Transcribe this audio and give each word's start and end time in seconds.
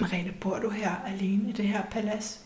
Margrethe, 0.00 0.32
bor 0.40 0.58
du 0.58 0.70
her 0.70 0.90
alene 1.06 1.48
i 1.48 1.52
det 1.52 1.68
her 1.68 1.82
palads? 1.90 2.40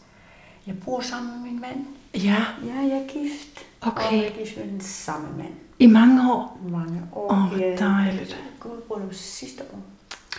Jeg 0.66 0.74
bor 0.84 1.00
sammen 1.00 1.32
med 1.42 1.50
min 1.50 1.60
mand. 1.60 1.86
Ja. 2.14 2.44
Ja, 2.66 2.74
jeg 2.80 3.02
er 3.02 3.08
gift. 3.08 3.66
Okay. 3.80 4.06
Og 4.06 4.12
jeg 4.12 4.26
er 4.26 4.38
gift 4.38 4.56
med 4.56 4.66
den 4.72 4.80
samme 4.80 5.28
mand. 5.36 5.52
I 5.78 5.86
mange 5.86 6.32
år? 6.32 6.60
Mange 6.70 7.02
år. 7.12 7.32
Åh, 7.32 7.38
hvor 7.48 7.58
Jeg- 7.58 7.78
dejligt. 7.78 8.42
Gud, 8.60 8.80
bryllup 8.88 9.14
sidste 9.14 9.62
år. 9.72 9.80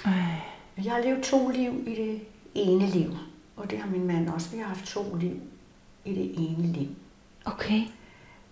Ej. 0.05 0.13
Jeg 0.83 0.91
har 0.93 0.99
levet 1.01 1.23
to 1.23 1.49
liv 1.49 1.83
i 1.87 1.95
det 1.95 2.21
ene 2.55 2.85
liv. 2.87 3.11
Og 3.55 3.71
det 3.71 3.79
har 3.79 3.89
min 3.89 4.07
mand 4.07 4.29
også. 4.29 4.49
Vi 4.51 4.57
har 4.57 4.65
haft 4.65 4.85
to 4.85 5.15
liv 5.15 5.39
i 6.05 6.13
det 6.15 6.31
ene 6.37 6.67
liv. 6.73 6.87
Okay. 7.45 7.81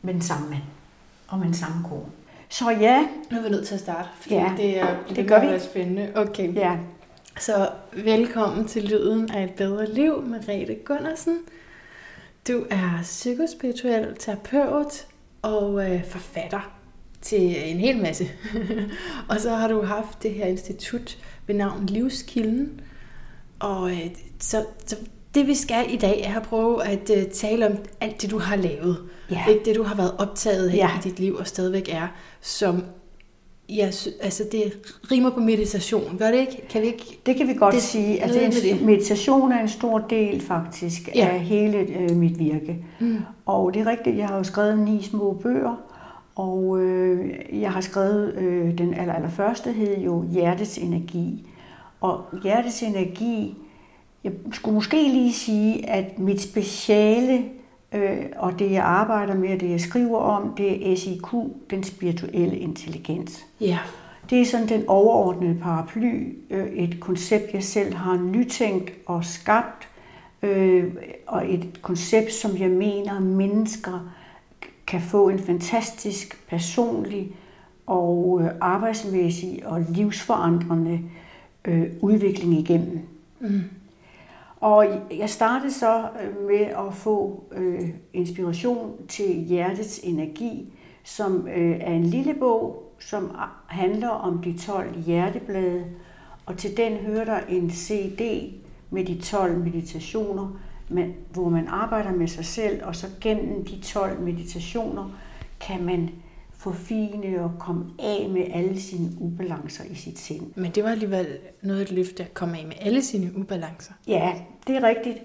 Med 0.01 0.13
den 0.13 0.21
samme 0.21 0.49
mand. 0.49 0.61
Og 1.27 1.37
med 1.39 1.45
den 1.45 1.53
samme 1.55 1.83
kone. 1.89 2.05
Så 2.49 2.69
ja, 2.69 3.07
Nu 3.31 3.37
er 3.37 3.41
vi 3.43 3.49
nødt 3.49 3.67
til 3.67 3.73
at 3.73 3.79
starte, 3.79 4.09
fordi 4.21 4.35
Ja, 4.35 4.53
det, 4.57 4.79
er, 4.79 4.95
det, 5.07 5.15
det 5.15 5.27
gør 5.27 5.53
vi. 5.53 5.59
spændende. 5.59 6.11
Okay. 6.15 6.55
ja. 6.55 6.77
Så 7.39 7.69
velkommen 7.93 8.67
til 8.67 8.83
Lyden 8.83 9.31
af 9.31 9.43
et 9.43 9.53
bedre 9.53 9.93
liv 9.93 10.21
med 10.21 10.39
Rete 10.49 10.75
Gunnarsen. 10.85 11.37
Du 12.47 12.65
er 12.69 12.99
psykospirituel 13.01 14.15
terapeut 14.19 15.07
og 15.41 15.91
øh, 15.91 16.05
forfatter 16.05 16.71
til 17.21 17.71
en 17.71 17.77
hel 17.77 18.01
masse. 18.01 18.25
og 19.29 19.39
så 19.39 19.49
har 19.49 19.67
du 19.67 19.81
haft 19.81 20.23
det 20.23 20.33
her 20.33 20.45
institut 20.45 21.17
ved 21.47 21.55
navn 21.55 21.85
Livskilden. 21.85 22.81
Og 23.59 23.91
øh, 23.91 24.07
så, 24.39 24.65
så 24.85 24.95
det 25.35 25.47
vi 25.47 25.55
skal 25.55 25.93
i 25.93 25.97
dag 25.97 26.21
er 26.21 26.35
at 26.39 26.43
prøve 26.43 26.83
at 26.85 27.09
øh, 27.17 27.25
tale 27.31 27.67
om 27.67 27.77
alt 28.01 28.21
det, 28.21 28.31
du 28.31 28.39
har 28.39 28.55
lavet. 28.55 29.09
Ja. 29.31 29.45
Ikke 29.49 29.65
det, 29.65 29.75
du 29.75 29.83
har 29.83 29.95
været 29.95 30.15
optaget 30.17 30.69
af 30.69 30.75
Ja. 30.75 30.89
i 30.97 31.01
dit 31.03 31.19
liv 31.19 31.35
og 31.35 31.47
stadigvæk 31.47 31.89
er, 31.91 32.07
som 32.41 32.83
sy- 33.91 34.07
altså 34.21 34.43
det 34.51 34.73
rimer 35.11 35.29
på 35.29 35.39
meditation, 35.39 36.15
gør 36.19 36.31
det 36.31 36.37
ikke? 36.39 36.67
Kan 36.69 36.81
vi 36.81 36.87
ikke 36.87 37.19
Det 37.25 37.35
kan 37.35 37.47
vi 37.47 37.53
godt 37.53 37.73
Det- 37.73 37.81
det, 37.81 37.89
sige. 37.89 38.21
Altså, 38.23 38.39
med 38.39 38.45
en, 38.47 38.77
det. 38.77 38.85
meditation 38.85 39.51
er 39.51 39.61
en 39.61 39.69
stor 39.69 39.97
del 39.99 40.41
faktisk 40.41 41.09
Ja. 41.15 41.25
ja. 41.25 41.33
af 41.33 41.39
hele 41.39 41.77
øh, 41.77 42.11
mit 42.15 42.39
virke. 42.39 42.85
Mm. 42.99 43.17
Og 43.45 43.73
det 43.73 43.81
er 43.81 43.85
rigtigt, 43.87 44.17
jeg 44.17 44.27
har 44.27 44.37
jo 44.37 44.43
skrevet 44.43 44.79
ni 44.79 45.01
små 45.03 45.33
bøger, 45.43 45.75
og 46.35 46.79
øh, 46.81 47.29
jeg 47.61 47.71
har 47.71 47.81
skrevet, 47.81 48.35
øh, 48.37 48.77
den 48.77 48.93
aller, 48.93 49.13
aller 49.13 49.29
første 49.29 49.71
hed 49.71 49.97
jo 49.97 50.25
Hjertets 50.31 50.77
Energi. 50.77 51.47
Og 52.01 52.21
Hjertets 52.43 52.83
Energi, 52.83 53.57
jeg 54.23 54.31
skulle 54.53 54.75
måske 54.75 55.03
lige 55.07 55.33
sige, 55.33 55.89
at 55.89 56.19
mit 56.19 56.41
speciale, 56.41 57.41
øh, 57.93 58.25
og 58.37 58.59
det 58.59 58.71
jeg 58.71 58.83
arbejder 58.83 59.35
med, 59.35 59.53
og 59.53 59.59
det 59.59 59.69
jeg 59.69 59.81
skriver 59.81 60.17
om, 60.17 60.53
det 60.57 60.91
er 60.91 60.95
SIQ, 60.95 61.33
den 61.69 61.83
spirituelle 61.83 62.57
intelligens. 62.57 63.45
Ja. 63.61 63.79
Det 64.29 64.41
er 64.41 64.45
sådan 64.45 64.69
den 64.69 64.83
overordnede 64.87 65.59
paraply, 65.61 66.37
øh, 66.49 66.67
et 66.67 66.99
koncept, 66.99 67.53
jeg 67.53 67.63
selv 67.63 67.93
har 67.93 68.17
nytænkt 68.17 68.91
og 69.05 69.25
skabt, 69.25 69.87
øh, 70.41 70.93
og 71.27 71.53
et 71.53 71.81
koncept, 71.81 72.33
som 72.33 72.57
jeg 72.57 72.69
mener, 72.69 73.19
mennesker 73.19 74.11
kan 74.87 75.01
få 75.01 75.29
en 75.29 75.39
fantastisk 75.39 76.47
personlig 76.49 77.31
og 77.87 78.41
øh, 78.43 78.49
arbejdsmæssig 78.61 79.61
og 79.65 79.85
livsforandrende 79.89 80.99
øh, 81.65 81.85
udvikling 82.01 82.59
igennem. 82.59 82.99
Mm. 83.39 83.61
Og 84.61 84.85
jeg 85.11 85.29
startede 85.29 85.73
så 85.73 85.99
øh, 86.23 86.47
med 86.47 86.65
at 86.65 86.93
få 86.93 87.43
øh, 87.51 87.89
inspiration 88.13 89.07
til 89.07 89.35
Hjertets 89.35 89.99
Energi, 90.03 90.73
som 91.03 91.47
øh, 91.47 91.77
er 91.79 91.93
en 91.93 92.05
lille 92.05 92.33
bog, 92.33 92.93
som 92.99 93.35
handler 93.67 94.09
om 94.09 94.41
de 94.41 94.57
12 94.57 95.01
hjerteblade. 95.01 95.85
Og 96.45 96.57
til 96.57 96.77
den 96.77 96.97
hører 96.97 97.25
der 97.25 97.39
en 97.49 97.71
CD 97.71 98.53
med 98.89 99.05
de 99.05 99.21
12 99.21 99.57
meditationer, 99.57 100.59
men, 100.89 101.13
hvor 101.33 101.49
man 101.49 101.67
arbejder 101.67 102.11
med 102.11 102.27
sig 102.27 102.45
selv, 102.45 102.85
og 102.85 102.95
så 102.95 103.07
gennem 103.21 103.65
de 103.65 103.81
12 103.81 104.21
meditationer 104.21 105.09
kan 105.59 105.83
man 105.83 106.09
forfine 106.61 107.43
og 107.43 107.51
komme 107.59 107.85
af 107.99 108.29
med 108.29 108.43
alle 108.53 108.81
sine 108.81 109.09
ubalancer 109.19 109.83
i 109.83 109.95
sit 109.95 110.19
sind. 110.19 110.51
Men 110.55 110.71
det 110.71 110.83
var 110.83 110.89
alligevel 110.89 111.27
noget 111.61 111.81
et 111.81 111.91
løfte 111.91 112.23
at 112.23 112.33
komme 112.33 112.57
af 112.57 112.65
med 112.65 112.75
alle 112.81 113.01
sine 113.01 113.31
ubalancer. 113.35 113.93
Ja, 114.07 114.33
det 114.67 114.75
er 114.75 114.83
rigtigt. 114.83 115.17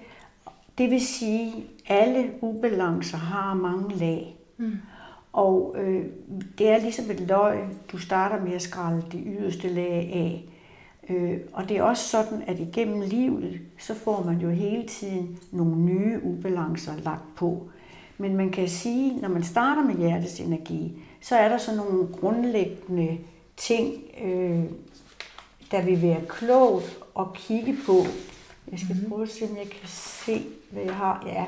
Det 0.78 0.90
vil 0.90 1.06
sige, 1.06 1.52
at 1.86 1.96
alle 1.96 2.30
ubalancer 2.40 3.18
har 3.18 3.54
mange 3.54 3.96
lag. 3.96 4.36
Mm. 4.56 4.72
Og 5.32 5.76
øh, 5.78 6.04
det 6.58 6.68
er 6.68 6.78
ligesom 6.78 7.10
et 7.10 7.20
løg. 7.20 7.58
Du 7.92 7.98
starter 7.98 8.44
med 8.44 8.52
at 8.52 8.62
skrælle 8.62 9.02
det 9.12 9.22
yderste 9.26 9.68
lag 9.68 10.10
af. 10.14 10.44
Øh, 11.08 11.38
og 11.52 11.68
det 11.68 11.76
er 11.76 11.82
også 11.82 12.08
sådan, 12.08 12.42
at 12.46 12.60
igennem 12.60 13.00
livet, 13.00 13.60
så 13.78 13.94
får 13.94 14.24
man 14.24 14.38
jo 14.38 14.50
hele 14.50 14.86
tiden 14.86 15.38
nogle 15.52 15.76
nye 15.76 16.20
ubalancer 16.22 16.92
lagt 17.04 17.34
på. 17.36 17.68
Men 18.18 18.36
man 18.36 18.50
kan 18.50 18.68
sige, 18.68 19.20
når 19.20 19.28
man 19.28 19.42
starter 19.42 19.82
med 19.82 19.96
hjertets 19.96 20.40
energi, 20.40 21.02
så 21.28 21.36
er 21.36 21.48
der 21.48 21.58
sådan 21.58 21.80
nogle 21.80 22.08
grundlæggende 22.20 23.18
ting, 23.56 23.94
øh, 24.24 24.64
der 25.70 25.82
vil 25.82 26.02
være 26.02 26.20
klogt 26.28 26.98
at 27.18 27.24
kigge 27.34 27.76
på. 27.86 28.04
Jeg 28.70 28.78
skal 28.78 29.06
prøve 29.08 29.22
at 29.22 29.28
se, 29.28 29.44
om 29.44 29.56
jeg 29.56 29.66
kan 29.66 29.88
se, 29.88 30.46
hvad 30.70 30.82
jeg 30.82 30.94
har. 30.94 31.22
Ja. 31.26 31.46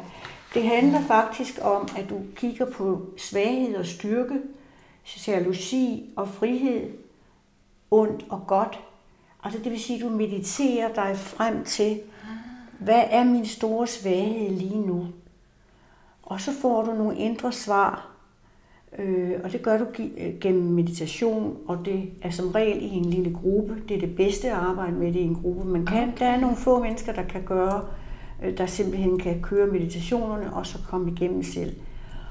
Det 0.54 0.62
handler 0.62 1.00
faktisk 1.00 1.58
om, 1.62 1.88
at 1.96 2.10
du 2.10 2.20
kigger 2.36 2.70
på 2.70 3.06
svaghed 3.18 3.76
og 3.76 3.86
styrke, 3.86 4.40
jalousi 5.26 6.10
og 6.16 6.28
frihed, 6.28 6.90
ondt 7.90 8.24
og 8.28 8.44
godt. 8.46 8.80
Altså 9.44 9.60
det 9.64 9.72
vil 9.72 9.80
sige, 9.80 9.96
at 9.96 10.02
du 10.02 10.08
mediterer 10.08 10.94
dig 10.94 11.16
frem 11.16 11.64
til, 11.64 12.00
hvad 12.78 13.04
er 13.10 13.24
min 13.24 13.46
store 13.46 13.86
svaghed 13.86 14.50
lige 14.50 14.86
nu? 14.86 15.06
Og 16.22 16.40
så 16.40 16.52
får 16.52 16.82
du 16.82 16.94
nogle 16.94 17.18
indre 17.18 17.52
svar, 17.52 18.17
øh, 18.98 19.32
og 19.44 19.52
det 19.52 19.62
gør 19.62 19.78
du 19.78 19.86
øh, 19.98 20.38
gennem 20.40 20.62
meditation, 20.62 21.56
og 21.66 21.78
det 21.84 22.10
er 22.22 22.30
som 22.30 22.48
regel 22.48 22.82
i 22.82 22.88
en 22.88 23.04
lille 23.04 23.34
gruppe. 23.34 23.76
Det 23.88 23.96
er 23.96 24.00
det 24.00 24.16
bedste 24.16 24.48
at 24.48 24.54
arbejde 24.54 24.96
med 24.96 25.06
det 25.12 25.20
i 25.20 25.22
en 25.22 25.34
gruppe. 25.34 25.64
Man 25.64 25.86
kan, 25.86 26.12
der 26.18 26.26
er 26.26 26.40
nogle 26.40 26.56
få 26.56 26.82
mennesker, 26.82 27.12
der 27.12 27.22
kan 27.22 27.42
gøre, 27.42 27.84
øh, 28.44 28.58
der 28.58 28.66
simpelthen 28.66 29.18
kan 29.18 29.42
køre 29.42 29.66
meditationerne, 29.66 30.54
og 30.54 30.66
så 30.66 30.78
komme 30.88 31.12
igennem 31.12 31.42
selv. 31.42 31.76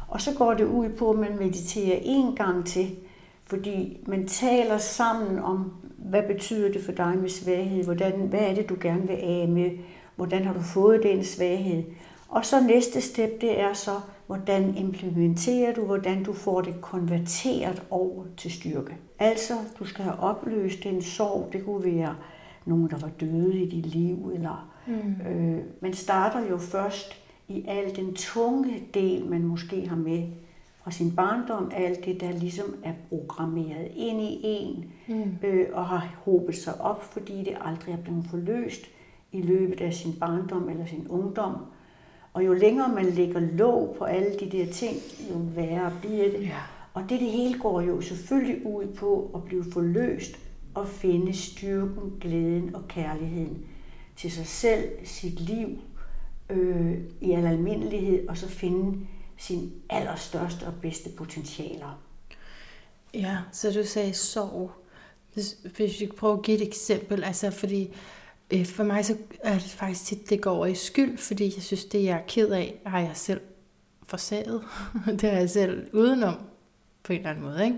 Og 0.07 0.21
så 0.21 0.31
går 0.37 0.53
det 0.53 0.65
ud 0.65 0.89
på, 0.89 1.11
at 1.11 1.19
man 1.19 1.37
mediterer 1.39 1.99
en 2.01 2.35
gang 2.35 2.65
til, 2.65 2.95
fordi 3.45 3.97
man 4.07 4.27
taler 4.27 4.77
sammen 4.77 5.39
om, 5.39 5.71
hvad 5.97 6.23
betyder 6.23 6.71
det 6.71 6.83
for 6.83 6.91
dig 6.91 7.17
med 7.21 7.29
svaghed, 7.29 7.83
hvordan, 7.83 8.13
hvad 8.13 8.39
er 8.39 8.55
det, 8.55 8.69
du 8.69 8.75
gerne 8.81 9.07
vil 9.07 9.15
af 9.15 9.47
med, 9.47 9.71
hvordan 10.15 10.45
har 10.45 10.53
du 10.53 10.61
fået 10.61 11.03
den 11.03 11.23
svaghed. 11.23 11.83
Og 12.29 12.45
så 12.45 12.63
næste 12.67 13.01
step, 13.01 13.41
det 13.41 13.59
er 13.59 13.73
så, 13.73 13.91
hvordan 14.27 14.77
implementerer 14.77 15.73
du, 15.73 15.85
hvordan 15.85 16.23
du 16.23 16.33
får 16.33 16.61
det 16.61 16.81
konverteret 16.81 17.83
over 17.89 18.23
til 18.37 18.51
styrke. 18.51 18.97
Altså, 19.19 19.53
du 19.79 19.85
skal 19.85 20.03
have 20.03 20.19
opløst 20.19 20.83
den 20.83 21.01
sorg, 21.01 21.49
det 21.53 21.65
kunne 21.65 21.95
være 21.95 22.15
nogen, 22.65 22.89
der 22.89 22.97
var 22.97 23.09
døde 23.19 23.61
i 23.61 23.69
dit 23.69 23.85
liv, 23.85 24.31
eller 24.35 24.73
mm. 24.87 25.27
øh, 25.27 25.63
man 25.81 25.93
starter 25.93 26.49
jo 26.49 26.57
først 26.57 27.23
i 27.47 27.65
al 27.67 27.95
den 27.95 28.13
tunge 28.13 28.83
del, 28.93 29.25
man 29.25 29.43
måske 29.43 29.87
har 29.87 29.95
med 29.95 30.23
fra 30.83 30.91
sin 30.91 31.15
barndom, 31.15 31.71
alt 31.73 32.05
det, 32.05 32.21
der 32.21 32.31
ligesom 32.31 32.75
er 32.83 32.93
programmeret 33.09 33.91
ind 33.95 34.21
i 34.21 34.39
en, 34.43 34.85
mm. 35.07 35.47
øh, 35.47 35.67
og 35.73 35.85
har 35.85 36.15
hobet 36.25 36.55
sig 36.55 36.81
op, 36.81 37.03
fordi 37.03 37.39
det 37.39 37.57
aldrig 37.61 37.93
er 37.93 37.97
blevet 37.97 38.25
forløst 38.29 38.81
i 39.31 39.41
løbet 39.41 39.81
af 39.81 39.93
sin 39.93 40.13
barndom 40.19 40.69
eller 40.69 40.85
sin 40.85 41.07
ungdom. 41.09 41.55
Og 42.33 42.45
jo 42.45 42.53
længere 42.53 42.89
man 42.89 43.05
lægger 43.05 43.39
låg 43.39 43.95
på 43.97 44.03
alle 44.03 44.39
de 44.39 44.51
der 44.51 44.71
ting, 44.71 44.97
jo 45.31 45.37
værre 45.37 45.93
bliver 46.01 46.31
det. 46.31 46.41
Ja. 46.41 46.59
Og 46.93 47.03
det, 47.09 47.19
det 47.19 47.31
hele 47.31 47.59
går 47.59 47.81
jo 47.81 48.01
selvfølgelig 48.01 48.65
ud 48.65 48.87
på 48.87 49.31
at 49.35 49.43
blive 49.43 49.65
forløst 49.71 50.39
og 50.73 50.87
finde 50.87 51.33
styrken, 51.33 52.13
glæden 52.21 52.75
og 52.75 52.87
kærligheden 52.87 53.65
til 54.15 54.31
sig 54.31 54.47
selv, 54.47 54.89
sit 55.03 55.39
liv 55.39 55.67
øh, 56.49 56.97
i 57.21 57.31
al 57.31 57.45
almindelighed, 57.45 58.27
og 58.27 58.37
så 58.37 58.47
finde 58.47 59.07
sin 59.37 59.73
allerstørste 59.89 60.63
og 60.63 60.73
bedste 60.81 61.09
potentialer. 61.09 62.01
Ja, 63.13 63.37
så 63.51 63.71
du 63.71 63.83
sagde 63.83 64.13
sorg. 64.13 64.71
Hvis, 65.33 65.57
vi 65.77 66.05
kan 66.05 66.15
prøve 66.17 66.37
at 66.37 66.43
give 66.43 66.57
et 66.57 66.67
eksempel, 66.67 67.23
altså 67.23 67.51
fordi 67.51 67.95
for 68.65 68.83
mig 68.83 69.05
så 69.05 69.15
er 69.39 69.53
det 69.53 69.61
faktisk 69.61 70.05
tit, 70.05 70.29
det 70.29 70.41
går 70.41 70.51
over 70.51 70.65
i 70.65 70.75
skyld, 70.75 71.17
fordi 71.17 71.43
jeg 71.55 71.63
synes, 71.63 71.85
det 71.85 72.03
jeg 72.03 72.17
er 72.17 72.21
ked 72.27 72.49
af, 72.49 72.81
har 72.85 72.99
jeg 72.99 73.11
selv 73.13 73.41
forsaget. 74.07 74.61
det 75.21 75.21
har 75.21 75.37
jeg 75.39 75.49
selv 75.49 75.87
udenom 75.93 76.35
på 77.03 77.13
en 77.13 77.19
eller 77.19 77.29
anden 77.29 77.45
måde, 77.45 77.65
ikke? 77.65 77.77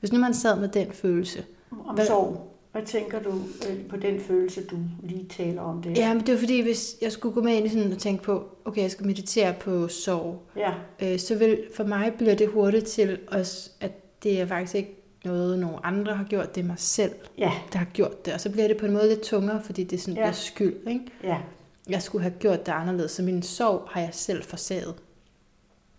Hvis 0.00 0.12
nu 0.12 0.18
man 0.18 0.34
sad 0.34 0.60
med 0.60 0.68
den 0.68 0.92
følelse. 0.92 1.44
Om 1.86 1.94
Hvad- 1.94 2.06
sorg. 2.06 2.50
Hvad 2.72 2.82
tænker 2.86 3.22
du 3.22 3.30
øh, 3.70 3.86
på 3.88 3.96
den 3.96 4.20
følelse, 4.20 4.66
du 4.66 4.76
lige 5.02 5.26
taler 5.28 5.62
om 5.62 5.82
det? 5.82 5.96
Ja, 5.96 6.14
men 6.14 6.26
det 6.26 6.34
var 6.34 6.38
fordi, 6.40 6.60
hvis 6.60 6.96
jeg 7.02 7.12
skulle 7.12 7.34
gå 7.34 7.42
med 7.42 7.54
ind 7.54 7.66
i 7.66 7.68
sådan 7.68 7.92
og 7.92 7.98
tænke 7.98 8.22
på, 8.22 8.48
okay, 8.64 8.82
jeg 8.82 8.90
skal 8.90 9.06
meditere 9.06 9.54
på 9.60 9.88
sorg, 9.88 10.42
ja. 10.56 10.72
øh, 11.02 11.18
så 11.18 11.34
vil 11.34 11.62
for 11.76 11.84
mig 11.84 12.12
bliver 12.18 12.34
det 12.34 12.48
hurtigt 12.48 12.84
til, 12.86 13.18
os, 13.28 13.72
at 13.80 14.22
det 14.22 14.40
er 14.40 14.46
faktisk 14.46 14.74
ikke 14.74 15.03
noget, 15.24 15.58
nogle 15.58 15.86
andre 15.86 16.14
har 16.14 16.24
gjort, 16.24 16.54
det 16.54 16.60
er 16.60 16.66
mig 16.66 16.78
selv, 16.78 17.12
Ja, 17.38 17.52
der 17.72 17.78
har 17.78 17.86
gjort 17.92 18.24
det. 18.26 18.34
Og 18.34 18.40
så 18.40 18.50
bliver 18.50 18.68
det 18.68 18.76
på 18.76 18.86
en 18.86 18.92
måde 18.92 19.08
lidt 19.08 19.20
tungere, 19.22 19.62
fordi 19.62 19.84
det 19.84 20.00
sådan 20.00 20.14
Ja. 20.14 20.20
bliver 20.22 20.32
skyld. 20.32 20.74
Ikke? 20.88 21.04
ja, 21.24 21.36
Jeg 21.88 22.02
skulle 22.02 22.22
have 22.22 22.34
gjort 22.38 22.66
det 22.66 22.72
anderledes, 22.72 23.10
så 23.12 23.22
min 23.22 23.42
sorg 23.42 23.82
har 23.90 24.00
jeg 24.00 24.10
selv 24.12 24.42
forsaget. 24.44 24.94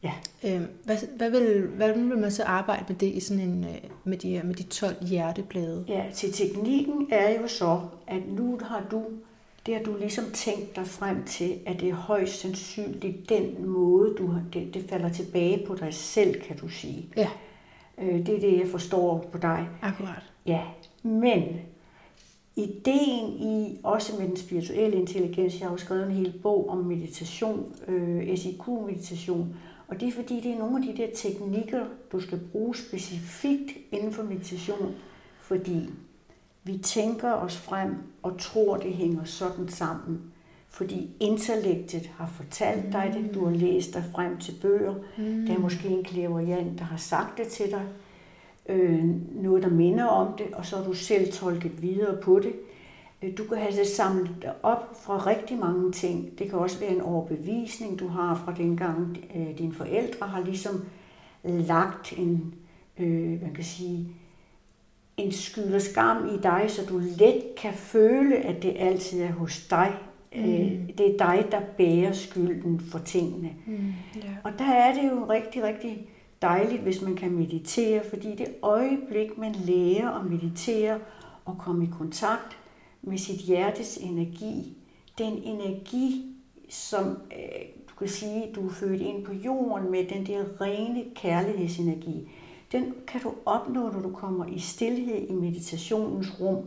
ja. 0.03 0.11
Øhm, 0.43 0.67
hvad, 0.83 0.97
hvad, 1.17 1.29
vil, 1.29 1.67
hvad 1.75 1.93
vil 1.93 2.17
man 2.17 2.31
så 2.31 2.43
arbejde 2.43 2.85
med 2.87 2.95
det 2.95 3.07
i 3.07 3.19
sådan 3.19 3.43
en, 3.43 3.63
øh, 3.63 3.75
med, 4.03 4.17
de, 4.17 4.41
med 4.43 4.55
de 4.55 4.63
12 4.63 5.05
hjerteblade? 5.05 5.85
Ja, 5.87 6.05
til 6.13 6.33
teknikken 6.33 7.07
er 7.11 7.41
jo 7.41 7.47
så, 7.47 7.79
at 8.07 8.21
nu 8.27 8.59
har 8.63 8.83
du, 8.91 9.03
det 9.65 9.75
har 9.75 9.83
du 9.83 9.97
ligesom 9.97 10.25
tænkt 10.33 10.75
dig 10.75 10.87
frem 10.87 11.23
til, 11.25 11.59
at 11.65 11.79
det 11.79 11.89
er 11.89 11.93
højst 11.93 12.39
sandsynligt 12.39 13.29
den 13.29 13.65
måde, 13.67 14.13
du 14.17 14.27
har, 14.27 14.41
det, 14.53 14.73
det 14.73 14.85
falder 14.89 15.09
tilbage 15.09 15.63
på 15.67 15.75
dig 15.75 15.93
selv, 15.93 16.41
kan 16.41 16.57
du 16.57 16.67
sige. 16.69 17.05
Ja, 17.17 17.27
Øh, 17.97 18.25
det 18.25 18.29
er 18.35 18.39
det, 18.39 18.59
jeg 18.59 18.67
forstår 18.67 19.29
på 19.31 19.37
dig. 19.37 19.69
akkurat. 19.81 20.31
Ja, 20.45 20.61
men 21.03 21.43
ideen 22.55 23.29
i, 23.29 23.79
også 23.83 24.13
med 24.19 24.27
den 24.27 24.37
spirituelle 24.37 24.97
intelligens, 24.97 25.59
jeg 25.59 25.67
har 25.67 25.73
jo 25.73 25.77
skrevet 25.77 26.05
en 26.05 26.11
hel 26.11 26.39
bog 26.43 26.69
om 26.69 26.77
meditation, 26.77 27.75
øh, 27.87 28.37
SIQ-meditation, 28.37 29.55
og 29.87 29.99
det 29.99 30.07
er 30.07 30.11
fordi, 30.11 30.39
det 30.39 30.51
er 30.51 30.59
nogle 30.59 30.77
af 30.77 30.93
de 30.93 31.01
der 31.01 31.07
teknikker, 31.15 31.85
du 32.11 32.19
skal 32.19 32.39
bruge 32.51 32.75
specifikt 32.75 33.71
inden 33.91 34.13
for 34.13 34.23
meditation, 34.23 34.95
fordi 35.41 35.89
vi 36.63 36.77
tænker 36.77 37.31
os 37.31 37.57
frem 37.57 37.95
og 38.23 38.39
tror, 38.39 38.77
det 38.77 38.93
hænger 38.93 39.23
sådan 39.23 39.69
sammen. 39.69 40.31
Fordi 40.75 41.09
intellektet 41.19 42.09
har 42.17 42.27
fortalt 42.27 42.93
dig 42.93 43.11
det, 43.13 43.35
du 43.35 43.45
har 43.45 43.55
læst 43.55 43.93
dig 43.93 44.03
frem 44.15 44.37
til 44.37 44.53
bøger, 44.61 44.93
mm. 45.17 45.45
der 45.47 45.53
er 45.55 45.59
måske 45.59 45.87
en 45.87 46.03
klaverjant, 46.03 46.79
der 46.79 46.85
har 46.85 46.97
sagt 46.97 47.37
det 47.37 47.47
til 47.47 47.71
dig, 47.71 47.83
øh, 48.69 49.03
noget, 49.43 49.63
der 49.63 49.69
minder 49.69 50.05
om 50.05 50.37
det, 50.37 50.45
og 50.53 50.65
så 50.65 50.77
har 50.77 50.83
du 50.83 50.93
selv 50.93 51.31
tolket 51.31 51.81
videre 51.81 52.17
på 52.21 52.39
det. 52.39 52.53
Øh, 53.23 53.37
Du 53.37 53.43
kan 53.43 53.57
have 53.57 53.71
det 53.71 53.87
samlet 53.87 54.51
op 54.63 54.97
fra 55.05 55.17
rigtig 55.17 55.57
mange 55.57 55.91
ting. 55.91 56.39
Det 56.39 56.49
kan 56.49 56.59
også 56.59 56.79
være 56.79 56.91
en 56.95 57.01
overbevisning, 57.01 57.99
du 57.99 58.07
har 58.07 58.41
fra 58.45 58.53
dengang 58.57 59.17
øh, 59.35 59.57
dine 59.57 59.73
forældre 59.73 60.27
har 60.27 60.41
ligesom 60.41 60.85
lagt 61.43 62.13
en, 62.17 62.53
øh, 62.99 63.41
man 63.41 63.53
kan 63.55 63.63
sige, 63.63 64.07
en 65.17 65.31
skyld 65.31 65.73
og 65.73 65.81
skam 65.81 66.29
i 66.35 66.41
dig, 66.43 66.65
så 66.67 66.85
du 66.89 66.97
let 66.97 67.43
kan 67.57 67.73
føle, 67.73 68.35
at 68.35 68.63
det 68.63 68.75
altid 68.79 69.21
er 69.21 69.31
hos 69.31 69.67
dig. 69.69 69.93
Mm. 70.37 70.87
Det 70.97 71.13
er 71.13 71.17
dig, 71.17 71.45
der 71.51 71.61
bærer 71.77 72.11
skylden 72.11 72.79
for 72.79 72.99
tingene. 72.99 73.49
Mm, 73.65 73.93
ja. 74.15 74.29
Og 74.43 74.51
der 74.57 74.65
er 74.65 74.93
det 74.93 75.09
jo 75.11 75.25
rigtig, 75.29 75.63
rigtig 75.63 76.07
dejligt, 76.41 76.81
hvis 76.81 77.01
man 77.01 77.15
kan 77.15 77.31
meditere, 77.31 78.01
fordi 78.09 78.35
det 78.35 78.47
øjeblik, 78.61 79.37
man 79.37 79.55
lærer 79.65 80.19
at 80.19 80.25
meditere 80.25 80.99
og 81.45 81.57
komme 81.57 81.83
i 81.83 81.89
kontakt 81.97 82.57
med 83.01 83.17
sit 83.17 83.39
hjertes 83.39 83.97
energi, 83.97 84.77
den 85.17 85.33
energi, 85.43 86.35
som 86.69 87.05
øh, 87.07 87.65
du 87.89 87.95
kan 87.99 88.07
sige, 88.07 88.43
du 88.55 88.67
er 88.67 88.71
født 88.71 89.01
ind 89.01 89.25
på 89.25 89.33
jorden 89.33 89.91
med, 89.91 90.05
den 90.05 90.25
der 90.25 90.61
rene 90.61 91.03
kærlighedsenergi, 91.15 92.29
den 92.71 92.93
kan 93.07 93.21
du 93.21 93.33
opnå, 93.45 93.91
når 93.91 93.99
du 93.99 94.11
kommer 94.11 94.45
i 94.45 94.59
stillhed 94.59 95.27
i 95.29 95.33
meditationens 95.33 96.39
rum. 96.41 96.65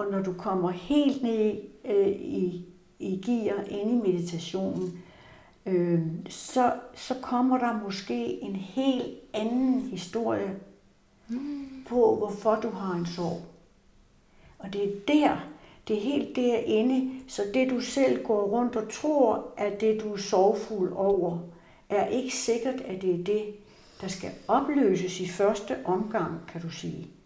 Og 0.00 0.10
når 0.10 0.22
du 0.22 0.32
kommer 0.32 0.70
helt 0.70 1.22
ned 1.22 1.56
øh, 1.84 2.08
i, 2.08 2.64
i 2.98 3.22
gear 3.26 3.64
inde 3.64 3.92
i 3.92 4.12
meditationen, 4.12 5.02
øh, 5.66 6.00
så, 6.28 6.72
så 6.94 7.14
kommer 7.22 7.58
der 7.58 7.82
måske 7.84 8.42
en 8.42 8.56
helt 8.56 9.18
anden 9.32 9.80
historie 9.80 10.56
på, 11.88 12.16
hvorfor 12.16 12.54
du 12.54 12.70
har 12.70 12.94
en 12.94 13.06
sorg. 13.06 13.42
Og 14.58 14.72
det 14.72 14.84
er 14.84 14.92
der, 15.08 15.36
det 15.88 15.96
er 15.96 16.00
helt 16.00 16.36
derinde, 16.36 17.10
så 17.28 17.42
det 17.54 17.70
du 17.70 17.80
selv 17.80 18.24
går 18.24 18.42
rundt 18.42 18.76
og 18.76 18.92
tror, 18.92 19.46
at 19.56 19.80
det 19.80 20.00
du 20.02 20.12
er 20.12 20.18
sorgfuld 20.18 20.92
over, 20.92 21.38
er 21.88 22.06
ikke 22.06 22.36
sikkert, 22.36 22.80
at 22.80 23.02
det 23.02 23.20
er 23.20 23.24
det, 23.24 23.44
der 24.00 24.08
skal 24.08 24.30
opløses 24.48 25.20
i 25.20 25.28
første 25.28 25.76
omgang, 25.84 26.40
kan 26.52 26.60
du 26.60 26.70
sige. 26.70 27.19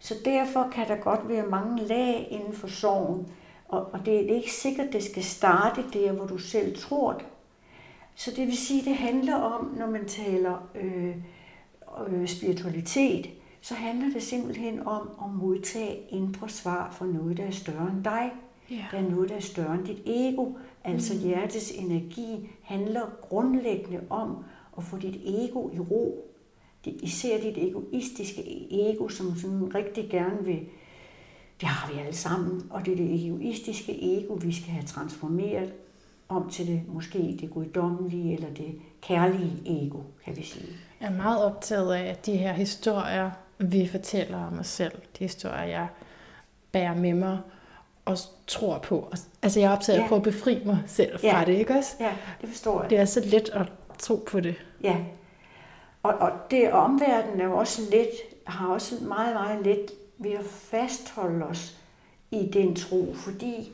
Så 0.00 0.14
derfor 0.24 0.68
kan 0.72 0.88
der 0.88 0.96
godt 0.96 1.28
være 1.28 1.46
mange 1.46 1.86
lag 1.86 2.28
inden 2.30 2.52
for 2.52 2.68
sorgen, 2.68 3.26
og, 3.68 3.92
og 3.92 4.06
det 4.06 4.14
er 4.14 4.34
ikke 4.34 4.52
sikkert, 4.52 4.92
det 4.92 5.04
skal 5.04 5.24
starte 5.24 5.84
der, 5.92 6.12
hvor 6.12 6.26
du 6.26 6.38
selv 6.38 6.76
tror 6.76 7.12
det. 7.12 7.26
Så 8.14 8.30
det 8.36 8.46
vil 8.46 8.56
sige, 8.56 8.84
det 8.84 8.94
handler 8.94 9.34
om, 9.34 9.74
når 9.78 9.86
man 9.86 10.06
taler 10.06 10.68
øh, 10.74 11.16
øh, 12.08 12.28
spiritualitet, 12.28 13.30
så 13.60 13.74
handler 13.74 14.12
det 14.12 14.22
simpelthen 14.22 14.86
om 14.86 15.10
at 15.24 15.30
modtage 15.30 16.00
indre 16.08 16.48
svar 16.48 16.90
for 16.92 17.04
noget, 17.04 17.36
der 17.36 17.44
er 17.44 17.50
større 17.50 17.90
end 17.92 18.04
dig. 18.04 18.32
Ja. 18.70 18.84
Der 18.90 18.98
er 18.98 19.10
noget, 19.10 19.28
der 19.28 19.36
er 19.36 19.40
større 19.40 19.74
end 19.74 19.84
dit 19.84 20.02
ego. 20.06 20.52
Altså 20.84 21.14
mm. 21.14 21.20
hjertets 21.20 21.70
energi 21.70 22.50
handler 22.62 23.02
grundlæggende 23.20 24.00
om 24.10 24.44
at 24.78 24.84
få 24.84 24.98
dit 24.98 25.16
ego 25.24 25.70
i 25.72 25.78
ro. 25.78 26.29
Det, 26.84 26.96
især 27.02 27.40
dit 27.40 27.58
egoistiske 27.58 28.66
ego, 28.70 29.08
som 29.08 29.36
sådan 29.36 29.74
rigtig 29.74 30.08
gerne 30.10 30.44
vil, 30.44 30.60
det 31.60 31.68
har 31.68 31.92
vi 31.92 32.00
alle 32.00 32.12
sammen, 32.16 32.66
og 32.70 32.86
det 32.86 32.92
er 32.92 32.96
det 32.96 33.26
egoistiske 33.26 34.18
ego, 34.18 34.34
vi 34.34 34.52
skal 34.52 34.68
have 34.70 34.84
transformeret 34.86 35.72
om 36.28 36.50
til 36.50 36.66
det 36.66 36.82
måske 36.88 37.36
det 37.40 37.50
guddommelige 37.50 38.34
eller 38.34 38.48
det 38.54 38.74
kærlige 39.02 39.52
ego, 39.66 39.98
kan 40.24 40.36
vi 40.36 40.42
sige. 40.42 40.66
Jeg 41.00 41.06
er 41.08 41.16
meget 41.16 41.44
optaget 41.44 41.94
af 41.94 42.16
de 42.26 42.36
her 42.36 42.52
historier, 42.52 43.30
vi 43.58 43.86
fortæller 43.86 44.46
om 44.46 44.58
os 44.58 44.66
selv. 44.66 44.92
De 45.18 45.24
historier, 45.24 45.62
jeg 45.64 45.86
bærer 46.72 46.94
med 46.94 47.14
mig 47.14 47.38
og 48.04 48.16
tror 48.46 48.78
på. 48.78 49.12
Altså 49.42 49.60
jeg 49.60 49.66
er 49.66 49.72
optaget 49.76 49.96
af 49.96 50.00
Ja. 50.00 50.04
at 50.04 50.08
prøve 50.08 50.18
at 50.18 50.22
befri 50.22 50.58
mig 50.64 50.78
selv 50.86 51.18
fra 51.18 51.38
Ja. 51.38 51.44
det, 51.46 51.52
ikke 51.58 51.74
også? 51.74 51.90
Ja, 52.00 52.12
det 52.40 52.48
forstår 52.48 52.80
jeg. 52.80 52.90
Det 52.90 52.98
er 52.98 53.04
så 53.04 53.20
let 53.24 53.48
at 53.48 53.66
tro 53.98 54.24
på 54.30 54.40
det. 54.40 54.54
Ja. 54.82 54.96
Og, 56.02 56.14
og 56.14 56.30
det 56.50 56.72
omverdenen 56.72 57.40
er 57.40 57.44
jo 57.44 57.56
også 57.56 57.82
let, 57.90 58.10
har 58.46 58.68
også 58.68 59.04
meget, 59.04 59.34
meget 59.34 59.66
let 59.66 59.90
ved 60.18 60.30
at 60.30 60.44
fastholde 60.44 61.44
os 61.44 61.78
i 62.30 62.50
den 62.52 62.76
tro, 62.76 63.14
fordi 63.14 63.72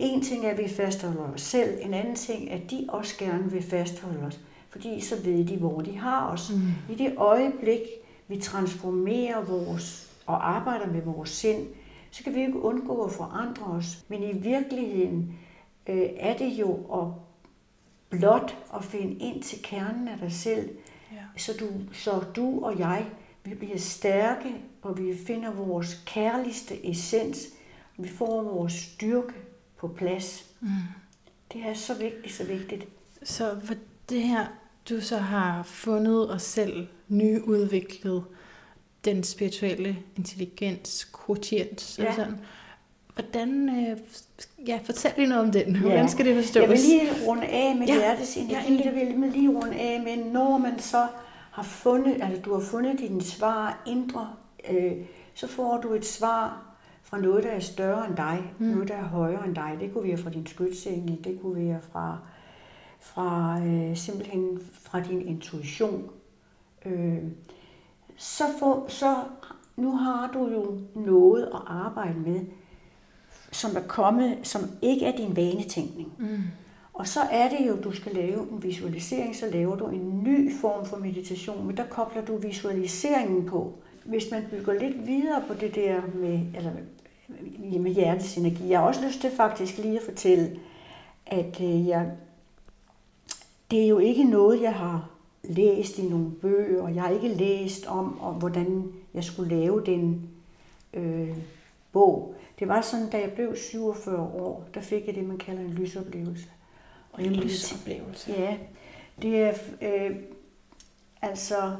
en 0.00 0.22
ting 0.22 0.46
er, 0.46 0.50
at 0.50 0.58
vi 0.58 0.68
fastholder 0.68 1.32
os 1.34 1.40
selv, 1.40 1.78
en 1.80 1.94
anden 1.94 2.14
ting 2.14 2.48
er, 2.50 2.54
at 2.54 2.70
de 2.70 2.86
også 2.88 3.18
gerne 3.18 3.50
vil 3.50 3.62
fastholde 3.62 4.18
os, 4.18 4.40
fordi 4.70 5.00
så 5.00 5.22
ved 5.24 5.44
de, 5.44 5.56
hvor 5.56 5.80
de 5.80 5.98
har 5.98 6.26
os. 6.26 6.50
Mm. 6.50 6.94
I 6.94 6.96
det 6.96 7.14
øjeblik, 7.16 7.80
vi 8.28 8.36
transformerer 8.40 9.44
vores 9.44 10.12
og 10.26 10.50
arbejder 10.50 10.86
med 10.86 11.02
vores 11.02 11.30
sind, 11.30 11.66
så 12.10 12.24
kan 12.24 12.34
vi 12.34 12.40
ikke 12.40 12.62
undgå 12.62 13.04
at 13.04 13.12
forandre 13.12 13.64
os. 13.66 14.04
Men 14.08 14.22
i 14.22 14.32
virkeligheden 14.32 15.38
øh, 15.86 16.08
er 16.16 16.36
det 16.36 16.48
jo 16.48 16.72
at 16.72 17.08
blot 18.10 18.56
at 18.74 18.84
finde 18.84 19.14
ind 19.14 19.42
til 19.42 19.62
kernen 19.62 20.08
af 20.08 20.18
dig 20.18 20.32
selv. 20.32 20.70
Så 21.36 21.52
du, 21.60 21.66
så 21.92 22.24
du 22.36 22.64
og 22.64 22.78
jeg, 22.78 23.06
vi 23.44 23.54
bliver 23.54 23.78
stærke, 23.78 24.54
og 24.82 24.98
vi 24.98 25.16
finder 25.26 25.50
vores 25.52 26.02
kærligste 26.06 26.90
essens. 26.90 27.46
Vi 27.98 28.08
får 28.08 28.42
vores 28.42 28.72
styrke 28.72 29.32
på 29.78 29.88
plads. 29.88 30.44
Mm. 30.60 30.68
Det 31.52 31.60
er 31.66 31.74
så 31.74 31.94
vigtigt, 31.94 32.34
så 32.34 32.44
vigtigt. 32.44 32.84
Så 33.22 33.60
for 33.64 33.74
det 34.08 34.22
her, 34.22 34.46
du 34.88 35.00
så 35.00 35.16
har 35.18 35.62
fundet 35.62 36.30
og 36.30 36.40
selv 36.40 36.86
nyudviklet 37.08 38.24
den 39.04 39.24
spirituelle 39.24 39.98
intelligens, 40.16 41.08
quotient, 41.26 41.98
Ja. 41.98 42.14
sådan. 42.16 42.38
Hvordan, 43.14 43.68
øh, 43.68 43.98
ja, 44.68 44.80
fortæl 44.84 45.12
lige 45.16 45.28
noget 45.28 45.44
om 45.44 45.52
den. 45.52 45.76
Hvordan 45.76 46.08
skal 46.08 46.26
det 46.26 46.36
forstås? 46.36 46.60
Jeg 46.62 46.68
vil 46.70 46.78
lige 46.78 47.26
runde 47.26 47.46
af 47.46 47.76
med 47.76 47.86
Ja, 47.86 47.94
ja. 47.94 47.98
hjertets 48.00 48.36
ja, 48.36 48.42
energi. 48.42 48.66
endelig. 48.66 48.84
Ja, 48.94 48.98
jeg 49.06 49.16
vil 49.20 49.30
lige 49.32 49.48
runde 49.48 49.76
af 49.76 50.00
med, 50.04 50.32
når 50.32 50.58
man 50.58 50.78
så 50.78 51.06
har 51.50 51.62
fundet, 51.62 52.22
altså 52.22 52.42
du 52.42 52.52
har 52.54 52.60
fundet 52.60 52.98
dine 52.98 53.22
svar 53.22 53.82
indre, 53.86 54.28
øh, 54.70 54.92
så 55.34 55.46
får 55.46 55.80
du 55.82 55.92
et 55.94 56.04
svar 56.06 56.62
fra 57.02 57.20
noget, 57.20 57.44
der 57.44 57.50
er 57.50 57.60
større 57.60 58.06
end 58.08 58.16
dig, 58.16 58.52
mm. 58.58 58.66
noget, 58.66 58.88
der 58.88 58.94
er 58.94 59.04
højere 59.04 59.46
end 59.46 59.54
dig. 59.54 59.76
Det 59.80 59.92
kunne 59.92 60.08
være 60.08 60.16
fra 60.18 60.30
din 60.30 60.46
skytsengel, 60.46 61.24
det 61.24 61.38
kunne 61.42 61.68
være 61.68 61.80
fra, 61.92 62.18
fra 63.00 63.60
øh, 63.66 63.96
simpelthen 63.96 64.60
fra 64.82 65.00
din 65.00 65.20
intuition. 65.28 66.10
Øh, 66.86 67.18
så, 68.16 68.44
får, 68.58 68.84
så 68.88 69.14
nu 69.76 69.96
har 69.96 70.30
du 70.34 70.48
jo 70.48 70.78
noget 70.94 71.42
at 71.42 71.60
arbejde 71.66 72.18
med, 72.18 72.40
som 73.52 73.76
er 73.76 73.80
kommet, 73.88 74.38
som 74.42 74.70
ikke 74.82 75.06
er 75.06 75.16
din 75.16 75.36
vanetænkning. 75.36 76.12
Mm. 76.18 76.42
Og 76.92 77.08
så 77.08 77.20
er 77.20 77.48
det 77.48 77.66
jo, 77.68 77.76
du 77.76 77.92
skal 77.92 78.12
lave 78.14 78.52
en 78.52 78.62
visualisering, 78.62 79.36
så 79.36 79.46
laver 79.52 79.76
du 79.76 79.86
en 79.86 80.22
ny 80.24 80.54
form 80.60 80.86
for 80.86 80.96
meditation, 80.96 81.66
men 81.66 81.76
der 81.76 81.84
kobler 81.84 82.24
du 82.24 82.36
visualiseringen 82.36 83.46
på. 83.46 83.72
Hvis 84.04 84.30
man 84.30 84.44
bygger 84.50 84.72
lidt 84.72 85.06
videre 85.06 85.42
på 85.48 85.54
det 85.54 85.74
der 85.74 86.00
med, 86.14 86.40
eller 86.56 86.70
med, 86.72 87.78
med 87.78 87.90
hjertets 87.90 88.36
energi, 88.36 88.68
jeg 88.68 88.78
har 88.78 88.86
også 88.86 89.06
lyst 89.06 89.20
til 89.20 89.30
faktisk 89.30 89.78
lige 89.78 89.96
at 89.96 90.04
fortælle, 90.04 90.60
at 91.26 91.60
øh, 91.60 91.88
jeg, 91.88 92.10
det 93.70 93.84
er 93.84 93.88
jo 93.88 93.98
ikke 93.98 94.24
noget, 94.24 94.62
jeg 94.62 94.74
har 94.74 95.10
læst 95.44 95.98
i 95.98 96.08
nogle 96.08 96.30
bøger, 96.30 96.82
og 96.82 96.94
jeg 96.94 97.02
har 97.02 97.10
ikke 97.10 97.28
læst 97.28 97.86
om, 97.86 98.20
om 98.20 98.34
hvordan 98.34 98.92
jeg 99.14 99.24
skulle 99.24 99.56
lave 99.56 99.82
den 99.86 100.28
øh, 100.94 101.36
bog. 101.92 102.34
Det 102.62 102.68
var 102.68 102.80
sådan, 102.80 103.10
da 103.10 103.18
jeg 103.20 103.32
blev 103.32 103.56
47 103.56 104.18
år, 104.18 104.68
der 104.74 104.80
fik 104.80 105.06
jeg 105.06 105.14
det, 105.14 105.24
man 105.24 105.38
kalder 105.38 105.62
en 105.62 105.72
lysoplevelse. 105.72 106.48
Og 107.12 107.24
en 107.24 107.32
lysoplevelse? 107.32 108.32
Ja, 108.32 108.56
det 109.22 109.42
er 109.42 109.54
øh, 109.82 110.16
altså 111.22 111.76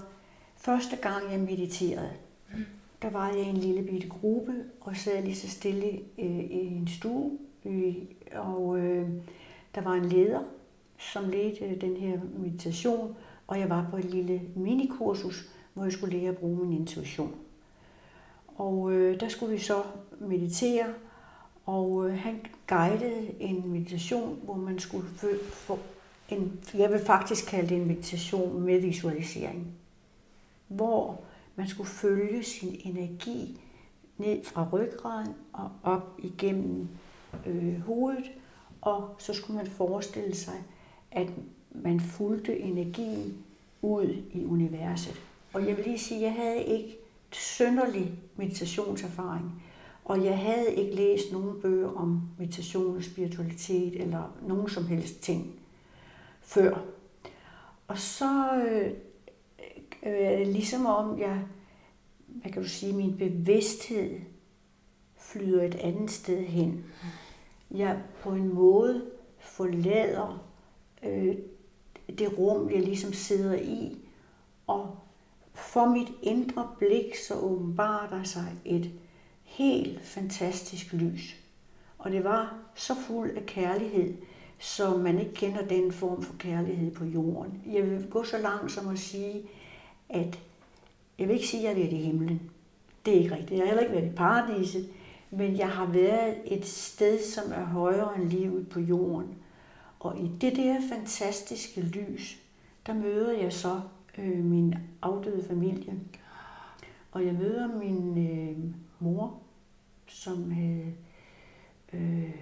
første 0.57 0.97
gang, 0.97 1.33
jeg 1.33 1.41
mediterede. 1.41 2.11
Mm. 2.55 2.65
Der 3.03 3.11
var 3.11 3.29
jeg 3.29 3.41
i 3.41 3.49
en 3.49 3.57
lille 3.57 3.83
bitte 3.83 4.09
gruppe 4.09 4.65
og 4.81 4.97
sad 4.97 5.23
lige 5.23 5.37
så 5.37 5.51
stille 5.51 5.87
øh, 6.19 6.41
i 6.41 6.67
en 6.67 6.89
stue. 6.89 7.39
Øh, 7.65 7.95
og 8.35 8.79
øh, 8.79 9.09
der 9.75 9.81
var 9.81 9.93
en 9.93 10.09
leder, 10.09 10.43
som 10.99 11.29
ledte 11.29 11.65
øh, 11.65 11.81
den 11.81 11.97
her 11.97 12.19
meditation, 12.39 13.17
og 13.47 13.59
jeg 13.59 13.71
var 13.71 13.87
på 13.91 13.97
et 13.97 14.05
lille 14.05 14.41
minikursus, 14.57 15.51
hvor 15.75 15.85
jeg 15.85 15.93
skulle 15.93 16.19
lære 16.19 16.31
at 16.31 16.39
bruge 16.39 16.67
min 16.67 16.81
intuition. 16.81 17.35
Og 18.57 18.93
øh, 18.93 19.21
der 19.21 19.29
skulle 19.29 19.53
vi 19.53 19.61
så 19.61 19.83
meditere, 20.21 20.87
og 21.67 22.09
øh, 22.09 22.19
han 22.19 22.41
guidede 22.69 23.35
en 23.41 23.73
meditation, 23.73 24.41
hvor 24.45 24.57
man 24.57 24.79
skulle 24.79 25.09
få 25.51 25.79
en, 26.29 26.61
jeg 26.75 26.91
vil 26.91 27.01
faktisk 27.07 27.47
kalde 27.47 27.69
det 27.69 27.77
en 27.77 27.89
meditation 27.89 28.61
med 28.61 28.81
visualisering, 28.81 29.67
hvor 30.69 31.21
man 31.57 31.69
skulle 31.69 31.89
følge 31.89 32.43
sin 32.43 32.81
energi 32.85 33.61
ned 34.19 34.45
fra 34.45 34.69
ryggraden 34.73 35.35
og 35.53 35.71
op 35.83 36.19
igennem 36.19 36.89
øh, 37.47 37.81
hovedet, 37.81 38.33
og 38.81 39.09
så 39.19 39.35
skulle 39.35 39.57
man 39.57 39.67
forestille 39.67 40.35
sig, 40.35 40.63
at 41.11 41.29
man 41.71 42.01
fulgte 42.01 42.61
energien 42.61 43.45
ud 43.83 44.23
i 44.33 44.45
universet. 44.45 45.21
Og 45.53 45.67
jeg 45.67 45.77
vil 45.77 45.85
lige 45.85 45.99
sige, 45.99 46.17
at 46.17 46.23
jeg 46.23 46.33
havde 46.33 46.65
ikke 46.65 46.97
sønderlig 47.37 48.13
meditationserfaring, 48.37 49.63
og 50.05 50.25
jeg 50.25 50.39
havde 50.39 50.75
ikke 50.75 50.95
læst 50.95 51.33
nogen 51.33 51.61
bøger 51.61 51.89
om 51.89 52.23
meditation 52.39 52.97
og 52.97 53.03
spiritualitet 53.03 54.03
eller 54.03 54.37
nogen 54.43 54.69
som 54.69 54.87
helst 54.87 55.23
ting 55.23 55.55
før. 56.41 56.85
Og 57.89 57.99
så 57.99 58.55
øh, 58.57 58.93
øh, 60.07 60.47
ligesom 60.47 60.87
om 60.87 61.21
jeg, 61.21 61.45
hvad 62.27 62.53
kan 62.53 62.63
du 62.63 62.69
sige, 62.69 62.93
min 62.93 63.19
bevidsthed 63.19 64.21
flyder 65.17 65.63
et 65.63 65.75
andet 65.75 66.11
sted 66.11 66.45
hen. 66.45 66.85
Jeg 67.71 68.03
på 68.23 68.31
en 68.31 68.55
måde 68.55 69.05
forlader 69.39 70.45
øh, 71.03 71.37
det 72.19 72.39
rum, 72.39 72.71
jeg 72.71 72.81
ligesom 72.81 73.13
sidder 73.13 73.55
i, 73.55 73.99
og 74.67 74.99
for 75.55 75.87
mit 75.87 76.09
indre 76.23 76.69
blik 76.79 77.17
så 77.29 77.35
åbenbarer 77.35 78.11
der 78.11 78.23
sig 78.23 78.53
et 78.65 78.91
helt 79.43 80.05
fantastisk 80.05 80.93
lys. 80.93 81.37
Og 81.99 82.11
det 82.11 82.25
var 82.25 82.55
så 82.75 82.95
fuld 83.07 83.37
af 83.37 83.47
kærlighed, 83.47 84.15
så 84.59 84.97
man 84.97 85.19
ikke 85.19 85.35
kender 85.35 85.67
den 85.67 85.93
form 85.93 86.23
for 86.23 86.35
kærlighed 86.39 86.91
på 86.91 87.05
jorden. 87.05 87.63
Jeg 87.67 87.91
vil 87.91 88.07
gå 88.11 88.25
så 88.25 88.39
langt 88.39 88.73
som 88.73 88.89
at 88.89 88.99
sige, 88.99 89.43
at 90.09 90.39
jeg 91.19 91.29
vil 91.29 91.35
ikke 91.35 91.49
sige, 91.49 91.61
at 91.61 91.65
jeg 91.65 91.85
har 91.85 91.91
været 91.91 92.01
i 92.01 92.05
himlen. 92.05 92.51
Det 93.07 93.15
er 93.17 93.19
ikke 93.19 93.35
rigtigt. 93.35 93.51
Jeg 93.51 93.59
har 93.59 93.67
heller 93.67 93.83
ikke 93.83 93.95
været 93.95 94.13
i 94.13 94.17
paradiset, 94.17 94.89
men 95.31 95.57
jeg 95.57 95.69
har 95.69 95.87
været 95.87 96.37
et 96.45 96.67
sted, 96.67 97.23
som 97.23 97.53
er 97.53 97.65
højere 97.65 98.17
end 98.17 98.29
livet 98.29 98.69
på 98.69 98.81
jorden. 98.81 99.35
Og 100.01 100.19
i 100.19 100.31
det 100.41 100.57
der 100.57 100.77
fantastiske 100.89 101.81
lys, 101.81 102.39
der 102.87 102.95
møder 102.95 103.33
jeg 103.33 103.53
så 103.53 103.81
øh, 104.19 104.45
min 104.45 104.75
afdøde 105.03 105.45
familie. 105.45 106.01
Og 107.13 107.27
jeg 107.27 107.35
møder 107.35 107.79
min 107.79 108.29
øh, 108.29 108.75
mor, 108.99 109.39
som 110.07 110.51
havde 110.51 110.95
øh, 111.93 112.35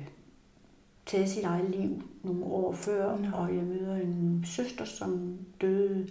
taget 1.07 1.29
sit 1.29 1.45
eget 1.45 1.71
liv 1.71 2.03
nogle 2.23 2.45
år 2.45 2.73
før, 2.73 3.19
no. 3.19 3.37
og 3.37 3.57
jeg 3.57 3.65
møder 3.65 3.97
en 3.97 4.43
søster, 4.45 4.85
som 4.85 5.39
døde 5.61 6.09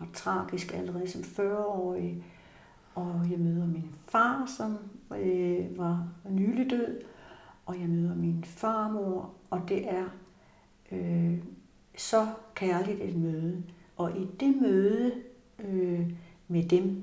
ret 0.00 0.12
tragisk 0.12 0.74
allerede 0.74 1.08
som 1.08 1.20
40-årig, 1.20 2.24
og 2.94 3.26
jeg 3.30 3.38
møder 3.38 3.66
min 3.66 3.94
far, 4.08 4.46
som 4.56 4.78
øh, 5.18 5.78
var 5.78 6.08
nylig 6.30 6.70
død, 6.70 7.00
og 7.66 7.80
jeg 7.80 7.88
møder 7.88 8.14
min 8.14 8.44
farmor, 8.44 9.34
og 9.50 9.60
det 9.68 9.90
er 9.90 10.04
øh, 10.92 11.38
så 11.96 12.26
kærligt 12.54 13.00
et 13.00 13.16
møde. 13.16 13.62
Og 13.96 14.18
i 14.18 14.26
det 14.40 14.56
møde 14.62 15.12
øh, 15.58 16.10
med 16.48 16.68
dem, 16.68 17.02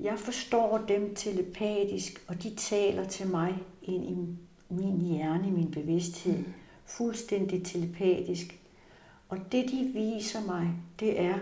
jeg 0.00 0.18
forstår 0.18 0.78
dem 0.88 1.14
telepatisk, 1.14 2.24
og 2.28 2.42
de 2.42 2.54
taler 2.54 3.04
til 3.04 3.30
mig 3.30 3.62
ind 3.82 4.04
i 4.04 4.16
min 4.68 5.00
hjerne, 5.00 5.50
min 5.50 5.70
bevidsthed, 5.70 6.38
mm. 6.38 6.52
fuldstændig 6.86 7.64
telepatisk. 7.64 8.60
Og 9.28 9.38
det, 9.52 9.70
de 9.70 9.90
viser 9.94 10.46
mig, 10.46 10.74
det 11.00 11.20
er, 11.20 11.38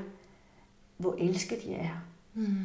hvor 0.97 1.15
elsket 1.19 1.67
jeg 1.67 1.77
er. 1.77 2.05
Mm. 2.35 2.57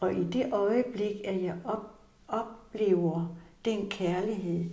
Og 0.00 0.14
i 0.14 0.24
det 0.24 0.52
øjeblik, 0.52 1.16
at 1.24 1.42
jeg 1.42 1.56
op, 1.64 2.00
oplever 2.28 3.36
den 3.64 3.88
kærlighed, 3.90 4.64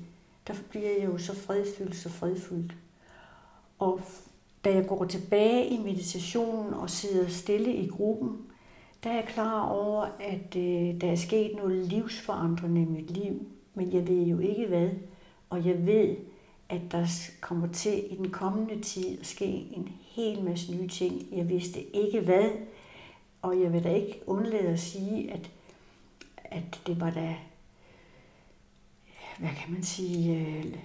der 0.48 0.54
bliver 0.70 0.90
jeg 0.90 1.06
jo 1.06 1.18
så 1.18 1.36
fredfyldt, 1.36 1.96
så 1.96 2.10
fredfyldt. 2.10 2.76
Og 3.80 4.02
da 4.64 4.74
jeg 4.74 4.88
går 4.88 5.06
tilbage 5.06 5.68
i 5.68 5.78
meditationen 5.78 6.74
og 6.74 6.90
sidder 6.90 7.30
stille 7.30 7.74
i 7.76 7.88
gruppen, 7.88 8.38
der 9.04 9.10
er 9.10 9.16
jeg 9.16 9.26
klar 9.26 9.70
over, 9.70 10.02
at 10.20 10.56
øh, 10.56 11.02
der 11.02 11.12
er 11.12 11.16
sket 11.16 11.56
noget 11.56 11.86
livsforandrende 11.86 12.82
i 12.82 12.86
mit 12.86 13.12
liv, 13.12 13.48
men 13.74 13.94
jeg 13.94 14.08
ved 14.08 14.24
jo 14.24 14.40
ikke 14.40 14.68
hvad. 14.68 14.90
Og 15.50 15.66
jeg 15.66 15.86
ved, 15.86 16.16
at 16.70 16.82
der 16.92 17.08
kommer 17.42 17.68
til 17.68 18.14
i 18.14 18.16
den 18.16 18.30
kommende 18.30 18.82
tid 18.82 19.20
at 19.20 19.26
ske 19.26 19.46
en 19.46 19.90
hel 20.02 20.44
masse 20.44 20.76
nye 20.76 20.88
ting. 20.88 21.28
Jeg 21.32 21.50
vidste 21.50 21.96
ikke 21.96 22.20
hvad, 22.20 22.50
og 23.42 23.62
jeg 23.62 23.74
vil 23.74 23.84
da 23.84 23.94
ikke 23.94 24.22
undlade 24.28 24.68
at 24.68 24.80
sige, 24.80 25.32
at, 25.32 25.52
at 26.44 26.82
det 26.88 27.00
var 27.00 27.10
da, 27.10 27.36
hvad 29.40 29.50
kan 29.64 29.74
man 29.74 29.84
sige, 29.84 30.40
øh, 30.40 30.76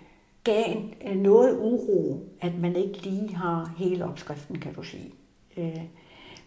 gav 0.48 0.82
øh, 1.06 1.16
noget 1.16 1.58
uro, 1.58 2.28
at 2.40 2.60
man 2.60 2.76
ikke 2.76 3.02
lige 3.02 3.34
har 3.34 3.74
hele 3.78 4.04
opskriften, 4.04 4.58
kan 4.58 4.74
du 4.74 4.82
sige. 4.82 5.14
Øh, 5.56 5.80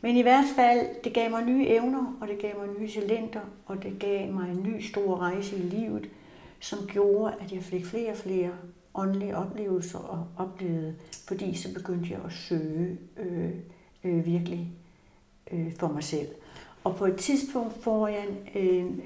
men 0.01 0.17
i 0.17 0.21
hvert 0.21 0.45
fald, 0.55 0.87
det 1.03 1.13
gav 1.13 1.29
mig 1.29 1.45
nye 1.45 1.67
evner, 1.67 2.17
og 2.21 2.27
det 2.27 2.39
gav 2.39 2.51
mig 2.59 2.79
nye 2.79 2.89
talenter, 2.89 3.41
og 3.65 3.83
det 3.83 3.99
gav 3.99 4.31
mig 4.33 4.51
en 4.51 4.63
ny 4.63 4.81
stor 4.81 5.15
rejse 5.15 5.57
i 5.57 5.61
livet, 5.61 6.09
som 6.59 6.79
gjorde, 6.87 7.33
at 7.39 7.51
jeg 7.51 7.63
fik 7.63 7.85
flere 7.85 8.11
og 8.11 8.17
flere 8.17 8.51
åndelige 8.95 9.37
oplevelser 9.37 9.99
og 9.99 10.27
oplevede, 10.37 10.95
fordi 11.27 11.55
så 11.55 11.73
begyndte 11.73 12.11
jeg 12.11 12.19
at 12.25 12.33
søge 12.33 12.97
øh, 13.17 13.51
øh, 14.03 14.25
virkelig 14.25 14.71
øh, 15.51 15.75
for 15.75 15.87
mig 15.87 16.03
selv. 16.03 16.27
Og 16.83 16.95
på 16.95 17.05
et 17.05 17.15
tidspunkt 17.15 17.83
får 17.83 18.07
jeg 18.07 18.25
en, 18.29 18.63
en, 18.63 19.01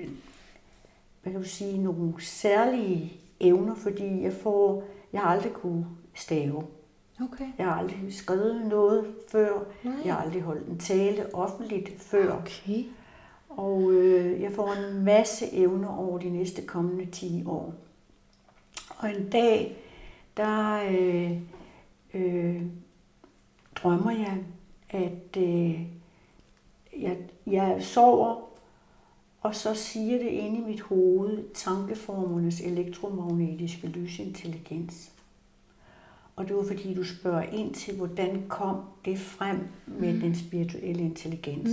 hvad 1.21 1.31
kan 1.31 1.41
du 1.41 1.47
sige, 1.47 1.83
nogle 1.83 2.13
særlige 2.19 3.13
evner, 3.39 3.75
fordi 3.75 4.23
jeg 4.23 4.33
får, 4.33 4.83
jeg 5.13 5.21
har 5.21 5.29
aldrig 5.29 5.53
kunne 5.53 5.85
stave. 6.13 6.63
Okay. 7.21 7.47
Jeg 7.57 7.65
har 7.65 7.75
aldrig 7.75 8.13
skrevet 8.13 8.65
noget 8.65 9.05
før. 9.31 9.59
Nej. 9.83 9.93
Jeg 10.05 10.13
har 10.13 10.21
aldrig 10.21 10.41
holdt 10.41 10.67
en 10.67 10.79
tale 10.79 11.35
offentligt 11.35 12.01
før. 12.01 12.41
Okay. 12.41 12.83
Og 13.49 13.91
øh, 13.91 14.41
jeg 14.41 14.51
får 14.51 14.73
en 14.73 15.03
masse 15.03 15.53
evner 15.53 15.97
over 15.97 16.17
de 16.17 16.29
næste 16.29 16.61
kommende 16.61 17.11
10 17.11 17.43
år. 17.45 17.73
Og 18.97 19.09
en 19.09 19.29
dag, 19.29 19.77
der 20.37 20.83
øh, 20.89 21.31
øh, 22.13 22.61
drømmer 23.75 24.11
jeg, 24.11 24.37
at 24.89 25.37
øh, 25.37 25.81
jeg, 27.01 27.17
jeg 27.47 27.77
sover, 27.79 28.49
og 29.45 29.55
så 29.55 29.73
siger 29.73 30.17
det 30.17 30.27
inde 30.27 30.57
i 30.57 30.61
mit 30.61 30.81
hoved 30.81 31.43
tankeformernes 31.53 32.61
elektromagnetiske 32.61 33.87
lysintelligens. 33.87 35.11
Og 36.35 36.47
det 36.47 36.55
var 36.55 36.63
fordi, 36.63 36.93
du 36.93 37.03
spørger 37.03 37.41
ind 37.41 37.73
til, 37.73 37.95
hvordan 37.95 38.43
kom 38.47 38.81
det 39.05 39.19
frem 39.19 39.67
med 39.87 40.13
mm. 40.13 40.19
den 40.19 40.35
spirituelle 40.35 41.03
intelligens. 41.03 41.69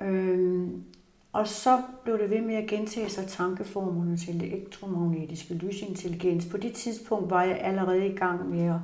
Mm. 0.00 0.06
Øhm, 0.06 0.84
og 1.32 1.48
så 1.48 1.82
blev 2.04 2.18
det 2.18 2.30
ved 2.30 2.40
med 2.40 2.54
at 2.54 2.68
gentage 2.68 3.10
sig 3.10 3.26
tankeformerne 3.26 4.16
til 4.16 4.42
elektromagnetiske 4.42 5.54
lysintelligens. 5.54 6.46
På 6.46 6.56
det 6.56 6.72
tidspunkt 6.72 7.30
var 7.30 7.42
jeg 7.42 7.58
allerede 7.60 8.06
i 8.06 8.16
gang 8.16 8.50
med 8.50 8.66
at 8.66 8.80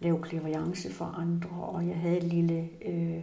lave 0.00 0.22
klaviance 0.22 0.92
for 0.92 1.04
andre, 1.04 1.50
og 1.50 1.86
jeg 1.86 1.96
havde 1.96 2.16
et 2.16 2.24
lille 2.24 2.68
øh, 2.86 3.20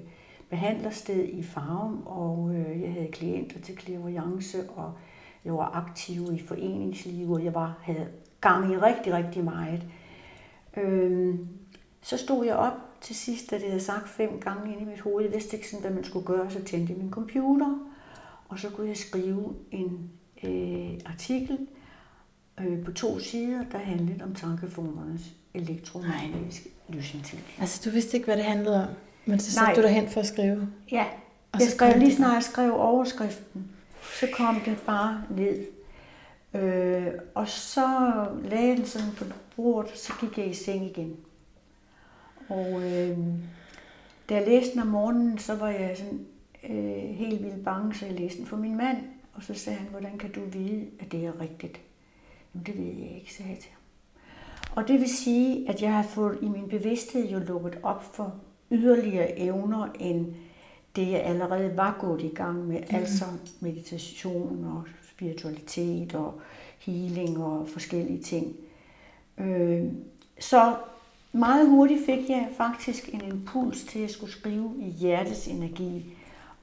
behandlersted 0.53 1.23
i 1.23 1.43
Farum, 1.43 2.03
og 2.05 2.55
øh, 2.55 2.81
jeg 2.81 2.93
havde 2.93 3.07
klienter 3.07 3.59
til 3.59 3.75
klaviance, 3.75 4.69
og 4.69 4.93
jeg 5.45 5.53
var 5.53 5.71
aktiv 5.75 6.33
i 6.33 6.39
foreningslivet, 6.47 7.37
og 7.37 7.43
jeg 7.43 7.53
var, 7.53 7.77
havde 7.81 8.07
gang 8.41 8.73
i 8.73 8.77
rigtig, 8.77 9.13
rigtig 9.13 9.43
meget. 9.43 9.83
Øhm, 10.77 11.47
så 12.01 12.17
stod 12.17 12.45
jeg 12.45 12.55
op 12.55 12.73
til 13.01 13.15
sidst, 13.15 13.51
da 13.51 13.55
det 13.55 13.67
havde 13.67 13.79
sagt 13.79 14.09
fem 14.09 14.39
gange 14.39 14.71
ind 14.71 14.81
i 14.81 14.85
mit 14.85 14.99
hoved. 14.99 15.23
Jeg 15.23 15.33
vidste 15.33 15.57
ikke 15.57 15.69
sådan, 15.69 15.81
hvad 15.81 15.91
man 15.91 16.03
skulle 16.03 16.25
gøre, 16.25 16.51
så 16.51 16.63
tændte 16.63 16.93
jeg 16.93 17.01
min 17.01 17.11
computer. 17.11 17.77
og 18.49 18.59
så 18.59 18.69
kunne 18.69 18.87
jeg 18.87 18.97
skrive 18.97 19.55
en 19.71 20.11
øh, 20.43 20.99
artikel 21.05 21.67
øh, 22.59 22.85
på 22.85 22.91
to 22.91 23.19
sider, 23.19 23.63
der 23.71 23.77
handlede 23.77 24.23
om 24.23 24.35
tankeformernes 24.35 25.33
elektromagnetiske 25.53 26.69
lysintelligens. 26.89 27.59
Altså, 27.59 27.81
du 27.85 27.93
vidste 27.93 28.17
ikke, 28.17 28.25
hvad 28.25 28.37
det 28.37 28.45
handlede 28.45 28.87
om, 28.87 28.93
men 29.25 29.39
så 29.39 29.51
satte 29.51 29.81
du 29.81 29.87
dig 29.87 29.95
hen 29.95 30.09
for 30.09 30.19
at 30.19 30.27
skrive. 30.27 30.69
Ja, 30.91 31.05
Og 31.51 31.59
jeg 31.59 31.67
så 31.67 31.75
skrev 31.75 31.99
lige 31.99 32.15
snart 32.15 32.33
jeg 32.33 32.43
skrev 32.43 32.73
overskriften, 32.73 33.71
så 34.19 34.27
kom 34.33 34.61
det 34.65 34.77
bare 34.85 35.23
ned. 35.29 35.65
Øh, 36.53 37.07
og 37.35 37.47
så 37.47 37.87
lagde 38.43 38.67
jeg 38.67 38.77
den 38.77 38.85
sådan 38.85 39.11
på 39.17 39.25
bordet, 39.55 39.97
så 39.97 40.13
gik 40.21 40.37
jeg 40.37 40.47
i 40.47 40.53
seng 40.53 40.85
igen. 40.85 41.15
Og 42.49 42.83
øh, 42.83 43.17
da 44.29 44.35
jeg 44.35 44.47
læste 44.47 44.71
den 44.73 44.79
om 44.79 44.87
morgenen, 44.87 45.37
så 45.37 45.55
var 45.55 45.69
jeg 45.69 45.97
sådan 45.97 46.25
øh, 46.69 47.15
helt 47.15 47.43
vildt 47.43 47.63
bange, 47.63 47.95
så 47.95 48.05
jeg 48.05 48.15
læste 48.19 48.37
den 48.37 48.47
for 48.47 48.57
min 48.57 48.77
mand. 48.77 48.97
Og 49.33 49.43
så 49.43 49.53
sagde 49.53 49.79
han, 49.79 49.87
hvordan 49.87 50.17
kan 50.17 50.31
du 50.31 50.45
vide, 50.45 50.85
at 50.99 51.11
det 51.11 51.25
er 51.25 51.41
rigtigt? 51.41 51.81
Jamen 52.53 52.65
det 52.65 52.77
ved 52.77 52.93
jeg 53.03 53.15
ikke, 53.15 53.33
sagde 53.33 53.51
jeg 53.51 53.59
til 53.59 53.69
ham. 53.71 53.79
Og 54.75 54.87
det 54.87 54.99
vil 54.99 55.09
sige, 55.09 55.69
at 55.69 55.81
jeg 55.81 55.93
har 55.93 56.03
fået 56.03 56.37
i 56.41 56.47
min 56.47 56.69
bevidsthed 56.69 57.29
jo 57.29 57.39
lukket 57.39 57.79
op 57.83 58.15
for 58.15 58.35
yderligere 58.73 59.39
evner, 59.39 59.87
end 59.99 60.25
det 60.95 61.11
jeg 61.11 61.23
allerede 61.23 61.77
var 61.77 61.97
gået 61.99 62.21
i 62.21 62.27
gang 62.35 62.67
med, 62.67 62.79
mm. 62.79 62.95
altså 62.95 63.25
meditation 63.59 64.65
og 64.65 64.83
spiritualitet 65.13 66.15
og 66.15 66.33
healing 66.79 67.37
og 67.43 67.67
forskellige 67.67 68.21
ting. 68.23 68.55
Øh, 69.37 69.83
så 70.39 70.75
meget 71.31 71.69
hurtigt 71.69 72.05
fik 72.05 72.29
jeg 72.29 72.47
faktisk 72.57 73.09
en 73.13 73.21
impuls 73.31 73.83
til 73.83 73.99
at 73.99 74.11
skulle 74.11 74.31
skrive 74.31 74.73
i 74.79 74.89
hjertets 74.89 75.47
energi. 75.47 76.05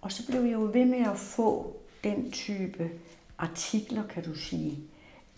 Og 0.00 0.12
så 0.12 0.26
blev 0.26 0.40
jeg 0.42 0.52
jo 0.52 0.70
ved 0.72 0.84
med 0.84 0.98
at 0.98 1.16
få 1.16 1.76
den 2.04 2.30
type 2.30 2.90
artikler, 3.38 4.02
kan 4.14 4.22
du 4.22 4.34
sige. 4.34 4.78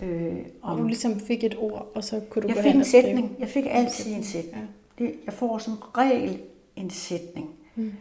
Øh, 0.02 0.36
Og 0.62 0.78
du 0.78 0.86
ligesom 0.86 1.20
fik 1.20 1.44
et 1.44 1.54
ord, 1.58 1.92
og 1.94 2.04
så 2.04 2.20
kunne 2.30 2.42
du 2.42 2.48
jeg 2.48 2.56
gå 2.56 2.62
fik 2.62 2.68
hen 2.70 2.76
en 2.76 2.80
og 2.80 2.86
skrive. 2.86 3.02
sætning. 3.02 3.36
Jeg 3.38 3.48
fik 3.48 3.64
altid 3.70 4.14
en 4.14 4.24
sætning. 4.24 4.70
Det, 4.98 5.14
jeg 5.26 5.34
får 5.34 5.58
som 5.58 5.72
regel 5.96 6.40
en 6.76 6.90
sætning. 6.90 7.50
Mm. 7.74 7.92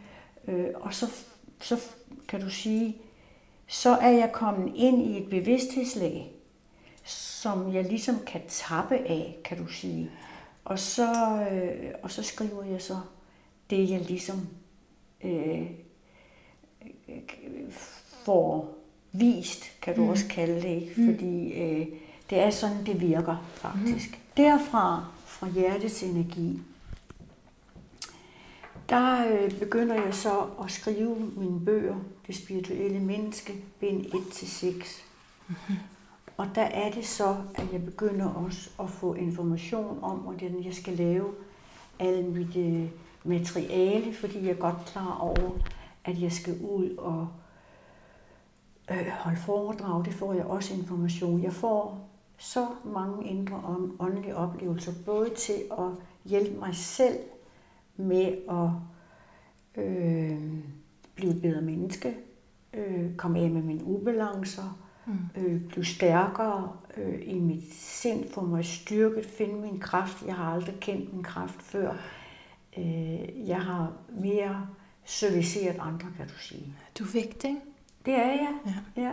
Øh, 0.48 0.66
og 0.74 0.94
så, 0.94 1.06
så 1.60 1.80
kan 2.28 2.40
du 2.40 2.50
sige, 2.50 2.96
så 3.66 3.90
er 3.90 4.10
jeg 4.10 4.32
kommet 4.32 4.72
ind 4.76 5.02
i 5.02 5.22
et 5.22 5.30
bevidsthedslag, 5.30 6.32
som 7.04 7.74
jeg 7.74 7.84
ligesom 7.84 8.18
kan 8.26 8.40
tappe 8.48 8.94
af, 8.94 9.38
kan 9.44 9.58
du 9.58 9.66
sige. 9.66 10.10
Og 10.64 10.78
så, 10.78 11.12
øh, 11.52 11.94
og 12.02 12.10
så 12.10 12.22
skriver 12.22 12.64
jeg 12.64 12.82
så 12.82 12.96
det, 13.70 13.90
jeg 13.90 14.00
ligesom 14.00 14.48
øh, 15.24 15.70
får 18.24 18.78
vist, 19.12 19.80
kan 19.82 19.96
du 19.96 20.02
mm. 20.02 20.08
også 20.08 20.28
kalde 20.28 20.54
det, 20.54 20.82
ikke? 20.82 20.94
fordi 20.94 21.52
øh, 21.52 21.86
det 22.30 22.38
er 22.38 22.50
sådan, 22.50 22.86
det 22.86 23.00
virker 23.00 23.50
faktisk. 23.54 24.10
Mm. 24.10 24.18
Derfra, 24.36 25.06
fra 25.24 25.48
hjertets 25.48 26.02
energi, 26.02 26.60
der 28.92 29.32
øh, 29.32 29.58
begynder 29.58 29.94
jeg 30.04 30.14
så 30.14 30.46
at 30.64 30.70
skrive 30.70 31.16
mine 31.36 31.64
bøger, 31.64 31.96
Det 32.26 32.36
spirituelle 32.36 33.00
menneske, 33.00 33.52
bind 33.80 34.06
1-6. 34.06 35.02
Mm-hmm. 35.48 35.76
Og 36.36 36.46
der 36.54 36.62
er 36.62 36.90
det 36.90 37.06
så, 37.06 37.36
at 37.54 37.72
jeg 37.72 37.84
begynder 37.84 38.34
også 38.34 38.70
at 38.80 38.90
få 38.90 39.14
information 39.14 39.98
om, 40.02 40.18
hvordan 40.18 40.64
jeg 40.64 40.74
skal 40.74 40.96
lave 40.96 41.34
alt 41.98 42.36
mit 42.36 42.56
øh, 42.56 42.88
materiale, 43.24 44.14
fordi 44.14 44.42
jeg 44.42 44.50
er 44.50 44.60
godt 44.60 44.76
klar 44.86 45.18
over, 45.20 45.50
at 46.04 46.22
jeg 46.22 46.32
skal 46.32 46.58
ud 46.60 46.96
og 46.96 47.28
øh, 48.90 49.06
holde 49.06 49.38
foredrag. 49.38 50.04
Det 50.04 50.14
får 50.14 50.32
jeg 50.32 50.44
også 50.44 50.74
information. 50.74 51.42
Jeg 51.42 51.52
får 51.52 52.08
så 52.38 52.66
mange 52.84 53.28
indre 53.28 53.56
om 53.56 53.96
åndelige 54.00 54.36
oplevelser, 54.36 54.92
både 55.06 55.30
til 55.30 55.62
at 55.70 55.88
hjælpe 56.24 56.58
mig 56.58 56.76
selv 56.76 57.18
med 58.02 58.26
at 58.50 58.70
øh, 59.84 60.38
blive 61.14 61.30
et 61.32 61.42
bedre 61.42 61.62
menneske, 61.62 62.16
øh, 62.74 63.16
komme 63.16 63.40
af 63.40 63.50
med 63.50 63.62
mine 63.62 63.84
ubalancer, 63.84 64.78
mm. 65.06 65.12
øh, 65.36 65.60
blive 65.60 65.84
stærkere 65.84 66.72
øh, 66.96 67.20
i 67.22 67.38
mit 67.38 67.74
sind, 67.74 68.30
få 68.30 68.40
mig 68.40 68.64
styrket, 68.64 69.26
finde 69.26 69.54
min 69.54 69.80
kraft. 69.80 70.26
Jeg 70.26 70.34
har 70.34 70.52
aldrig 70.54 70.76
kendt 70.80 71.12
min 71.14 71.22
kraft 71.22 71.62
før. 71.62 71.92
Øh, 72.78 73.48
jeg 73.48 73.60
har 73.60 73.92
mere 74.08 74.66
serviceret 75.04 75.76
andre, 75.80 76.08
kan 76.16 76.26
du 76.28 76.38
sige. 76.38 76.74
Du 76.98 77.04
er 77.04 77.08
vægt, 77.12 77.44
ikke? 77.44 77.60
Det 78.06 78.14
er 78.14 78.26
jeg. 78.26 78.54
Ja. 78.96 79.02
ja. 79.02 79.12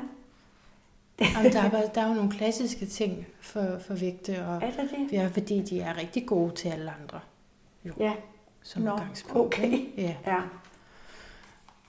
Jamen, 1.35 1.53
der, 1.53 1.61
er, 1.61 1.89
der 1.89 2.01
er 2.01 2.07
jo 2.07 2.13
nogle 2.13 2.31
klassiske 2.31 2.85
ting 2.85 3.25
for, 3.41 3.79
for 3.87 3.93
vægte, 3.93 4.45
og 4.45 4.55
Er 4.55 4.59
der 4.71 4.81
det? 4.81 5.11
ja, 5.11 5.27
fordi 5.27 5.61
de 5.61 5.79
er 5.79 5.97
rigtig 5.97 6.25
gode 6.25 6.55
til 6.55 6.69
alle 6.69 6.91
andre, 6.91 7.19
Ja. 7.99 8.13
Som 8.63 8.81
Nå, 8.81 8.93
udgangspunkt. 8.93 9.37
okay. 9.45 9.85
Ja. 9.97 10.15
ja. 10.27 10.41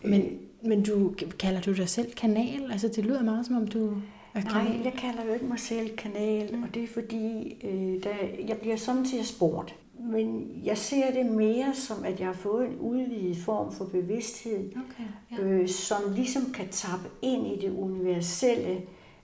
Men, 0.05 0.39
men 0.63 0.83
du, 0.83 1.15
kalder 1.39 1.61
du 1.61 1.73
dig 1.73 1.89
selv 1.89 2.13
kanal? 2.13 2.73
Altså, 2.73 2.89
det 2.89 3.05
lyder 3.05 3.23
meget 3.23 3.47
som 3.47 3.57
om, 3.57 3.67
du 3.67 3.95
er 4.35 4.41
kanal. 4.41 4.65
Nej, 4.73 4.85
jeg 4.85 4.93
kalder 4.93 5.25
jo 5.25 5.33
ikke 5.33 5.47
mig 5.47 5.59
selv 5.61 5.97
kanal, 5.97 6.57
mm. 6.57 6.63
og 6.63 6.75
det 6.75 6.83
er 6.85 6.89
fordi, 6.89 7.57
øh, 7.65 8.03
der, 8.03 8.11
jeg 8.49 8.57
bliver 8.57 8.77
samtidig 8.77 9.27
spurgt. 9.27 9.75
Men 9.99 10.51
jeg 10.65 10.79
ser 10.79 11.13
det 11.13 11.27
mere 11.27 11.75
som, 11.75 12.05
at 12.05 12.19
jeg 12.21 12.27
har 12.27 12.35
fået 12.35 12.67
en 12.69 12.79
udvidet 12.79 13.37
form 13.37 13.73
for 13.73 13.85
bevidsthed, 13.85 14.71
Okay, 14.71 15.39
ja. 15.39 15.45
øh, 15.45 15.69
som 15.69 16.13
ligesom 16.15 16.43
kan 16.55 16.69
tappe 16.69 17.09
ind 17.23 17.47
i 17.47 17.67
det 17.67 17.71
universelle 17.71 18.83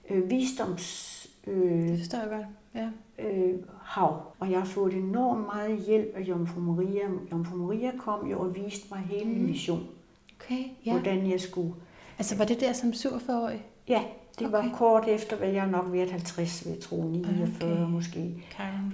øh, 0.09 0.29
visdoms 0.29 1.27
øh, 1.47 1.87
Det 1.87 1.99
forstår 1.99 2.17
jeg 2.17 2.29
godt. 2.29 2.45
Ja. 2.75 2.89
øh, 3.27 3.55
hav. 3.87 4.21
Og 4.39 4.51
jeg 4.51 4.59
har 4.59 4.65
fået 4.65 4.93
enormt 4.93 5.45
meget 5.45 5.77
hjælp 5.87 6.07
af 6.15 6.21
Jomfru 6.21 6.59
Maria. 6.61 7.01
Jomfru 7.31 7.55
Maria 7.57 7.91
kom 7.97 8.27
jo 8.27 8.39
og 8.39 8.55
viste 8.55 8.87
mig 8.91 8.99
hele 8.99 9.25
min 9.25 9.37
Mhm. 9.37 9.47
mission, 9.47 9.83
Okay, 10.39 10.63
ja. 10.85 10.91
hvordan 10.91 11.29
jeg 11.31 11.41
skulle. 11.41 11.73
Altså, 12.17 12.37
var 12.37 12.45
det 12.45 12.59
der 12.59 12.73
som 12.73 12.89
47-årig? 12.89 13.65
Ja, 13.87 14.03
det 14.39 14.47
okay. 14.47 14.57
Var 14.69 14.75
kort 14.77 15.07
efter, 15.07 15.37
hvad 15.37 15.49
jeg 15.49 15.67
nok 15.67 15.85
været 15.91 16.11
50, 16.11 16.65
vil 16.65 16.71
jeg 16.73 16.79
tro, 16.81 17.03
49 17.03 17.71
Okay. 17.83 17.91
måske. 17.91 18.43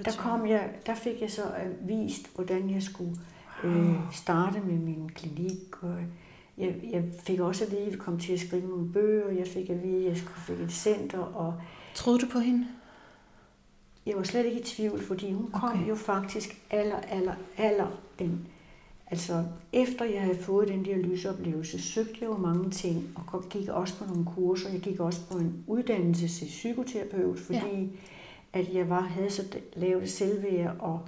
Der, 0.06 0.12
kom 0.18 0.48
jeg, 0.48 0.70
der 0.86 0.96
fik 0.96 1.22
jeg 1.22 1.32
så 1.32 1.42
øh, 1.42 1.88
vist, 1.90 2.36
hvordan 2.36 2.70
jeg 2.70 2.84
skulle 2.84 3.16
øh, 3.64 3.96
starte 4.12 4.60
med 4.60 4.74
min 4.80 5.10
klinik. 5.16 5.84
Og 5.84 5.96
jeg, 6.58 6.76
jeg 6.92 7.04
fik 7.24 7.40
også 7.40 7.66
at 7.66 7.72
vide, 7.72 7.82
at 7.82 7.92
jeg 7.92 8.00
kom 8.00 8.20
til 8.20 8.34
at 8.34 8.40
skrive 8.40 8.68
nogle 8.70 8.90
bøger. 8.94 9.30
Jeg 9.32 9.48
fik 9.48 9.70
at 9.70 9.84
vide, 9.84 9.98
at 9.98 10.10
jeg 10.10 10.18
skulle 10.18 10.40
fik 10.40 10.60
et 10.60 10.72
center. 10.72 11.20
Og 11.20 11.54
Troede 11.96 12.20
du 12.20 12.26
på 12.32 12.40
hende? 12.40 12.66
Jeg 14.06 14.18
var 14.18 14.24
slet 14.24 14.46
ikke 14.46 14.60
i 14.60 14.64
tvivl, 14.64 15.02
fordi 15.02 15.32
hun 15.32 15.52
kom 15.52 15.70
Okay. 15.70 15.90
jo 15.90 15.96
faktisk 15.96 16.62
aller, 16.70 16.96
aller, 16.96 17.34
aller 17.58 18.02
den. 18.20 18.48
Altså, 19.08 19.44
efter 19.74 20.06
jeg 20.06 20.22
havde 20.22 20.38
fået 20.38 20.68
den 20.68 20.86
der 20.86 20.98
lysoplevelse, 20.98 21.82
søgte 21.82 22.18
jeg 22.22 22.30
jo 22.30 22.38
mange 22.38 22.70
ting, 22.70 23.18
og 23.32 23.44
gik 23.50 23.70
også 23.70 23.98
på 23.98 24.06
nogle 24.06 24.26
kurser. 24.26 24.70
Jeg 24.70 24.82
gik 24.82 25.00
også 25.00 25.20
på 25.32 25.38
en 25.38 25.64
uddannelse 25.68 26.28
til 26.28 26.46
psykoterapeut, 26.46 27.40
fordi 27.40 27.82
ja. 28.54 28.60
at 28.60 28.74
jeg 28.74 28.90
var, 28.90 29.02
havde 29.02 29.30
så 29.30 29.44
lavt 29.74 30.10
selvværd, 30.10 30.76
og 30.80 31.00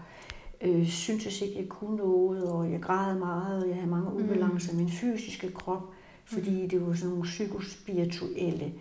øh, 0.61 0.87
syntes 0.87 1.41
ikke, 1.41 1.59
jeg 1.59 1.69
kunne 1.69 1.95
noget, 1.95 2.43
og 2.43 2.71
jeg 2.71 2.81
græd 2.81 3.19
meget, 3.19 3.63
og 3.63 3.67
jeg 3.67 3.75
havde 3.75 3.89
mange 3.89 4.13
ubalancer 4.13 4.73
i 4.73 4.75
min 4.75 4.89
fysiske 4.89 5.51
krop, 5.51 5.83
fordi 6.25 6.67
det 6.67 6.87
var 6.87 6.93
sådan 6.93 7.09
nogle 7.09 7.23
psykospirituelle 7.23 8.65
øh, 8.65 8.71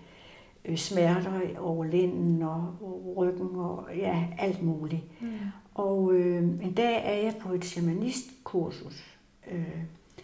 smerter 0.76 1.58
over 1.58 1.84
lænden 1.84 2.42
og 2.42 2.76
ryggen 3.16 3.48
og 3.56 3.84
ja, 3.96 4.26
alt 4.38 4.62
muligt. 4.62 5.02
Mm. 5.22 5.28
Og 5.74 6.12
øh, 6.14 6.42
en 6.42 6.72
dag 6.76 7.02
er 7.04 7.22
jeg 7.22 7.34
på 7.40 7.52
et 7.52 7.64
shamanistkursus. 7.64 9.04
Øh, 9.50 9.64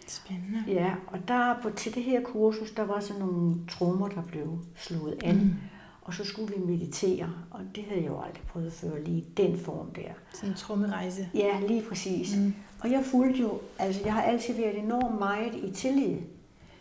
Spændende. 0.07 0.63
ja, 0.67 0.93
og 1.07 1.27
der 1.27 1.59
på, 1.61 1.69
til 1.69 1.95
det 1.95 2.03
her 2.03 2.21
kursus, 2.23 2.71
der 2.71 2.83
var 2.83 2.99
sådan 2.99 3.21
nogle 3.21 3.55
trommer, 3.69 4.07
der 4.07 4.21
blev 4.21 4.59
slået 4.75 5.17
an. 5.23 5.35
Mm. 5.35 5.53
Og 6.01 6.13
så 6.13 6.23
skulle 6.23 6.53
vi 6.55 6.61
meditere, 6.65 7.33
og 7.51 7.59
det 7.75 7.83
havde 7.83 8.01
jeg 8.01 8.09
jo 8.09 8.21
aldrig 8.21 8.43
prøvet 8.47 8.73
før, 8.73 8.97
lige 8.99 9.25
den 9.37 9.59
form 9.59 9.93
der. 9.95 10.11
Sådan 10.33 10.49
en 10.49 10.55
trummerejse. 10.55 11.29
Ja, 11.33 11.59
lige 11.67 11.83
præcis. 11.89 12.37
Mm. 12.37 12.53
Og 12.79 12.91
jeg 12.91 13.03
fulgte 13.05 13.41
jo, 13.41 13.59
altså 13.79 14.01
jeg 14.05 14.13
har 14.13 14.21
altid 14.21 14.53
været 14.53 14.79
enormt 14.79 15.19
meget 15.19 15.55
i 15.55 15.71
tillid, 15.71 16.17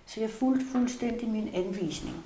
så 0.06 0.20
jeg 0.20 0.30
fulgte 0.30 0.66
fuldstændig 0.72 1.28
min 1.28 1.48
anvisning. 1.54 2.16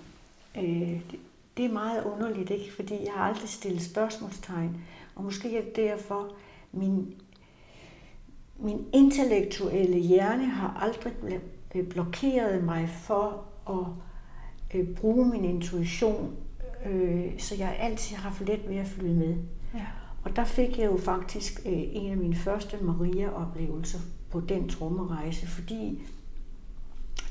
Øh, 0.57 1.01
det, 1.11 1.19
det 1.57 1.65
er 1.65 1.73
meget 1.73 2.05
underligt, 2.05 2.51
ikke? 2.51 2.73
fordi 2.73 2.95
jeg 3.05 3.13
har 3.13 3.25
aldrig 3.25 3.49
stillet 3.49 3.83
spørgsmålstegn, 3.83 4.77
og 5.15 5.25
måske 5.25 5.57
er 5.57 5.63
det 5.63 5.77
derfor, 5.77 6.33
min, 6.73 7.15
min 8.59 8.87
intellektuelle 8.93 9.99
hjerne 9.99 10.45
har 10.45 10.79
aldrig 10.83 11.41
øh, 11.75 11.89
blokeret 11.89 12.65
mig 12.65 12.89
for 12.89 13.45
at 13.69 13.87
øh, 14.75 14.97
bruge 14.97 15.29
min 15.29 15.45
intuition, 15.45 16.37
øh, 16.87 17.39
så 17.39 17.55
jeg 17.55 17.67
har 17.67 17.75
altid 17.75 18.17
haft 18.17 18.41
let 18.41 18.69
ved 18.69 18.77
at 18.77 18.87
flyde 18.87 19.15
med. 19.15 19.37
Ja. 19.75 19.87
Og 20.25 20.37
der 20.37 20.45
fik 20.45 20.79
jeg 20.79 20.87
jo 20.87 20.97
faktisk 20.97 21.61
øh, 21.67 21.73
en 21.73 22.11
af 22.11 22.17
mine 22.17 22.37
første 22.37 22.77
Maria-oplevelser 22.83 23.99
på 24.31 24.41
den 24.41 24.69
trommerejse, 24.69 25.47
fordi 25.47 26.03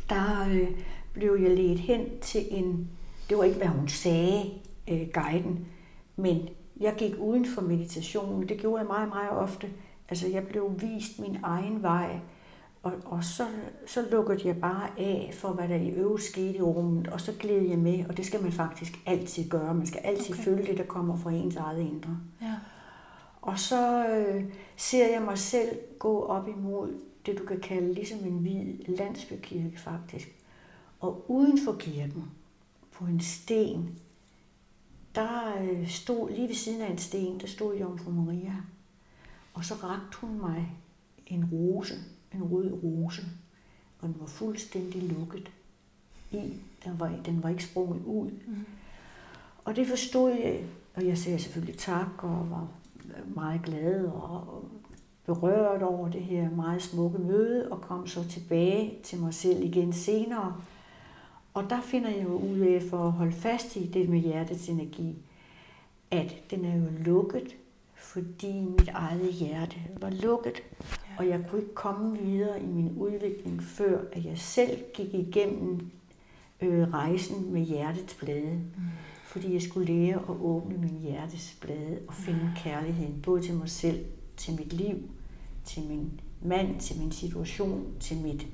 der 0.09 0.47
øh, 0.51 0.67
blev 1.13 1.37
jeg 1.41 1.57
ledt 1.57 1.79
hen 1.79 2.05
til 2.21 2.41
en, 2.49 2.89
det 3.29 3.37
var 3.37 3.43
ikke 3.43 3.57
hvad 3.57 3.67
hun 3.67 3.87
sagde, 3.87 4.51
øh, 4.89 5.07
guiden, 5.13 5.67
men 6.15 6.49
jeg 6.79 6.93
gik 6.97 7.13
uden 7.19 7.45
for 7.45 7.61
meditationen. 7.61 8.49
Det 8.49 8.57
gjorde 8.57 8.79
jeg 8.79 8.87
meget, 8.87 9.09
meget 9.09 9.29
ofte. 9.29 9.69
Altså 10.09 10.27
jeg 10.27 10.47
blev 10.47 10.71
vist 10.81 11.19
min 11.19 11.37
egen 11.43 11.83
vej, 11.83 12.19
og, 12.83 12.93
og 13.05 13.23
så, 13.23 13.43
så 13.87 14.05
lukkede 14.11 14.47
jeg 14.47 14.61
bare 14.61 14.89
af 14.97 15.31
for, 15.33 15.49
hvad 15.49 15.67
der 15.67 15.75
i 15.75 15.89
øvrigt 15.89 16.23
skete 16.23 16.57
i 16.57 16.61
rummet, 16.61 17.07
og 17.07 17.21
så 17.21 17.33
gled 17.39 17.61
jeg 17.61 17.77
med, 17.77 18.05
og 18.09 18.17
det 18.17 18.25
skal 18.25 18.41
man 18.41 18.51
faktisk 18.51 18.99
altid 19.05 19.49
gøre. 19.49 19.73
Man 19.73 19.87
skal 19.87 20.01
altid 20.03 20.33
okay. 20.33 20.43
følge 20.43 20.65
det, 20.65 20.77
der 20.77 20.85
kommer 20.85 21.17
fra 21.17 21.31
ens 21.31 21.55
eget 21.55 21.79
indre. 21.79 22.17
Ja. 22.41 22.53
Og 23.41 23.59
så 23.59 24.07
øh, 24.07 24.43
ser 24.77 25.07
jeg 25.11 25.21
mig 25.21 25.37
selv 25.37 25.69
gå 25.99 26.21
op 26.25 26.47
imod 26.47 26.99
det, 27.25 27.37
du 27.39 27.45
kan 27.45 27.59
kalde 27.59 27.93
ligesom 27.93 28.19
en 28.19 28.37
hvid 28.37 28.95
landsbykirke 28.97 29.79
faktisk. 29.79 30.35
Og 30.99 31.25
uden 31.31 31.59
for 31.65 31.73
kirken, 31.73 32.23
på 33.03 33.09
en 33.09 33.19
sten, 33.19 33.99
der 35.15 35.61
øh, 35.61 35.87
stod, 35.87 36.29
lige 36.29 36.47
ved 36.47 36.55
siden 36.55 36.81
af 36.81 36.91
en 36.91 36.97
sten, 36.97 37.39
der 37.39 37.47
stod 37.47 37.77
Jomfru 37.77 38.11
Maria. 38.11 38.55
Og 39.53 39.65
så 39.65 39.73
rakte 39.73 40.17
hun 40.21 40.39
mig 40.39 40.71
en 41.27 41.45
rose, 41.45 41.93
en 42.33 42.43
rød 42.43 42.71
rose, 42.83 43.21
og 43.99 44.07
den 44.07 44.15
var 44.19 44.25
fuldstændig 44.25 45.03
lukket 45.03 45.51
i. 46.31 46.53
Den 46.85 46.99
var, 46.99 47.19
den 47.25 47.43
var 47.43 47.49
ikke 47.49 47.63
sprunget 47.63 48.05
ud. 48.05 48.31
Mm. 48.47 48.65
Og 49.65 49.75
det 49.75 49.87
forstod 49.87 50.31
jeg, 50.31 50.63
og 50.95 51.07
jeg 51.07 51.17
sagde 51.17 51.39
selvfølgelig 51.39 51.77
tak, 51.77 52.23
og 52.23 52.49
var 52.49 52.67
meget 53.35 53.61
glad 53.63 54.05
og 54.05 54.65
berørt 55.25 55.83
over 55.83 56.09
det 56.09 56.21
her 56.21 56.49
meget 56.49 56.81
smukke 56.81 57.17
møde, 57.17 57.71
og 57.71 57.81
kom 57.81 58.07
så 58.07 58.29
tilbage 58.29 58.93
til 59.03 59.19
mig 59.19 59.33
selv 59.33 59.63
igen 59.63 59.93
senere. 59.93 60.61
Og 61.53 61.69
der 61.69 61.81
finder 61.81 62.09
jeg 62.09 62.23
jo 62.23 62.37
ud 62.37 62.59
af, 62.59 62.81
for 62.89 62.97
at 62.97 63.11
holde 63.11 63.31
fast 63.31 63.75
i 63.75 63.87
det 63.87 64.09
med 64.09 64.19
hjertets 64.19 64.69
energi, 64.69 65.15
at 66.11 66.35
den 66.51 66.65
er 66.65 66.75
jo 66.75 66.85
lukket, 66.99 67.55
fordi 67.95 68.53
mit 68.53 68.89
eget 68.93 69.33
hjerte 69.33 69.75
var 70.01 70.09
lukket. 70.09 70.63
Ja. 70.81 70.95
Og 71.17 71.27
jeg 71.27 71.45
kunne 71.49 71.61
ikke 71.61 71.73
komme 71.73 72.17
videre 72.17 72.63
i 72.63 72.65
min 72.65 72.93
udvikling, 72.97 73.63
før 73.63 74.01
at 74.11 74.25
jeg 74.25 74.37
selv 74.37 74.77
gik 74.93 75.13
igennem 75.13 75.91
øh, 76.61 76.93
rejsen 76.93 77.53
med 77.53 77.61
hjertets 77.61 78.13
blade. 78.13 78.53
Mm. 78.53 78.83
Fordi 79.25 79.53
jeg 79.53 79.61
skulle 79.61 79.93
lære 79.93 80.15
at 80.15 80.35
åbne 80.41 80.77
min 80.77 80.99
hjertes 81.01 81.57
blade 81.61 81.99
og 82.07 82.13
finde 82.13 82.51
kærligheden, 82.55 83.21
både 83.21 83.41
til 83.41 83.53
mig 83.53 83.69
selv, 83.69 84.05
til 84.37 84.53
mit 84.53 84.73
liv, 84.73 84.95
til 85.65 85.83
min 85.83 86.19
mand, 86.41 86.79
til 86.79 86.99
min 86.99 87.11
situation, 87.11 87.85
til 87.99 88.17
mit 88.17 88.47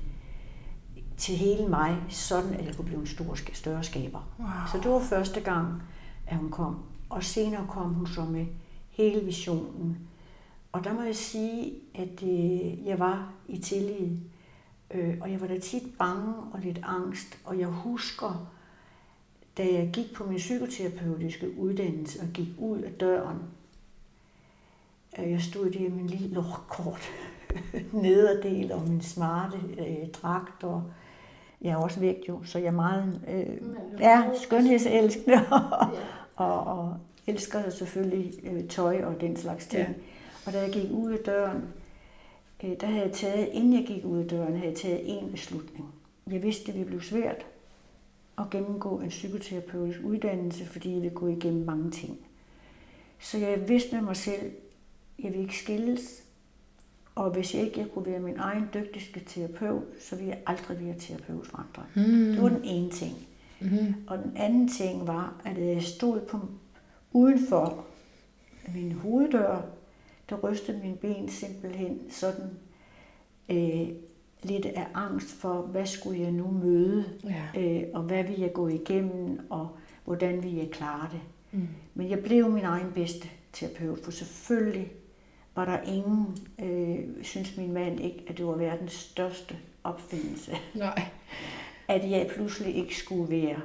til 1.20 1.36
hele 1.36 1.68
mig, 1.68 1.96
sådan 2.08 2.54
at 2.54 2.66
jeg 2.66 2.76
kunne 2.76 2.84
blive 2.84 3.00
en 3.00 3.06
stor, 3.06 3.36
større 3.52 3.84
skaber. 3.84 4.20
Wow. 4.38 4.48
Så 4.72 4.78
det 4.82 4.90
var 4.90 5.00
første 5.00 5.40
gang, 5.40 5.82
at 6.26 6.36
hun 6.36 6.50
kom. 6.50 6.82
Og 7.08 7.24
senere 7.24 7.66
kom 7.68 7.94
hun 7.94 8.06
så 8.06 8.24
med 8.24 8.46
hele 8.90 9.24
visionen. 9.24 9.98
Og 10.72 10.84
der 10.84 10.92
må 10.94 11.02
jeg 11.02 11.16
sige, 11.16 11.72
at 11.94 12.22
øh, 12.22 12.86
jeg 12.86 12.98
var 12.98 13.32
i 13.48 13.58
tillid. 13.58 14.16
Øh, 14.90 15.18
og 15.20 15.32
jeg 15.32 15.40
var 15.40 15.46
da 15.46 15.58
tit 15.58 15.82
bange 15.98 16.34
og 16.52 16.60
lidt 16.60 16.80
angst. 16.82 17.38
Og 17.44 17.58
jeg 17.58 17.68
husker, 17.68 18.46
da 19.56 19.62
jeg 19.62 19.90
gik 19.92 20.14
på 20.14 20.24
min 20.24 20.38
psykoterapeutiske 20.38 21.58
uddannelse 21.58 22.20
og 22.20 22.28
gik 22.34 22.48
ud 22.58 22.78
af 22.78 22.92
døren, 22.92 23.38
jeg 25.18 25.40
stod 25.40 25.70
der 25.70 25.80
med 25.80 25.90
min 25.90 26.06
lille 26.06 26.28
lortkort 26.28 27.02
nederdel 27.92 28.72
og 28.72 28.88
min 28.88 29.00
smarte 29.00 29.56
øh, 29.78 30.08
dragt 30.22 30.64
og 30.64 30.84
jeg 31.62 31.70
er 31.70 31.76
også 31.76 32.00
vægt 32.00 32.28
jo, 32.28 32.44
så 32.44 32.58
jeg 32.58 32.66
er 32.66 32.70
meget 32.70 33.20
øh, 33.28 33.56
ja, 34.00 34.22
skønhedselskende 34.42 35.36
og, 35.50 35.88
og, 36.46 36.64
og 36.64 36.96
elsker 37.26 37.70
selvfølgelig 37.70 38.32
øh, 38.44 38.68
tøj 38.68 39.04
og 39.04 39.20
den 39.20 39.36
slags 39.36 39.66
ting. 39.66 39.88
Ja. 39.88 39.94
Og 40.46 40.52
da 40.52 40.60
jeg 40.60 40.70
gik 40.70 40.90
ud 40.90 41.12
af 41.12 41.18
døren, 41.18 41.62
øh, 42.64 42.70
der 42.80 42.86
havde 42.86 43.04
jeg 43.04 43.12
taget, 43.12 43.48
inden 43.52 43.72
jeg 43.72 43.86
gik 43.86 44.04
ud 44.04 44.18
af 44.18 44.28
døren, 44.28 44.54
havde 44.54 44.68
jeg 44.68 44.76
taget 44.76 45.00
en 45.04 45.30
beslutning. 45.30 45.94
Jeg 46.30 46.42
vidste, 46.42 46.66
det 46.66 46.74
ville 46.74 46.86
blive 46.86 47.02
svært 47.02 47.46
at 48.38 48.50
gennemgå 48.50 49.00
en 49.00 49.08
psykoterapeutisk 49.08 50.00
uddannelse, 50.04 50.66
fordi 50.66 50.92
jeg 50.92 51.02
ville 51.02 51.16
gå 51.16 51.28
igennem 51.28 51.64
mange 51.64 51.90
ting. 51.90 52.18
Så 53.18 53.38
jeg 53.38 53.68
vidste 53.68 53.94
med 53.94 54.02
mig 54.02 54.16
selv, 54.16 54.52
jeg 55.22 55.32
vil 55.32 55.40
ikke 55.40 55.58
skilles, 55.58 56.24
og 57.20 57.30
hvis 57.30 57.54
jeg 57.54 57.62
ikke 57.62 57.80
jeg 57.80 57.88
kunne 57.94 58.06
være 58.06 58.20
min 58.20 58.36
egen 58.38 58.68
dygtigste 58.74 59.20
terapeut, 59.26 59.82
så 60.00 60.16
ville 60.16 60.30
jeg 60.30 60.38
aldrig 60.46 60.86
være 60.86 60.94
terapeut 60.98 61.46
for 61.46 61.58
andre. 61.58 61.84
Mm. 61.94 62.32
Det 62.32 62.42
var 62.42 62.48
den 62.48 62.64
ene 62.64 62.90
ting. 62.90 63.14
Mm. 63.60 63.94
Og 64.06 64.18
den 64.18 64.32
anden 64.36 64.68
ting 64.68 65.06
var, 65.06 65.40
at 65.44 65.58
jeg 65.58 65.82
stod 65.82 66.20
på, 66.20 66.38
udenfor 67.12 67.84
min 68.74 68.92
hoveddør, 68.92 69.62
der 70.30 70.36
rystede 70.36 70.78
min 70.78 70.96
ben 70.96 71.28
simpelthen 71.28 72.00
sådan 72.10 72.50
øh, 73.48 73.88
lidt 74.42 74.66
af 74.66 74.86
angst 74.94 75.28
for, 75.28 75.62
hvad 75.62 75.86
skulle 75.86 76.20
jeg 76.20 76.32
nu 76.32 76.50
møde, 76.50 77.04
ja. 77.24 77.60
øh, 77.60 77.82
og 77.94 78.02
hvad 78.02 78.24
vil 78.24 78.40
jeg 78.40 78.52
gå 78.52 78.68
igennem, 78.68 79.40
og 79.50 79.68
hvordan 80.04 80.42
vil 80.42 80.54
jeg 80.54 80.70
klare 80.70 81.08
det. 81.12 81.20
Mm. 81.52 81.68
Men 81.94 82.10
jeg 82.10 82.18
blev 82.18 82.50
min 82.50 82.64
egen 82.64 82.92
bedste 82.94 83.28
terapeut, 83.52 83.98
for 84.04 84.10
selvfølgelig 84.10 84.92
var 85.54 85.64
der 85.64 85.80
ingen, 85.80 86.38
øh, 86.58 87.24
synes 87.24 87.56
min 87.56 87.72
mand 87.72 88.00
ikke, 88.00 88.24
at 88.28 88.38
det 88.38 88.46
var 88.46 88.56
verdens 88.56 88.92
største 88.92 89.56
opfindelse. 89.84 90.56
Nej. 90.74 91.02
At 91.88 92.10
jeg 92.10 92.30
pludselig 92.34 92.76
ikke 92.76 92.96
skulle 92.96 93.30
være 93.30 93.60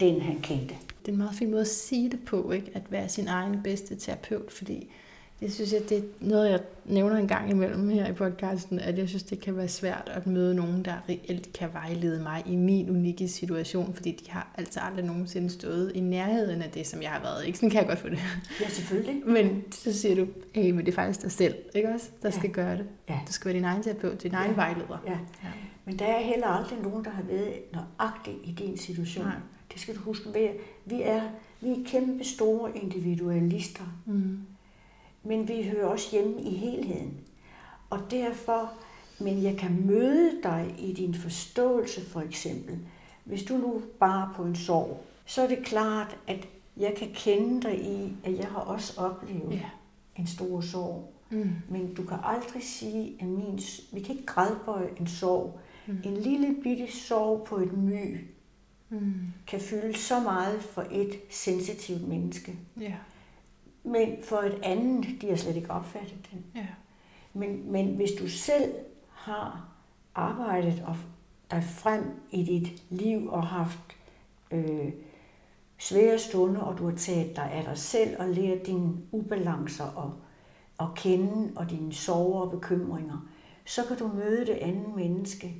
den, 0.00 0.20
han 0.20 0.40
kendte. 0.40 0.74
Det 1.00 1.08
er 1.08 1.12
en 1.12 1.18
meget 1.18 1.34
fin 1.34 1.50
måde 1.50 1.60
at 1.60 1.68
sige 1.68 2.10
det 2.10 2.24
på, 2.24 2.50
ikke? 2.50 2.70
at 2.74 2.82
være 2.92 3.08
sin 3.08 3.28
egen 3.28 3.62
bedste 3.62 3.96
terapeut, 3.96 4.52
fordi 4.52 4.90
det 5.40 5.52
synes 5.52 5.72
jeg, 5.72 5.80
det 5.88 5.98
er 5.98 6.02
noget, 6.20 6.50
jeg 6.50 6.60
nævner 6.84 7.16
en 7.16 7.28
gang 7.28 7.50
imellem 7.50 7.88
her 7.88 8.06
i 8.06 8.12
podcasten, 8.12 8.78
at 8.78 8.98
jeg 8.98 9.08
synes, 9.08 9.22
det 9.22 9.40
kan 9.40 9.56
være 9.56 9.68
svært 9.68 10.10
at 10.14 10.26
møde 10.26 10.54
nogen, 10.54 10.84
der 10.84 10.94
reelt 11.08 11.52
kan 11.52 11.68
vejlede 11.72 12.22
mig 12.22 12.42
i 12.46 12.56
min 12.56 12.90
unikke 12.90 13.28
situation, 13.28 13.94
fordi 13.94 14.12
de 14.12 14.30
har 14.30 14.52
altså 14.58 14.80
aldrig 14.80 15.04
nogensinde 15.04 15.50
stået 15.50 15.92
i 15.94 16.00
nærheden 16.00 16.62
af 16.62 16.70
det, 16.70 16.86
som 16.86 17.02
jeg 17.02 17.10
har 17.10 17.20
været. 17.22 17.46
Ikke? 17.46 17.58
Sådan 17.58 17.70
kan 17.70 17.78
jeg 17.78 17.88
godt 17.88 17.98
få 17.98 18.08
det. 18.08 18.18
Ja, 18.60 18.68
selvfølgelig. 18.68 19.22
Men 19.34 19.64
så 19.70 19.92
siger 19.92 20.14
du, 20.14 20.26
hey, 20.54 20.70
men 20.70 20.86
det 20.86 20.92
er 20.92 20.96
faktisk 20.96 21.22
dig 21.22 21.32
selv, 21.32 21.54
ikke 21.74 21.88
også, 21.88 22.08
der 22.22 22.28
ja. 22.28 22.38
skal 22.38 22.50
gøre 22.50 22.76
det. 22.76 22.86
Ja. 23.08 23.18
Du 23.26 23.32
skal 23.32 23.48
være 23.48 23.56
din 23.56 23.64
egen 23.64 23.82
terapeut, 23.82 24.22
din 24.22 24.30
ja. 24.30 24.38
egen 24.38 24.56
vejleder. 24.56 25.02
Ja. 25.06 25.18
ja. 25.42 25.48
Men 25.84 25.98
der 25.98 26.04
er 26.04 26.20
heller 26.20 26.46
aldrig 26.46 26.78
nogen, 26.82 27.04
der 27.04 27.10
har 27.10 27.22
været 27.22 27.54
nøjagtigt 27.72 28.36
i 28.44 28.52
din 28.52 28.76
situation. 28.78 29.24
Nej. 29.24 29.34
Det 29.72 29.80
skal 29.80 29.94
du 29.94 30.00
huske. 30.00 30.28
Vi 30.86 31.02
er, 31.02 31.22
vi 31.60 31.70
er 31.70 31.76
kæmpe 31.86 32.24
store 32.24 32.76
individualister. 32.76 33.84
Mm 34.06 34.38
men 35.22 35.48
vi 35.48 35.68
hører 35.68 35.86
også 35.86 36.08
hjemme 36.12 36.42
i 36.42 36.54
helheden. 36.54 37.20
Og 37.90 38.00
derfor, 38.10 38.72
men 39.20 39.42
jeg 39.42 39.56
kan 39.56 39.86
møde 39.86 40.42
dig 40.42 40.74
i 40.78 40.92
din 40.92 41.14
forståelse 41.14 42.10
for 42.10 42.20
eksempel. 42.20 42.78
Hvis 43.24 43.42
du 43.42 43.56
nu 43.56 43.82
bare 44.00 44.32
på 44.36 44.42
en 44.42 44.56
sorg, 44.56 45.04
så 45.24 45.42
er 45.42 45.48
det 45.48 45.64
klart, 45.64 46.16
at 46.26 46.48
jeg 46.76 46.94
kan 46.96 47.08
kende 47.14 47.62
dig 47.62 47.80
i, 47.84 48.12
at 48.24 48.38
jeg 48.38 48.46
har 48.46 48.60
også 48.60 49.00
oplevet 49.00 49.52
ja. 49.52 49.70
en 50.16 50.26
stor 50.26 50.60
sorg. 50.60 51.12
Mm. 51.30 51.50
Men 51.68 51.94
du 51.94 52.04
kan 52.04 52.18
aldrig 52.24 52.62
sige, 52.62 53.16
at 53.20 53.26
min, 53.26 53.60
vi 53.92 54.00
kan 54.00 54.14
ikke 54.14 54.26
grædbøje 54.26 54.88
en 55.00 55.06
sorg. 55.06 55.60
Mm. 55.86 55.98
En 56.04 56.16
lille 56.16 56.56
bitte 56.62 56.92
sorg 56.92 57.44
på 57.44 57.56
et 57.56 57.72
my 57.72 58.20
mm. 58.88 59.12
kan 59.46 59.60
fylde 59.60 59.98
så 59.98 60.20
meget 60.20 60.62
for 60.62 60.86
et 60.90 61.20
sensitivt 61.30 62.08
menneske. 62.08 62.56
Ja. 62.80 62.94
Men 63.90 64.22
for 64.24 64.36
et 64.36 64.58
andet, 64.62 65.22
de 65.22 65.28
har 65.28 65.36
slet 65.36 65.56
ikke 65.56 65.70
opfattet 65.70 66.28
den. 66.32 66.44
Ja. 66.54 66.66
Men, 67.32 67.72
men 67.72 67.96
hvis 67.96 68.10
du 68.20 68.28
selv 68.28 68.74
har 69.08 69.68
arbejdet 70.14 70.82
og 70.86 70.96
dig 71.50 71.64
frem 71.64 72.04
i 72.30 72.44
dit 72.44 72.82
liv 72.90 73.28
og 73.28 73.46
haft 73.46 73.78
øh, 74.50 74.92
svære 75.78 76.18
stunder, 76.18 76.60
og 76.60 76.78
du 76.78 76.88
har 76.88 76.96
taget 76.96 77.36
dig 77.36 77.50
af 77.52 77.64
dig 77.64 77.78
selv 77.78 78.16
og 78.18 78.28
lært 78.28 78.66
dine 78.66 78.92
ubalancer 79.12 79.84
og, 79.84 80.12
og 80.78 80.94
kende, 80.94 81.52
og 81.56 81.70
dine 81.70 81.92
sorger 81.92 82.40
og 82.40 82.50
bekymringer, 82.50 83.28
så 83.64 83.84
kan 83.88 83.98
du 83.98 84.08
møde 84.08 84.46
det 84.46 84.58
andet 84.60 84.94
menneske 84.96 85.54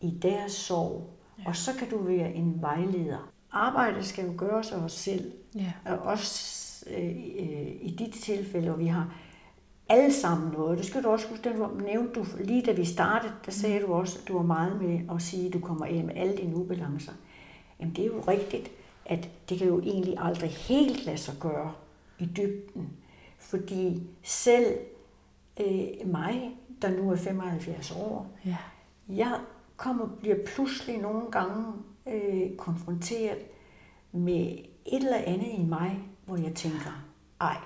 i 0.00 0.18
deres 0.22 0.52
sorg, 0.52 1.10
ja. 1.38 1.44
og 1.46 1.56
så 1.56 1.70
kan 1.78 1.90
du 1.90 1.98
være 1.98 2.32
en 2.32 2.62
vejleder. 2.62 3.30
Arbejdet 3.52 4.04
skal 4.04 4.26
jo 4.26 4.32
gøres 4.36 4.72
af 4.72 4.78
os 4.78 4.92
selv, 4.92 5.32
ja. 5.54 5.72
og 5.86 5.98
også 5.98 6.63
øh, 6.90 7.16
i 7.80 7.96
dit 7.98 8.14
tilfælde, 8.14 8.72
og 8.72 8.78
vi 8.78 8.86
har 8.86 9.14
alle 9.88 10.12
sammen 10.12 10.52
noget. 10.52 10.78
Det 10.78 10.86
skal 10.86 11.02
du 11.02 11.08
også 11.08 11.28
huske, 11.28 11.48
den 11.48 11.84
nævnte 11.84 12.20
du 12.20 12.26
lige 12.40 12.62
da 12.62 12.72
vi 12.72 12.84
startede, 12.84 13.32
der 13.46 13.52
sagde 13.52 13.80
du 13.80 13.92
også, 13.92 14.18
at 14.22 14.28
du 14.28 14.36
var 14.36 14.42
meget 14.42 14.82
med 14.82 15.14
at 15.14 15.22
sige, 15.22 15.46
at 15.46 15.52
du 15.52 15.60
kommer 15.60 15.86
af 15.86 16.04
med 16.04 16.16
alle 16.16 16.36
dine 16.36 16.56
ubalancer. 16.56 17.12
Jamen 17.80 17.94
det 17.94 18.02
er 18.02 18.06
jo 18.06 18.20
rigtigt, 18.28 18.70
at 19.06 19.28
det 19.48 19.58
kan 19.58 19.66
jo 19.66 19.80
egentlig 19.80 20.14
aldrig 20.18 20.50
helt 20.50 21.06
lade 21.06 21.18
sig 21.18 21.34
gøre 21.40 21.72
i 22.18 22.24
dybden. 22.36 22.88
Fordi 23.38 24.02
selv 24.22 24.78
øh, 25.60 26.10
mig, 26.10 26.56
der 26.82 26.90
nu 26.90 27.10
er 27.10 27.16
75 27.16 27.90
år, 27.90 28.26
ja. 28.44 28.56
jeg 29.08 29.40
kommer, 29.76 30.08
bliver 30.20 30.36
pludselig 30.46 30.98
nogle 30.98 31.30
gange 31.30 31.64
øh, 32.06 32.56
konfronteret 32.56 33.38
med 34.12 34.58
et 34.86 35.02
eller 35.02 35.16
andet 35.16 35.52
i 35.58 35.62
mig, 35.62 36.00
hvor 36.26 36.36
jeg 36.36 36.54
tænker, 36.54 37.04
ej, 37.40 37.56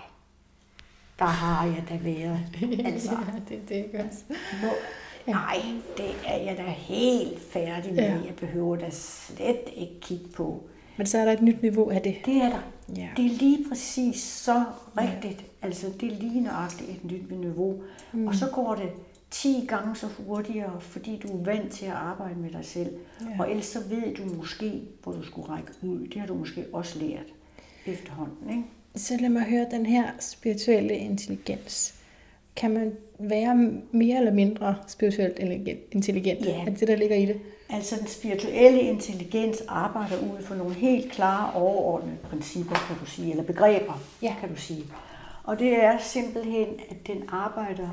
der 1.19 1.25
har 1.25 1.67
jeg 1.67 1.85
da 1.89 1.99
været. 2.03 2.41
Altså, 2.87 3.11
ja, 3.13 3.55
det, 3.55 3.69
det 3.69 3.79
er 3.79 4.03
godt. 4.03 4.25
nu, 4.63 4.69
nej, 5.27 5.63
det 5.97 6.11
er 6.27 6.37
jeg 6.37 6.57
da 6.57 6.63
helt 6.63 7.41
færdig 7.41 7.95
med. 7.95 8.03
Ja. 8.03 8.13
Jeg 8.13 8.35
behøver 8.41 8.77
da 8.77 8.91
slet 8.91 9.61
ikke 9.77 10.01
kigge 10.01 10.29
på. 10.29 10.63
Men 10.97 11.07
så 11.07 11.19
er 11.19 11.25
der 11.25 11.33
et 11.33 11.43
nyt 11.43 11.63
niveau 11.63 11.91
af 11.91 12.03
det. 12.03 12.17
Det 12.27 12.37
er 12.37 12.49
der. 12.49 12.61
Ja. 12.97 13.09
Det 13.17 13.27
er 13.27 13.39
lige 13.39 13.69
præcis 13.69 14.21
så 14.21 14.65
rigtigt. 14.99 15.45
Altså, 15.63 15.87
det 16.01 16.13
er 16.13 16.17
lige 16.17 16.41
nøjagtigt 16.41 16.91
et 16.91 17.05
nyt 17.05 17.31
niveau. 17.31 17.83
Mm. 18.13 18.27
Og 18.27 18.35
så 18.35 18.47
går 18.55 18.75
det 18.75 18.91
10 19.31 19.65
gange 19.69 19.97
så 19.97 20.07
hurtigere, 20.07 20.81
fordi 20.81 21.17
du 21.23 21.41
er 21.41 21.45
vant 21.45 21.73
til 21.73 21.87
at 21.87 21.93
arbejde 21.93 22.41
med 22.41 22.51
dig 22.51 22.65
selv. 22.65 22.97
Ja. 23.21 23.27
Ja. 23.31 23.41
Og 23.41 23.51
ellers 23.51 23.67
så 23.67 23.79
ved 23.89 24.15
du 24.15 24.35
måske, 24.37 24.83
hvor 25.03 25.13
du 25.13 25.23
skulle 25.23 25.49
række 25.49 25.73
ud. 25.83 26.07
Det 26.07 26.21
har 26.21 26.27
du 26.27 26.35
måske 26.35 26.65
også 26.73 26.99
lært 26.99 27.27
efterhånden, 27.89 28.51
ikke? 28.51 28.63
Så 28.97 29.17
lad 29.21 29.29
mig 29.29 29.43
høre 29.43 29.67
den 29.71 29.87
her 29.87 30.11
spirituelle 30.21 30.95
intelligens. 30.97 31.95
Kan 32.57 32.71
man 32.75 32.93
være 33.19 33.57
mere 33.91 34.19
eller 34.19 34.33
mindre 34.33 34.77
spirituelt 34.87 35.39
intelligent-? 35.93 36.47
Ja. 36.47 36.61
Er 36.61 36.65
det 36.65 36.81
det, 36.81 36.89
der 36.89 36.97
ligger 36.97 37.17
i 37.17 37.27
det? 37.27 37.41
Altså 37.71 37.97
den 38.01 38.07
spirituelle 38.07 38.81
intelligens 38.81 39.63
arbejder 39.69 40.17
ud 40.19 40.43
fra 40.43 40.57
nogle 40.57 40.75
helt 40.75 41.13
klare 41.13 41.53
overordnede 41.53 42.17
principper, 42.23 42.75
kan 42.89 42.97
du 43.01 43.07
sige, 43.07 43.31
eller 43.31 43.45
begreber, 43.45 44.01
Ja. 44.23 44.35
kan 44.41 44.49
du 44.49 44.57
sige. 44.57 44.85
Og 45.45 45.59
det 45.59 45.85
er 45.85 45.99
simpelthen, 45.99 46.67
at 46.91 47.07
den 47.07 47.23
arbejder 47.29 47.89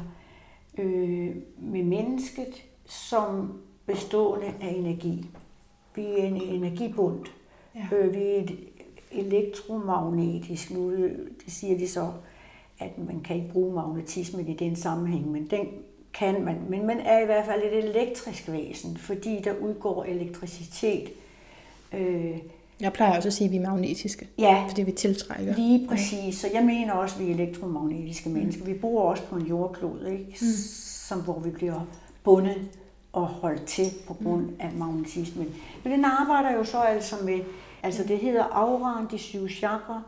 øh, 0.77 1.29
med 1.61 1.83
mennesket 1.83 2.63
som 2.85 3.53
bestående 3.85 4.45
af 4.61 4.67
energi. 4.75 5.25
Vi 5.95 6.01
er 6.05 6.23
en 6.23 6.41
energibund. 6.41 7.25
Ja. 7.75 7.97
Øh, 7.97 8.13
vi 8.15 8.21
er 8.23 8.41
et 8.43 8.57
elektromagnetisk. 9.11 10.71
Nu 10.71 10.91
det 11.45 11.53
siger 11.53 11.77
de 11.77 11.89
så, 11.89 12.07
at 12.79 12.97
man 12.97 13.19
kan 13.19 13.35
ikke 13.35 13.49
bruge 13.51 13.73
magnetismen 13.75 14.47
i 14.47 14.53
den 14.53 14.75
sammenhæng, 14.75 15.31
men 15.31 15.47
den 15.49 15.67
kan 16.13 16.43
man. 16.43 16.55
Men 16.69 16.87
man 16.87 16.99
er 16.99 17.19
i 17.21 17.25
hvert 17.25 17.45
fald 17.45 17.61
et 17.63 17.77
elektrisk 17.89 18.51
væsen, 18.51 18.97
fordi 18.97 19.41
der 19.43 19.53
udgår 19.61 20.03
elektricitet. 20.03 21.09
Øh, 21.93 22.37
Jeg 22.81 22.93
plejer 22.93 23.15
også 23.15 23.27
at 23.29 23.33
sige, 23.33 23.45
at 23.45 23.51
vi 23.51 23.57
er 23.57 23.61
magnetiske. 23.69 24.27
ja, 24.37 24.65
Fordi 24.69 24.81
vi 24.83 24.91
tiltrækker. 24.91 25.55
Lige 25.55 25.87
præcis. 25.87 26.35
Så 26.37 26.47
jeg 26.53 26.63
mener 26.65 26.93
også, 26.93 27.15
at 27.19 27.25
vi 27.25 27.31
er 27.31 27.35
elektromagnetiske 27.35 28.29
mennesker. 28.29 28.65
Vi 28.65 28.73
bor 28.73 29.01
også 29.09 29.23
på 29.23 29.35
en 29.35 29.45
jordklod, 29.45 30.05
ikke? 30.07 30.23
Mm. 30.41 30.47
Som, 31.07 31.21
hvor 31.21 31.39
vi 31.39 31.49
bliver 31.49 31.87
bundet 32.23 32.69
og 33.13 33.25
holdt 33.27 33.65
til 33.65 33.85
på 34.07 34.13
grund 34.23 34.49
af 34.59 34.71
magnetismen. 34.77 35.55
Men 35.83 35.93
den 35.93 36.05
arbejder 36.05 36.53
jo 36.57 36.63
så 36.63 36.77
altså 36.81 37.15
med, 37.25 37.39
altså 37.85 38.03
det 38.03 38.17
hedder 38.17 38.43
auraen, 38.43 39.07
de 39.11 39.17
syv 39.17 39.47
chakra, 39.47 40.01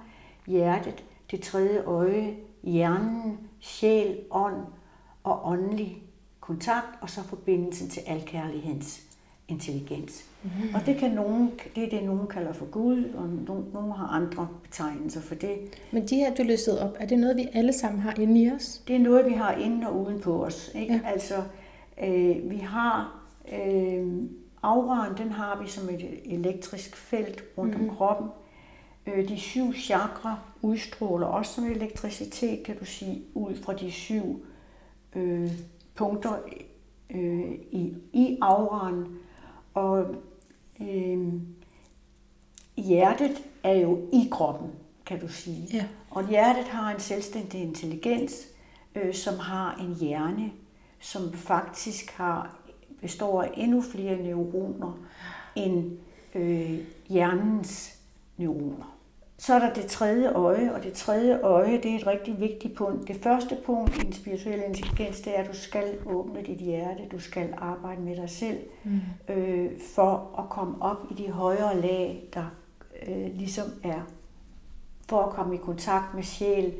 hjertet, 0.47 1.03
det 1.31 1.41
tredje 1.41 1.83
øje, 1.83 2.35
hjernen, 2.63 3.37
sjæl, 3.59 4.17
ånd 4.31 4.61
og 5.23 5.47
åndelig 5.47 6.03
kontakt, 6.39 6.87
og 7.01 7.09
så 7.09 7.23
forbindelsen 7.23 7.89
til 7.89 8.01
alkærlighedens 8.07 9.01
intelligens. 9.47 10.25
Mm. 10.43 10.49
Og 10.75 10.85
det 10.85 10.97
kan 10.97 11.11
nogen, 11.11 11.51
det 11.75 11.83
er 11.83 11.89
det, 11.89 12.03
nogen 12.03 12.27
kalder 12.27 12.53
for 12.53 12.65
Gud, 12.65 13.03
og 13.03 13.29
nogen, 13.29 13.65
nogen 13.73 13.91
har 13.91 14.07
andre 14.07 14.47
betegnelser 14.63 15.21
for 15.21 15.35
det. 15.35 15.57
Men 15.91 16.07
de 16.07 16.15
her, 16.15 16.35
du 16.35 16.43
listede 16.43 16.81
op, 16.81 16.95
er 16.99 17.05
det 17.05 17.19
noget, 17.19 17.37
vi 17.37 17.47
alle 17.53 17.73
sammen 17.73 18.01
har 18.01 18.13
inde 18.13 18.41
i 18.41 18.51
os? 18.51 18.81
Det 18.87 18.95
er 18.95 18.99
noget, 18.99 19.25
vi 19.25 19.33
har 19.33 19.51
inden 19.51 19.83
og 19.83 20.05
uden 20.05 20.19
på 20.19 20.45
os. 20.45 20.71
Ikke? 20.75 20.93
Ja. 20.93 20.99
Altså, 21.05 21.43
øh, 22.03 22.49
vi 22.49 22.57
har 22.57 23.19
øh, 23.53 24.07
auraen, 24.61 25.17
den 25.17 25.31
har 25.31 25.61
vi 25.61 25.69
som 25.69 25.89
et 25.89 26.19
elektrisk 26.25 26.95
felt 26.95 27.43
rundt 27.57 27.81
mm. 27.81 27.89
om 27.89 27.95
kroppen. 27.95 28.29
Øh, 29.05 29.29
de 29.29 29.39
syv 29.39 29.73
chakra 29.73 30.39
udstråler 30.61 31.27
også 31.27 31.53
som 31.53 31.65
elektricitet, 31.65 32.63
kan 32.65 32.77
du 32.77 32.85
sige, 32.85 33.23
ud 33.33 33.55
fra 33.55 33.73
de 33.73 33.91
syv 33.91 34.45
øh, 35.15 35.51
punkter 35.95 36.33
øh, 37.09 37.51
i, 37.71 37.95
i 38.13 38.37
auraen. 38.41 39.19
Og 39.73 40.15
øh, 40.81 41.33
hjertet 42.77 43.43
er 43.63 43.73
jo 43.73 43.99
i 44.13 44.27
kroppen, 44.31 44.69
kan 45.05 45.19
du 45.19 45.27
sige. 45.27 45.67
Ja. 45.73 45.85
Og 46.09 46.29
hjertet 46.29 46.63
har 46.63 46.93
en 46.93 46.99
selvstændig 46.99 47.61
intelligens, 47.61 48.47
øh, 48.95 49.13
som 49.13 49.39
har 49.39 49.75
en 49.75 49.95
hjerne, 49.95 50.51
som 50.99 51.33
faktisk 51.33 52.11
har 52.11 52.57
består 53.01 53.43
af 53.43 53.49
endnu 53.53 53.81
flere 53.81 54.17
neuroner 54.17 54.99
end 55.55 55.91
øh, 56.35 56.79
hjernens 57.07 57.99
neuroner. 58.37 58.97
Så 59.39 59.53
er 59.53 59.59
der 59.59 59.73
det 59.73 59.85
tredje 59.85 60.31
øje, 60.31 60.73
og 60.73 60.83
det 60.83 60.93
tredje 60.93 61.39
øje, 61.39 61.77
det 61.77 61.91
er 61.91 61.95
et 61.95 62.07
rigtig 62.07 62.39
vigtigt 62.39 62.75
punkt. 62.75 63.07
Det 63.07 63.15
første 63.15 63.57
punkt 63.65 63.97
i 63.97 63.99
den 63.99 64.13
spirituelle 64.13 64.65
intelligens, 64.65 65.21
det 65.21 65.37
er, 65.37 65.43
at 65.43 65.49
du 65.49 65.55
skal 65.55 65.97
åbne 66.05 66.43
dit 66.43 66.57
hjerte, 66.57 67.03
du 67.11 67.19
skal 67.19 67.53
arbejde 67.57 68.01
med 68.01 68.15
dig 68.15 68.29
selv, 68.29 68.57
mm. 68.83 68.99
øh, 69.33 69.71
for 69.95 70.35
at 70.39 70.49
komme 70.49 70.81
op 70.81 70.97
i 71.11 71.13
de 71.13 71.31
højere 71.31 71.81
lag, 71.81 72.29
der 72.33 72.45
øh, 73.07 73.35
ligesom 73.35 73.65
er, 73.83 74.01
for 75.09 75.21
at 75.21 75.29
komme 75.29 75.55
i 75.55 75.57
kontakt 75.57 76.13
med 76.13 76.23
sjæl. 76.23 76.73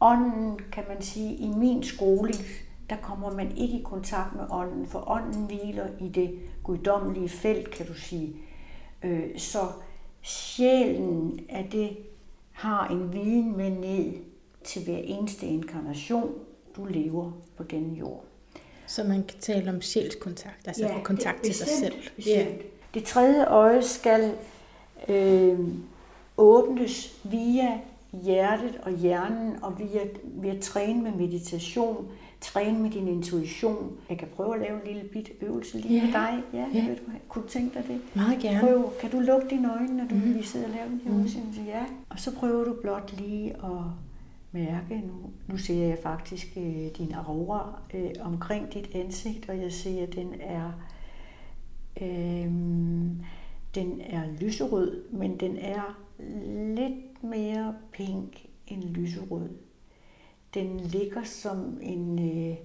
Ånden, 0.00 0.58
kan 0.72 0.84
man 0.88 1.02
sige, 1.02 1.34
i 1.34 1.48
min 1.48 1.82
skoling, 1.82 2.38
der 2.90 2.96
kommer 2.96 3.32
man 3.32 3.56
ikke 3.56 3.78
i 3.78 3.82
kontakt 3.82 4.34
med 4.36 4.44
ånden, 4.50 4.86
for 4.86 5.10
ånden 5.10 5.46
hviler 5.46 5.86
i 6.00 6.08
det 6.08 6.38
guddommelige 6.62 7.28
felt, 7.28 7.70
kan 7.70 7.86
du 7.86 7.94
sige. 7.94 8.36
Øh, 9.02 9.38
så 9.38 9.58
sjælen 10.22 11.40
af 11.48 11.68
det 11.72 11.96
har 12.52 12.88
en 12.88 13.12
viden 13.12 13.56
med 13.56 13.70
ned 13.70 14.12
til 14.64 14.84
hver 14.84 14.98
eneste 14.98 15.46
inkarnation, 15.46 16.34
du 16.76 16.84
lever 16.84 17.32
på 17.56 17.62
denne 17.62 17.98
jord. 17.98 18.24
Så 18.86 19.04
man 19.04 19.24
kan 19.24 19.38
tale 19.40 19.70
om 19.70 19.80
sjælskontakt, 19.80 20.66
altså 20.66 20.86
ja, 20.86 20.96
få 20.96 21.02
kontakt 21.02 21.42
til 21.42 21.54
sig 21.54 21.66
bestemt, 21.66 21.92
selv. 21.92 22.14
Bestemt. 22.16 22.62
Det 22.94 23.04
tredje 23.04 23.46
øje 23.46 23.82
skal 23.82 24.34
øh, 25.08 25.58
åbnes 26.36 27.20
via 27.24 27.80
hjertet 28.12 28.80
og 28.82 28.92
hjernen, 28.92 29.62
og 29.62 29.78
via, 29.78 30.50
at 30.52 30.60
træne 30.60 31.02
med 31.02 31.12
meditation, 31.12 32.08
træne 32.40 32.78
med 32.78 32.90
din 32.90 33.08
intuition. 33.08 33.92
Jeg 34.10 34.18
kan 34.18 34.28
prøve 34.36 34.54
at 34.54 34.60
lave 34.60 34.74
en 34.80 34.94
lille 34.94 35.08
bit 35.08 35.30
øvelse 35.40 35.78
lige 35.78 35.94
Ja. 35.94 36.04
med 36.04 36.12
dig. 36.12 36.42
Ja, 36.52 36.66
Ja. 36.74 36.86
Ved 36.88 36.96
du, 36.96 37.02
kunne 37.28 37.42
du 37.42 37.48
tænke 37.48 37.74
dig 37.78 37.84
det? 37.88 38.00
Meget 38.16 38.38
gerne. 38.42 38.60
Prøv, 38.60 38.92
kan 39.00 39.10
du 39.10 39.20
lukke 39.20 39.46
dine 39.50 39.72
øjne, 39.74 39.96
når 39.96 40.04
du 40.04 40.14
mm. 40.14 40.20
lige 40.20 40.44
sidder 40.44 40.66
og 40.66 40.72
laver 40.74 40.86
en 40.86 41.00
her 41.04 41.22
udsendelse? 41.24 41.60
Ja. 41.66 41.84
Og 42.08 42.18
så 42.20 42.34
prøver 42.34 42.64
du 42.64 42.76
blot 42.82 43.14
lige 43.20 43.50
at 43.54 43.82
mærke, 44.52 44.94
nu, 45.06 45.30
nu 45.48 45.56
ser 45.58 45.86
jeg 45.86 45.98
faktisk 46.02 46.46
øh, 46.56 46.86
din 46.98 47.12
aura 47.14 47.80
øh, 47.94 48.10
omkring 48.20 48.74
dit 48.74 48.94
ansigt, 48.94 49.48
og 49.48 49.58
jeg 49.58 49.72
ser, 49.72 50.02
at 50.02 50.14
den 50.14 50.34
er, 50.40 50.72
øh, 52.02 52.52
den 53.74 54.00
er 54.00 54.22
lyserød, 54.40 55.02
men 55.12 55.36
den 55.36 55.56
er 55.56 55.98
lidt 56.76 57.24
mere 57.24 57.74
pink 57.92 58.46
end 58.66 58.82
lyserød. 58.84 59.48
Den 60.54 60.80
ligger 60.80 61.24
som 61.24 61.78
en 61.82 62.18
øh, 62.18 62.56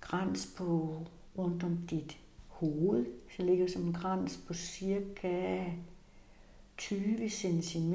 krans 0.00 0.54
på 0.56 0.96
rundt 1.38 1.64
om 1.64 1.78
dit 1.90 2.18
hoved. 2.48 3.06
Så 3.36 3.42
ligger 3.42 3.68
som 3.68 3.86
en 3.86 3.92
krans 3.92 4.40
på 4.46 4.54
cirka 4.54 5.64
20 6.76 7.28
cm. 7.30 7.94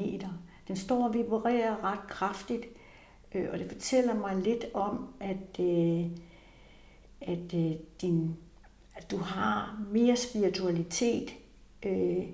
Den 0.68 0.76
står 0.76 1.08
og 1.08 1.14
vibrerer 1.14 1.84
ret 1.84 2.08
kraftigt, 2.08 2.66
øh, 3.34 3.48
og 3.52 3.60
det 3.60 3.72
fortæller 3.72 4.14
mig 4.14 4.36
lidt 4.36 4.66
om, 4.74 5.08
at, 5.20 5.60
øh, 5.60 6.06
at, 7.22 7.54
øh, 7.54 7.72
din, 8.02 8.36
at 8.96 9.12
du 9.12 9.18
har 9.18 9.86
mere 9.92 10.16
spiritualitet, 10.16 11.36
øh, 11.84 12.26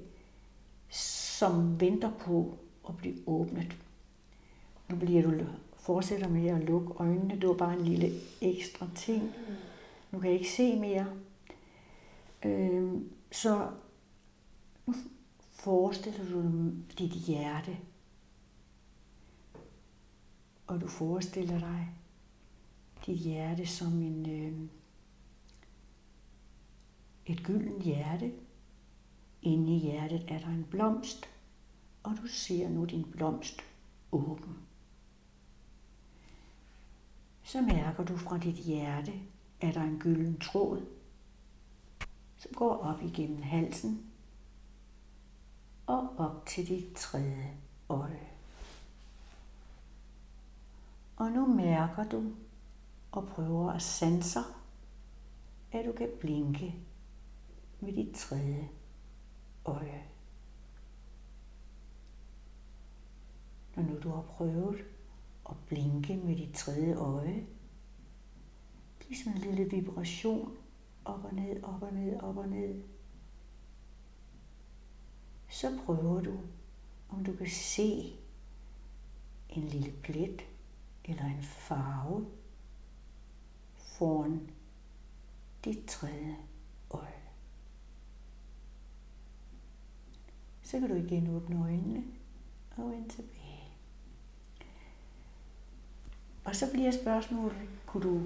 som 0.90 1.82
venter 1.82 2.12
på 2.20 2.58
at 2.90 2.98
blive 2.98 3.16
åbnet. 3.28 3.78
Nu 4.90 4.96
bliver 4.96 5.22
du 5.22 5.32
fortsætter 5.92 6.28
med 6.28 6.48
at 6.48 6.64
lukke 6.64 6.94
øjnene. 6.94 7.36
Det 7.36 7.48
var 7.50 7.54
bare 7.54 7.74
en 7.74 7.86
lille 7.86 8.12
ekstra 8.42 8.88
ting. 8.96 9.32
Nu 10.12 10.20
kan 10.20 10.30
jeg 10.30 10.40
ikke 10.40 10.52
se 10.52 10.80
mere. 10.80 11.08
Øh, 12.46 12.94
så 13.32 13.70
nu 14.86 14.94
forestiller 15.52 16.26
du 16.26 16.42
dig 16.42 16.84
dit 16.98 17.12
hjerte. 17.12 17.78
Og 20.68 20.82
du 20.82 20.88
forestiller 20.88 21.60
dig 21.60 21.96
dit 23.06 23.18
hjerte 23.18 23.66
som 23.66 24.02
en, 24.02 24.30
øh, 24.30 24.70
et 27.26 27.44
gyldent 27.44 27.84
hjerte. 27.84 28.32
Inde 29.42 29.76
i 29.76 29.80
hjertet 29.80 30.26
er 30.28 30.40
der 30.40 30.48
en 30.48 30.68
blomst, 30.70 31.30
og 32.04 32.12
du 32.22 32.28
ser 32.28 32.70
nu 32.70 32.86
din 32.86 33.04
blomst 33.04 33.62
åben. 34.12 34.71
Så 37.52 37.62
mærker 37.62 38.04
du 38.04 38.18
fra 38.18 38.38
dit 38.38 38.56
hjerte, 38.56 39.12
at 39.62 39.74
der 39.74 39.82
er 39.82 39.86
en 39.86 40.00
gylden 40.00 40.40
tråd, 40.40 40.86
som 42.38 42.52
går 42.56 42.78
op 42.78 43.02
igennem 43.02 43.42
halsen, 43.42 44.12
og 45.88 46.16
op 46.18 46.46
til 46.46 46.68
dit 46.68 46.96
tredje 46.96 47.58
øje. 47.90 48.30
Og 51.18 51.32
nu 51.32 51.48
mærker 51.48 52.10
du 52.10 52.24
og 53.12 53.28
prøver 53.28 53.72
at 53.72 53.82
sanse, 53.82 54.40
at 55.72 55.86
du 55.86 55.92
kan 55.92 56.10
blinke 56.20 56.76
med 57.80 57.94
dit 57.94 58.16
tredje 58.16 58.70
øje. 59.66 60.04
Når 63.76 63.84
nu 63.84 64.00
du 64.00 64.10
har 64.10 64.22
prøvet 64.22 64.91
og 65.52 65.58
blinke 65.68 66.18
med 66.18 66.36
dit 66.36 66.54
tredje 66.54 66.96
øje, 66.96 67.46
ligesom 69.08 69.34
en 69.34 69.40
lille 69.40 69.70
vibration 69.70 70.58
op 71.06 71.24
og 71.24 71.34
ned, 71.34 71.64
op 71.64 71.82
og 71.82 71.94
ned, 71.94 72.20
op 72.20 72.38
og 72.38 72.48
ned, 72.48 72.84
så 75.50 75.80
prøver 75.86 76.22
du, 76.22 76.40
om 77.10 77.26
du 77.26 77.34
kan 77.34 77.50
se 77.50 78.16
en 79.50 79.64
lille 79.64 79.92
plet 80.04 80.42
eller 81.06 81.26
en 81.26 81.44
farve 81.44 82.26
foran 83.76 84.50
dit 85.66 85.86
tredje 85.88 86.38
øje. 86.92 87.22
Så 90.62 90.80
kan 90.80 90.90
du 90.90 90.96
igen 90.96 91.28
åbne 91.28 91.64
øjnene 91.64 92.04
og 92.78 92.92
vende 92.92 93.10
tilbage. 93.10 93.41
Og 96.44 96.56
så 96.56 96.72
bliver 96.72 96.92
spørgsmålet, 96.92 97.58
kunne 97.86 98.04
du 98.04 98.22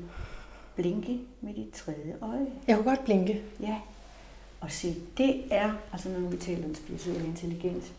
blinke 0.76 1.20
med 1.42 1.54
dit 1.54 1.74
tredje 1.74 2.18
øje? 2.22 2.48
Jeg 2.68 2.76
kunne 2.76 2.90
godt 2.90 3.06
blinke. 3.06 3.44
Ja. 3.60 3.82
Og 4.60 4.72
se, 4.72 4.96
det 5.18 5.44
er, 5.52 5.74
altså 5.92 6.10
når 6.10 6.30
vi 6.30 6.38
taler 6.38 6.66
om 6.66 6.76
spirituel 6.76 7.26
intelligens, 7.26 7.94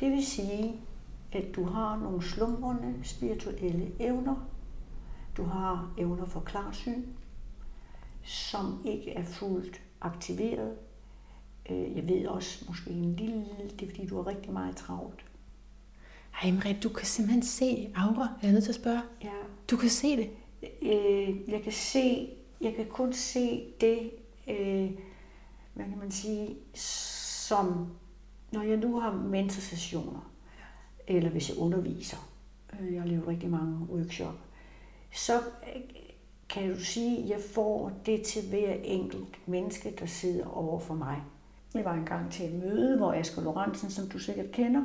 det 0.00 0.10
vil 0.10 0.26
sige, 0.26 0.74
at 1.32 1.44
du 1.56 1.64
har 1.64 1.96
nogle 1.96 2.22
slumrende 2.22 2.94
spirituelle 3.04 3.92
evner. 4.00 4.48
Du 5.36 5.44
har 5.44 5.90
evner 5.98 6.24
for 6.24 6.40
klarsyn, 6.40 7.02
som 8.24 8.82
ikke 8.84 9.10
er 9.10 9.24
fuldt 9.24 9.80
aktiveret. 10.00 10.74
Øh, 11.70 11.96
jeg 11.96 12.08
ved 12.08 12.26
også 12.26 12.64
måske 12.68 12.90
en 12.90 13.16
lille, 13.16 13.46
det 13.78 13.82
er 13.82 13.90
fordi 13.90 14.06
du 14.06 14.16
har 14.16 14.26
rigtig 14.26 14.52
meget 14.52 14.76
travlt. 14.76 15.24
Ej, 16.42 16.50
Marie, 16.50 16.78
du 16.82 16.88
kan 16.88 17.06
simpelthen 17.06 17.42
se 17.42 17.92
aura. 17.96 18.28
Jeg 18.42 18.48
er 18.48 18.52
nødt 18.52 18.64
til 18.64 18.70
at 18.70 18.74
spørge. 18.74 19.00
Ja. 19.24 19.30
Du 19.70 19.76
kan 19.76 19.88
se 19.88 20.16
det. 20.16 20.30
Øh, 20.82 21.50
jeg 21.50 21.62
kan 21.62 21.72
se, 21.72 22.28
jeg 22.60 22.74
kan 22.74 22.86
kun 22.86 23.12
se 23.12 23.64
det, 23.80 24.10
øh, 24.48 24.90
hvad 25.74 25.84
kan 25.84 25.98
man 25.98 26.10
sige, 26.10 26.56
som 26.74 27.86
når 28.52 28.62
jeg 28.62 28.76
nu 28.76 29.00
har 29.00 29.12
mentorsessioner, 29.12 30.32
eller 31.06 31.30
hvis 31.30 31.48
jeg 31.48 31.58
underviser, 31.58 32.30
øh, 32.80 32.94
jeg 32.94 33.02
har 33.02 33.08
lavet 33.08 33.28
rigtig 33.28 33.50
mange 33.50 33.86
workshop, 33.90 34.34
så 35.14 35.36
øh, 35.36 35.82
kan 36.48 36.74
du 36.74 36.84
sige, 36.84 37.22
at 37.22 37.28
jeg 37.28 37.40
får 37.54 37.92
det 38.06 38.22
til 38.22 38.48
hver 38.48 38.74
enkelt 38.84 39.48
menneske, 39.48 39.94
der 40.00 40.06
sidder 40.06 40.56
over 40.56 40.80
for 40.80 40.94
mig. 40.94 41.22
Jeg 41.74 41.84
var 41.84 41.94
engang 41.94 42.32
til 42.32 42.46
et 42.46 42.54
møde, 42.54 42.96
hvor 42.96 43.12
Asger 43.12 43.42
Lorentzen, 43.42 43.90
som 43.90 44.08
du 44.08 44.18
sikkert 44.18 44.50
kender, 44.52 44.82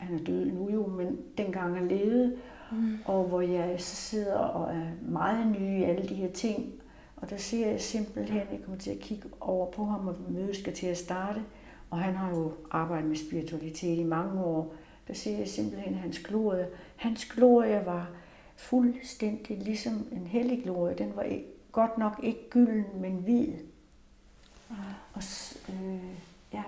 han 0.00 0.14
er 0.14 0.24
død 0.24 0.44
nu 0.44 0.70
jo, 0.70 0.86
men 0.86 1.18
dengang 1.38 1.76
han 1.78 1.88
levede, 1.88 2.36
mm. 2.72 2.98
og 3.04 3.24
hvor 3.24 3.40
jeg 3.40 3.74
så 3.78 3.96
sidder 3.96 4.34
og 4.34 4.74
er 4.74 4.86
meget 5.02 5.46
ny 5.46 5.80
i 5.80 5.82
alle 5.82 6.08
de 6.08 6.14
her 6.14 6.32
ting, 6.32 6.72
og 7.16 7.30
der 7.30 7.36
ser 7.36 7.70
jeg 7.70 7.80
simpelthen, 7.80 8.40
at 8.40 8.46
jeg 8.52 8.60
kommer 8.64 8.80
til 8.80 8.90
at 8.90 8.98
kigge 8.98 9.28
over 9.40 9.70
på 9.70 9.84
ham, 9.84 10.08
og 10.08 10.16
mødet 10.28 10.56
skal 10.56 10.72
til 10.72 10.86
at 10.86 10.98
starte, 10.98 11.40
og 11.90 11.98
han 11.98 12.14
har 12.14 12.30
jo 12.30 12.52
arbejdet 12.70 13.08
med 13.08 13.16
spiritualitet 13.16 13.98
i 13.98 14.04
mange 14.04 14.44
år, 14.44 14.74
der 15.08 15.14
ser 15.14 15.38
jeg 15.38 15.48
simpelthen 15.48 15.94
hans 15.94 16.18
glorie. 16.18 16.66
Hans 16.96 17.24
glorie 17.24 17.82
var 17.86 18.10
fuldstændig 18.56 19.58
ligesom 19.58 20.06
en 20.12 20.26
hellig 20.26 20.62
glorie. 20.62 20.94
Den 20.98 21.12
var 21.16 21.22
ikke, 21.22 21.46
godt 21.72 21.98
nok 21.98 22.20
ikke 22.22 22.50
gylden, 22.50 22.84
men 23.00 23.12
hvid. 23.12 23.48
Og, 25.12 25.22
øh, 25.68 26.02
ja. 26.52 26.62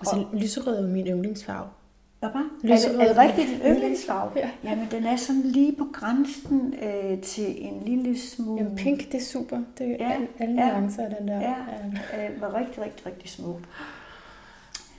Altså, 0.00 0.26
lyserød 0.32 0.76
er 0.76 0.82
jo 0.82 0.88
min 0.88 1.06
yndlingsfarve. 1.06 1.68
Hvad? 2.20 2.30
Er 2.30 2.76
det, 2.76 3.00
er 3.00 3.08
det 3.08 3.18
rigtigt 3.18 3.48
din 3.48 3.60
yndlingsfarve? 3.66 4.30
Ja. 4.36 4.50
Jamen, 4.64 4.88
den 4.90 5.04
er 5.04 5.16
sådan 5.16 5.42
lige 5.42 5.76
på 5.78 5.86
grænsen 5.92 6.74
øh, 6.82 7.20
til 7.20 7.64
en 7.64 7.82
lille 7.86 8.18
smule... 8.18 8.62
Jamen, 8.62 8.76
pink, 8.76 9.12
det 9.12 9.14
er 9.14 9.24
super. 9.24 9.58
Det 9.78 9.86
er 9.86 9.90
Ja, 9.90 10.08
ja, 10.08 10.26
alle, 10.38 10.62
ja, 10.62 10.70
nuancer 10.70 11.04
af 11.04 11.16
den 11.18 11.28
der. 11.28 11.40
Ja, 11.40 11.54
øh, 12.26 12.40
var 12.40 12.54
rigtig, 12.60 12.82
rigtig, 12.82 13.06
rigtig 13.06 13.30
smukt. 13.30 13.64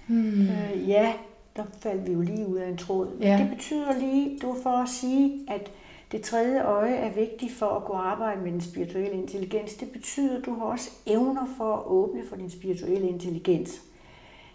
Hmm. 0.08 0.42
Øh, 0.42 0.90
ja, 0.90 1.14
der 1.56 1.64
faldt 1.82 2.08
vi 2.08 2.12
jo 2.14 2.22
lige 2.22 2.48
ud 2.48 2.58
af 2.58 2.70
en 2.70 2.78
tråd. 2.78 3.08
Ja. 3.22 3.38
det 3.42 3.50
betyder 3.50 4.00
lige, 4.00 4.40
du 4.42 4.56
for 4.64 4.70
at 4.70 4.90
sige, 4.90 5.40
at 5.48 5.72
det 6.12 6.22
tredje 6.22 6.64
øje 6.64 6.96
er 6.96 7.14
vigtigt 7.14 7.54
for 7.54 7.66
at 7.66 7.86
gå 7.86 7.94
og 7.94 8.12
arbejde 8.12 8.42
med 8.42 8.52
den 8.52 8.62
spirituelle 8.62 9.12
intelligens. 9.12 9.74
Det 9.74 9.90
betyder, 9.92 10.38
at 10.38 10.46
du 10.46 10.54
har 10.54 10.66
også 10.66 10.90
evner 11.06 11.46
for 11.58 11.76
at 11.76 11.86
åbne 11.86 12.22
for 12.30 12.36
din 12.36 12.50
spirituelle 12.50 13.10
intelligens. 13.10 13.82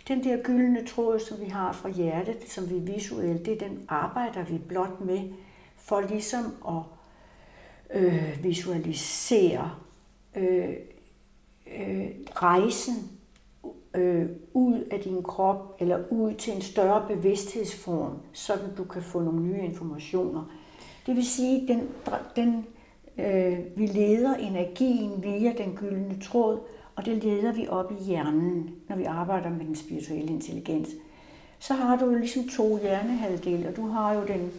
Den 0.08 0.24
der 0.24 0.42
gyldne 0.42 0.86
tråd, 0.86 1.18
som 1.18 1.40
vi 1.40 1.46
har 1.46 1.72
fra 1.72 1.88
hjertet, 1.88 2.36
som 2.48 2.70
vi 2.70 2.92
visuelt, 2.92 3.46
det 3.46 3.62
er 3.62 3.68
den 3.68 3.84
arbejder 3.88 4.44
vi 4.44 4.58
blot 4.58 5.00
med 5.00 5.20
for 5.76 6.00
ligesom 6.00 6.44
at 6.68 6.82
øh, 8.00 8.44
visualisere 8.44 9.70
øh, 10.36 10.74
øh, 11.78 12.06
rejsen 12.36 13.10
øh, 13.94 14.26
ud 14.52 14.80
af 14.90 15.00
din 15.00 15.22
krop 15.22 15.76
eller 15.80 16.00
ud 16.10 16.34
til 16.34 16.54
en 16.56 16.62
større 16.62 17.06
bevidsthedsform, 17.08 18.18
sådan 18.32 18.74
du 18.76 18.84
kan 18.84 19.02
få 19.02 19.20
nogle 19.20 19.40
nye 19.40 19.62
informationer. 19.62 20.44
Det 21.06 21.16
vil 21.16 21.26
sige, 21.26 21.68
den, 21.68 21.88
den 22.36 22.66
øh, 23.18 23.58
vi 23.76 23.86
leder 23.86 24.34
energien 24.34 25.22
via 25.22 25.52
den 25.58 25.76
gyldne 25.76 26.20
tråd, 26.20 26.58
og 26.96 27.06
det 27.06 27.24
leder 27.24 27.52
vi 27.52 27.68
op 27.68 27.92
i 27.92 28.04
hjernen, 28.04 28.74
når 28.88 28.96
vi 28.96 29.04
arbejder 29.04 29.50
med 29.50 29.66
den 29.66 29.76
spirituelle 29.76 30.32
intelligens. 30.32 30.88
Så 31.58 31.74
har 31.74 31.96
du 31.96 32.04
jo 32.04 32.18
ligesom 32.18 32.48
to 32.48 32.78
hjernehalvdele, 32.78 33.68
og 33.68 33.76
du 33.76 33.86
har 33.86 34.14
jo 34.14 34.26
den, 34.26 34.50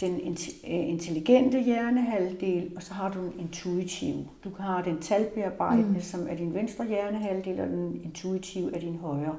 den 0.00 0.20
øh, 0.68 0.88
intelligente 0.88 1.60
hjernehalvdel, 1.60 2.72
og 2.76 2.82
så 2.82 2.94
har 2.94 3.10
du 3.10 3.18
den 3.18 3.32
intuitive. 3.38 4.26
Du 4.44 4.50
har 4.58 4.82
den 4.82 5.00
talbearbejdende, 5.00 5.88
mm. 5.88 6.00
som 6.00 6.26
er 6.28 6.34
din 6.34 6.54
venstre 6.54 6.86
hjernehalvdel, 6.86 7.60
og 7.60 7.66
den 7.66 8.00
intuitive 8.04 8.76
er 8.76 8.80
din 8.80 8.96
højre. 8.96 9.36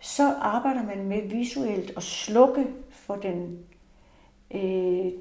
Så 0.00 0.32
arbejder 0.32 0.82
man 0.82 1.06
med 1.06 1.28
visuelt 1.28 1.92
at 1.96 2.02
slukke 2.02 2.66
for 2.90 3.14
den, 3.14 3.58
øh, 4.54 5.12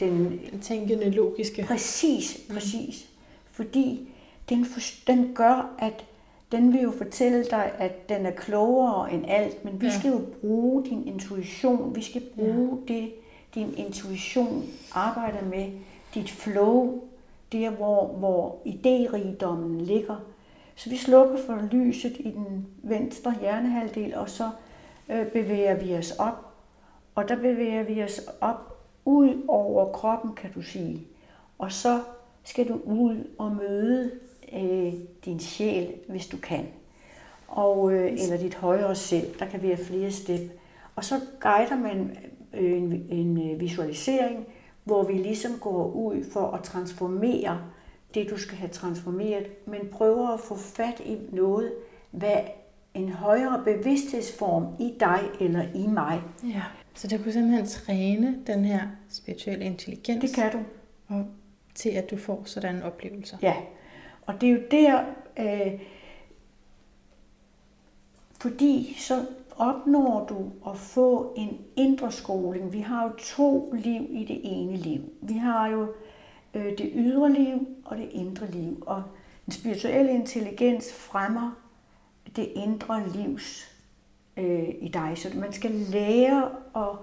den 0.00 0.40
Den 0.50 0.60
tænkende, 0.60 1.10
logiske. 1.10 1.62
Præcis, 1.62 2.40
præcis. 2.50 3.08
Fordi 3.50 4.08
den, 4.50 4.64
for, 4.64 4.80
den 5.06 5.34
gør, 5.34 5.74
at 5.78 6.04
den 6.52 6.72
vil 6.72 6.80
jo 6.80 6.90
fortælle 6.90 7.44
dig, 7.44 7.72
at 7.78 8.08
den 8.08 8.26
er 8.26 8.30
klogere 8.30 9.12
end 9.12 9.24
alt, 9.28 9.64
men 9.64 9.80
vi 9.80 9.86
Ja. 9.86 9.98
skal 9.98 10.10
jo 10.10 10.20
bruge 10.40 10.84
din 10.84 11.06
intuition. 11.06 11.94
Vi 11.94 12.02
skal 12.02 12.22
bruge 12.34 12.78
ja. 12.88 12.94
det, 12.94 13.12
din 13.54 13.74
intuition 13.76 14.64
arbejder 14.94 15.44
med. 15.44 15.70
Dit 16.14 16.30
flow, 16.30 17.00
der 17.52 17.70
hvor, 17.70 18.06
hvor 18.06 18.56
idérigdommen 18.66 19.80
ligger. 19.84 20.16
Så 20.76 20.90
vi 20.90 20.96
slukker 20.96 21.36
for 21.46 21.68
lyset 21.72 22.16
i 22.20 22.30
den 22.30 22.66
venstre 22.82 23.34
hjernehalvdel, 23.40 24.14
og 24.14 24.30
så 24.30 24.50
øh, 25.08 25.26
bevæger 25.26 25.74
vi 25.74 25.94
os 25.94 26.10
op. 26.10 26.52
Og 27.14 27.28
der 27.28 27.36
bevæger 27.36 27.82
vi 27.82 28.02
os 28.02 28.20
op 28.40 28.86
ud 29.04 29.44
over 29.48 29.92
kroppen, 29.92 30.34
kan 30.34 30.52
du 30.52 30.62
sige. 30.62 31.06
Og 31.58 31.72
så 31.72 32.00
skal 32.44 32.68
du 32.68 32.80
ud 32.84 33.16
og 33.38 33.52
møde 33.56 34.10
øh, 34.54 34.92
din 35.24 35.40
sjæl, 35.40 35.94
hvis 36.08 36.26
du 36.26 36.36
kan. 36.36 36.66
Og, 37.48 37.92
øh, 37.92 38.12
eller 38.12 38.36
dit 38.36 38.54
højere 38.54 38.94
selv. 38.94 39.38
Der 39.38 39.46
kan 39.46 39.62
være 39.62 39.76
flere 39.76 40.10
step. 40.10 40.40
Og 40.96 41.04
så 41.04 41.20
guider 41.40 41.76
man 41.76 42.16
øh, 42.54 42.72
en, 42.72 43.06
en 43.08 43.50
øh, 43.50 43.60
visualisering, 43.60 44.46
hvor 44.84 45.02
vi 45.02 45.12
ligesom 45.12 45.52
går 45.60 45.86
ud 45.92 46.24
for 46.32 46.50
at 46.50 46.62
transformere 46.62 47.60
det, 48.14 48.30
du 48.30 48.38
skal 48.38 48.56
have 48.56 48.70
transformeret, 48.70 49.66
men 49.66 49.80
prøver 49.92 50.28
at 50.28 50.40
få 50.40 50.56
fat 50.56 51.00
i 51.04 51.18
noget, 51.32 51.72
hvad 52.10 52.36
en 52.94 53.08
højere 53.08 53.62
bevidsthedsform 53.64 54.66
i 54.78 54.94
dig 55.00 55.20
eller 55.40 55.62
i 55.74 55.86
mig. 55.86 56.22
Ja. 56.44 56.62
Så 56.94 57.08
det 57.08 57.22
kunne 57.22 57.32
simpelthen 57.32 57.66
træne 57.66 58.38
den 58.46 58.64
her 58.64 58.80
spirituelle 59.10 59.64
intelligens 59.64 60.20
Det 60.20 60.34
kan 60.34 60.52
du. 60.52 60.58
og 61.08 61.24
til, 61.74 61.90
at 61.90 62.10
du 62.10 62.16
får 62.16 62.42
sådan 62.44 62.82
oplevelser. 62.82 63.36
Ja, 63.42 63.54
og 64.30 64.40
det 64.40 64.48
er 64.48 64.52
jo 64.52 64.60
der, 64.70 65.04
øh, 65.38 65.80
fordi 68.40 68.94
så 68.98 69.26
opnår 69.56 70.26
du 70.28 70.70
at 70.70 70.76
få 70.76 71.34
en 71.36 71.58
indre 71.76 72.12
skoling. 72.12 72.72
Vi 72.72 72.80
har 72.80 73.04
jo 73.04 73.10
to 73.18 73.72
liv 73.72 74.06
i 74.10 74.24
det 74.24 74.40
ene 74.42 74.76
liv. 74.76 75.00
Vi 75.22 75.34
har 75.34 75.68
jo 75.68 75.86
øh, 76.54 76.78
det 76.78 76.92
ydre 76.94 77.32
liv 77.32 77.68
og 77.84 77.96
det 77.96 78.08
indre 78.12 78.50
liv. 78.50 78.82
Og 78.86 79.02
den 79.44 79.52
spirituelle 79.52 80.12
intelligens 80.12 80.92
fremmer 80.92 81.50
det 82.36 82.52
indre 82.54 83.02
livs 83.14 83.76
øh, 84.36 84.68
i 84.80 84.88
dig. 84.88 85.12
Så 85.16 85.28
man 85.34 85.52
skal 85.52 85.70
lære 85.70 86.50
at 86.76 86.96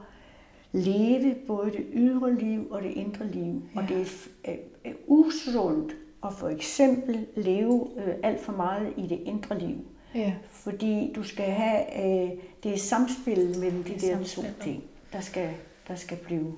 leve 0.71 1.35
både 1.47 1.71
det 1.71 1.85
ydre 1.93 2.35
liv 2.35 2.71
og 2.71 2.83
det 2.83 2.91
indre 2.91 3.27
liv. 3.27 3.61
Ja. 3.75 3.81
Og 3.81 3.87
det 3.89 4.01
er, 4.01 4.51
er, 4.51 4.57
er 4.83 4.93
usundt 5.07 5.95
at 6.25 6.33
for 6.33 6.47
eksempel 6.47 7.25
leve 7.35 7.87
øh, 7.97 8.13
alt 8.23 8.39
for 8.39 8.51
meget 8.51 8.93
i 8.97 9.07
det 9.07 9.19
indre 9.25 9.59
liv. 9.59 9.77
Ja. 10.15 10.33
Fordi 10.49 11.13
du 11.15 11.23
skal 11.23 11.45
have, 11.45 12.05
øh, 12.05 12.31
det 12.63 12.81
samspil 12.81 13.55
mellem 13.59 13.83
de 13.83 13.99
der 13.99 14.23
to 14.23 14.41
ting, 14.61 14.83
der 15.13 15.19
skal, 15.19 15.49
der 15.87 15.95
skal 15.95 16.17
blive 16.17 16.55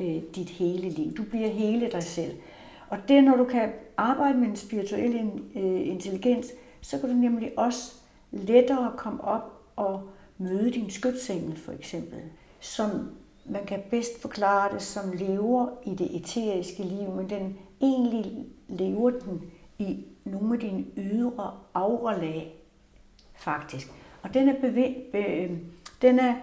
øh, 0.00 0.22
dit 0.34 0.48
hele 0.48 0.88
liv. 0.88 1.16
Du 1.16 1.22
bliver 1.22 1.48
hele 1.48 1.90
dig 1.90 2.02
selv. 2.02 2.32
Og 2.88 2.98
det, 3.08 3.24
når 3.24 3.36
du 3.36 3.44
kan 3.44 3.72
arbejde 3.96 4.38
med 4.38 4.48
en 4.48 4.56
spirituel 4.56 5.30
øh, 5.54 5.88
intelligens, 5.88 6.46
så 6.80 6.98
kan 6.98 7.08
du 7.08 7.14
nemlig 7.14 7.52
også 7.56 7.92
lettere 8.30 8.92
komme 8.96 9.24
op 9.24 9.62
og 9.76 10.08
møde 10.38 10.70
din 10.70 10.90
skytsengel 10.90 11.56
for 11.56 11.72
eksempel, 11.72 12.18
som 12.60 12.90
man 13.46 13.64
kan 13.66 13.82
bedst 13.90 14.22
forklare 14.22 14.74
det 14.74 14.82
som 14.82 15.12
lever 15.12 15.68
i 15.86 15.94
det 15.94 16.16
eteriske 16.16 16.82
liv, 16.82 17.10
men 17.10 17.30
den 17.30 17.58
egentlig 17.80 18.46
lever 18.72 19.10
den 19.10 19.42
i 19.78 20.04
nogle 20.24 20.54
af 20.54 20.60
dine 20.60 20.84
ydre 20.96 21.54
auralag, 21.74 22.54
faktisk. 23.34 23.92
Og 24.22 24.34
den 24.34 24.48
er, 24.48 24.54
bevæ- 24.54 25.10
be- 25.12 25.58
den 26.02 26.18
er 26.18 26.34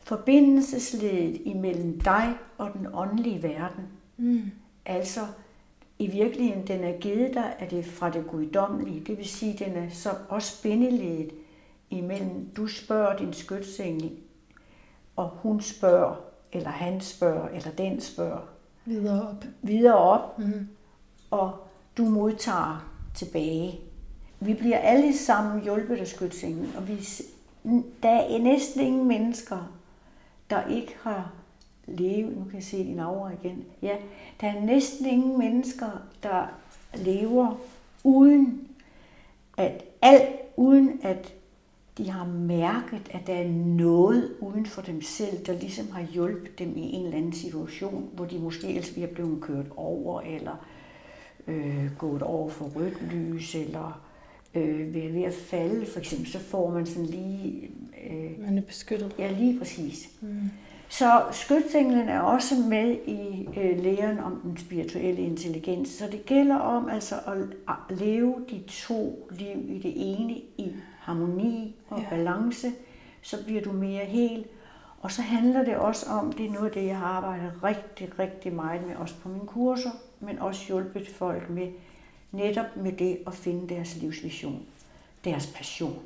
forbindelsesledet 0.00 1.40
imellem 1.44 2.00
dig 2.00 2.34
og 2.58 2.70
den 2.72 2.86
åndelige 2.94 3.42
verden. 3.42 3.84
Mm. 4.16 4.42
Altså, 4.86 5.20
i 5.98 6.06
virkeligheden, 6.06 6.66
den 6.66 6.84
er 6.84 6.98
givet 6.98 7.34
dig 7.34 7.54
af 7.58 7.68
det 7.68 7.84
fra 7.84 8.10
det 8.10 8.26
guddommelige. 8.26 9.00
Det 9.00 9.18
vil 9.18 9.28
sige, 9.28 9.64
den 9.64 9.76
er 9.76 9.90
så 9.90 10.10
også 10.28 10.62
bindeledet 10.62 11.30
imellem, 11.90 12.50
du 12.56 12.66
spørger 12.66 13.16
din 13.16 13.32
skytsengel, 13.32 14.10
og 15.16 15.28
hun 15.28 15.60
spørger, 15.60 16.14
eller 16.52 16.70
han 16.70 17.00
spørger, 17.00 17.48
eller 17.48 17.70
den 17.70 18.00
spørger. 18.00 18.48
Videre 18.84 19.28
op. 19.28 19.44
Videre 19.62 19.96
op, 19.98 20.38
mm 20.38 20.68
og 21.30 21.52
du 21.96 22.04
modtager 22.04 22.90
tilbage. 23.14 23.80
Vi 24.40 24.54
bliver 24.54 24.78
alle 24.78 25.16
sammen 25.16 25.62
hjulpet 25.62 25.96
af 25.96 26.06
skytsingen, 26.06 26.72
og 26.76 26.88
vi, 26.88 27.08
der 28.02 28.10
er 28.10 28.38
næsten 28.38 28.80
ingen 28.80 29.08
mennesker, 29.08 29.72
der 30.50 30.66
ikke 30.66 30.96
har 31.02 31.32
levet, 31.86 32.36
nu 32.36 32.44
kan 32.44 32.54
jeg 32.54 32.64
se 32.64 32.84
din 32.84 32.98
aura 32.98 33.30
igen, 33.42 33.64
ja, 33.82 33.96
der 34.40 34.46
er 34.46 34.60
næsten 34.60 35.06
ingen 35.06 35.38
mennesker, 35.38 35.90
der 36.22 36.46
lever 36.94 37.54
uden 38.04 38.68
at 39.56 39.84
alt, 40.02 40.28
uden 40.56 41.00
at 41.02 41.34
de 41.98 42.10
har 42.10 42.26
mærket, 42.26 43.08
at 43.10 43.26
der 43.26 43.34
er 43.34 43.48
noget 43.64 44.34
uden 44.40 44.66
for 44.66 44.82
dem 44.82 45.02
selv, 45.02 45.46
der 45.46 45.52
ligesom 45.52 45.90
har 45.90 46.02
hjulpet 46.02 46.58
dem 46.58 46.76
i 46.76 46.92
en 46.92 47.04
eller 47.04 47.18
anden 47.18 47.32
situation, 47.32 48.10
hvor 48.12 48.24
de 48.24 48.38
måske 48.38 48.68
ellers 48.68 48.90
bliver 48.90 49.08
blevet 49.08 49.40
kørt 49.40 49.66
over, 49.76 50.20
eller 50.20 50.66
øh, 51.50 51.96
gået 51.98 52.22
over 52.22 52.48
for 52.48 52.64
rødt 52.64 53.12
lys, 53.12 53.54
eller 53.54 54.00
øh, 54.54 54.94
ved, 54.94 55.12
ved 55.12 55.22
at 55.22 55.34
falde, 55.34 55.86
for 55.86 55.98
eksempel, 55.98 56.28
så 56.28 56.38
får 56.38 56.70
man 56.70 56.86
sådan 56.86 57.06
lige... 57.06 57.70
Øh, 58.10 58.44
man 58.44 58.58
er 58.58 58.62
beskyttet. 58.62 59.14
Ja, 59.18 59.30
lige 59.30 59.58
præcis. 59.58 60.10
Mm. 60.20 60.50
Så 60.88 61.22
skytsenglen 61.32 62.08
er 62.08 62.20
også 62.20 62.54
med 62.54 62.96
i 63.06 63.48
øh, 63.60 63.84
læren 63.84 64.18
om 64.18 64.40
den 64.42 64.56
spirituelle 64.56 65.22
intelligens. 65.22 65.88
Så 65.88 66.04
det 66.12 66.26
gælder 66.26 66.56
om 66.56 66.88
altså 66.88 67.14
at 67.68 67.96
leve 67.98 68.34
de 68.50 68.62
to 68.68 69.28
liv 69.30 69.76
i 69.76 69.78
det 69.78 69.92
ene 69.96 70.32
i 70.32 70.72
harmoni 70.98 71.76
og 71.88 72.00
ja. 72.00 72.06
balance. 72.10 72.72
Så 73.22 73.44
bliver 73.44 73.62
du 73.62 73.72
mere 73.72 74.04
hel. 74.04 74.44
Og 75.00 75.12
så 75.12 75.22
handler 75.22 75.64
det 75.64 75.76
også 75.76 76.06
om, 76.10 76.32
det 76.32 76.46
er 76.46 76.50
noget 76.50 76.66
af 76.66 76.72
det, 76.72 76.86
jeg 76.86 76.98
har 76.98 77.06
arbejdet 77.06 77.52
rigtig, 77.64 78.18
rigtig 78.18 78.52
meget 78.52 78.86
med, 78.86 78.96
også 78.96 79.14
på 79.22 79.28
mine 79.28 79.46
kurser, 79.46 79.90
men 80.20 80.38
også 80.38 80.66
hjulpet 80.66 81.08
folk 81.08 81.50
med, 81.50 81.68
netop 82.32 82.76
med 82.76 82.92
det 82.92 83.18
at 83.26 83.34
finde 83.34 83.74
deres 83.74 83.96
livsvision, 83.96 84.62
deres 85.24 85.46
passion. 85.56 85.98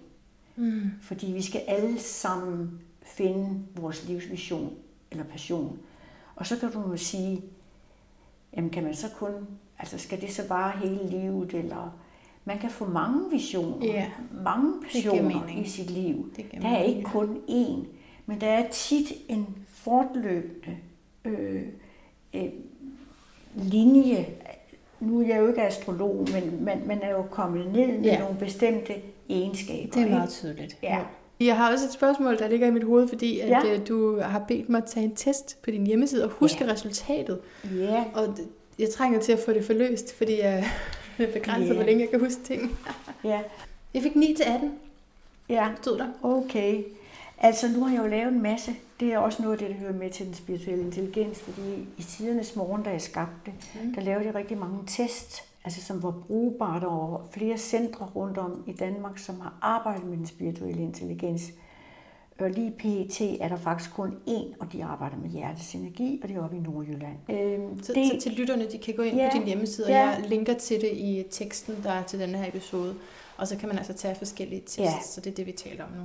Mm. 0.56 0.90
Fordi 1.02 1.26
vi 1.26 1.42
skal 1.42 1.60
alle 1.66 1.98
sammen 1.98 2.80
finde 3.02 3.62
vores 3.76 4.08
livsvision 4.08 4.72
eller 5.10 5.24
passion. 5.24 5.78
Og 6.36 6.46
så 6.46 6.58
kan 6.58 6.72
du 6.72 6.90
jo 6.90 6.96
sige, 6.96 7.42
jamen 8.56 8.70
kan 8.70 8.84
man 8.84 8.94
så 8.94 9.06
kun, 9.16 9.32
altså 9.78 9.98
skal 9.98 10.20
det 10.20 10.32
så 10.32 10.48
bare 10.48 10.78
hele 10.78 11.10
livet, 11.10 11.54
eller 11.54 11.98
man 12.44 12.58
kan 12.58 12.70
få 12.70 12.86
mange 12.86 13.30
visioner, 13.30 13.86
yeah. 13.86 14.08
mange 14.44 14.72
passioner 14.82 15.48
i 15.48 15.64
sit 15.68 15.90
liv. 15.90 16.32
Der 16.62 16.68
er 16.68 16.82
ikke 16.82 17.02
kun 17.02 17.38
én, 17.48 17.86
men 18.26 18.40
der 18.40 18.46
er 18.46 18.70
tit 18.70 19.12
en 19.28 19.46
fortløbende 19.68 20.76
øh, 21.24 21.62
øh, 22.34 22.48
linje. 23.54 24.26
Nu 25.00 25.20
er 25.20 25.26
jeg 25.26 25.38
jo 25.38 25.48
ikke 25.48 25.62
astrolog, 25.62 26.28
men 26.32 26.64
man, 26.64 26.82
man 26.86 27.02
er 27.02 27.10
jo 27.10 27.22
kommet 27.22 27.66
ned 27.72 27.86
med 27.86 28.06
yeah. 28.06 28.20
nogle 28.20 28.36
bestemte 28.38 28.94
egenskaber. 29.28 29.92
Det 29.92 30.02
er 30.02 30.10
meget 30.10 30.30
tydeligt. 30.30 30.76
Ja. 30.82 31.00
Jeg 31.40 31.56
har 31.56 31.72
også 31.72 31.86
et 31.86 31.92
spørgsmål, 31.92 32.38
der 32.38 32.48
ligger 32.48 32.66
i 32.66 32.70
mit 32.70 32.84
hoved, 32.84 33.08
fordi 33.08 33.40
at 33.40 33.48
ja. 33.48 33.74
Øh, 33.74 33.88
du 33.88 34.20
har 34.20 34.44
bedt 34.48 34.68
mig 34.68 34.78
at 34.78 34.84
tage 34.84 35.04
en 35.04 35.14
test 35.14 35.62
på 35.62 35.70
din 35.70 35.86
hjemmeside 35.86 36.24
og 36.24 36.30
huske 36.30 36.64
ja. 36.64 36.72
resultatet. 36.72 37.40
Ja. 37.76 38.04
Og 38.14 38.38
jeg 38.78 38.90
trænger 38.90 39.20
til 39.20 39.32
at 39.32 39.38
få 39.38 39.52
det 39.52 39.64
forløst, 39.64 40.14
fordi 40.18 40.40
jeg 40.40 40.64
er 41.18 41.26
begrænset, 41.32 41.68
ja. 41.68 41.74
hvor 41.74 41.84
længe 41.84 42.02
jeg 42.02 42.10
kan 42.10 42.20
huske 42.20 42.42
ting. 42.42 42.78
ja. 43.24 43.40
Jeg 43.94 44.02
fik 44.02 44.16
9 44.16 44.34
til 44.34 44.44
18. 44.44 44.72
Ja. 45.48 45.68
Stod 45.82 45.98
der. 45.98 46.06
Okay. 46.22 46.82
Altså, 47.46 47.68
nu 47.68 47.84
har 47.84 47.94
jeg 47.94 48.02
jo 48.02 48.06
lavet 48.06 48.32
en 48.32 48.42
masse. 48.42 48.72
Det 49.00 49.12
er 49.12 49.18
også 49.18 49.42
noget 49.42 49.54
af 49.54 49.58
det, 49.58 49.68
der 49.68 49.80
hører 49.80 49.92
med 49.92 50.10
til 50.10 50.26
den 50.26 50.34
spirituelle 50.34 50.84
intelligens, 50.84 51.40
fordi 51.40 51.88
i 51.98 52.02
tidernes 52.02 52.56
morgen, 52.56 52.82
da 52.82 52.90
jeg 52.90 53.02
skabte 53.02 53.34
det, 53.46 53.54
mm. 53.84 53.94
der 53.94 54.00
lavede 54.00 54.26
jeg 54.26 54.34
rigtig 54.34 54.58
mange 54.58 54.78
tests 54.86 55.42
altså 55.64 55.82
som 55.82 56.02
var 56.02 56.10
brugbart 56.10 56.84
over 56.84 57.20
flere 57.30 57.58
centre 57.58 58.06
rundt 58.16 58.38
om 58.38 58.64
i 58.66 58.72
Danmark, 58.72 59.18
som 59.18 59.40
har 59.40 59.54
arbejdet 59.62 60.04
med 60.04 60.16
den 60.16 60.26
spirituelle 60.26 60.82
intelligens. 60.82 61.42
Og 62.38 62.50
lige 62.50 62.70
PET 62.70 63.20
er 63.40 63.48
der 63.48 63.56
faktisk 63.56 63.94
kun 63.94 64.16
én, 64.28 64.56
og 64.60 64.72
de 64.72 64.84
arbejder 64.84 65.16
med 65.16 65.30
hjertets 65.30 65.74
energi, 65.74 66.20
og 66.22 66.28
det 66.28 66.36
er 66.36 66.42
oppe 66.42 66.56
i 66.56 66.60
Nordjylland. 66.60 67.16
Øhm, 67.30 67.82
så, 67.82 67.92
det, 67.92 68.06
så 68.06 68.20
til 68.20 68.32
lytterne, 68.32 68.70
de 68.70 68.78
kan 68.78 68.94
gå 68.94 69.02
ind 69.02 69.16
ja, 69.16 69.30
på 69.32 69.38
din 69.38 69.46
hjemmeside, 69.46 69.92
ja. 69.92 70.08
og 70.08 70.20
jeg 70.20 70.28
linker 70.28 70.54
til 70.54 70.80
det 70.80 70.90
i 70.92 71.24
teksten, 71.30 71.76
der 71.82 71.90
er 71.90 72.02
til 72.02 72.20
den 72.20 72.34
her 72.34 72.48
episode. 72.48 72.94
Og 73.36 73.48
så 73.48 73.56
kan 73.56 73.68
man 73.68 73.78
altså 73.78 73.92
tage 73.92 74.14
forskellige 74.14 74.60
tests, 74.60 74.78
ja. 74.78 74.92
så 75.02 75.20
det 75.20 75.30
er 75.30 75.34
det, 75.34 75.46
vi 75.46 75.52
taler 75.52 75.84
om 75.84 75.90
nu. 75.90 76.02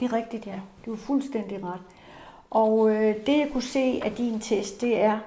Det 0.00 0.12
er 0.12 0.16
rigtigt, 0.16 0.46
ja. 0.46 0.60
Du 0.86 0.92
er 0.92 0.96
fuldstændig 0.96 1.64
ret. 1.64 1.80
Og 2.50 2.90
øh, 2.90 3.26
det, 3.26 3.38
jeg 3.38 3.48
kunne 3.52 3.62
se 3.62 4.00
af 4.04 4.12
din 4.12 4.40
test, 4.40 4.80
det 4.80 5.00
er, 5.00 5.18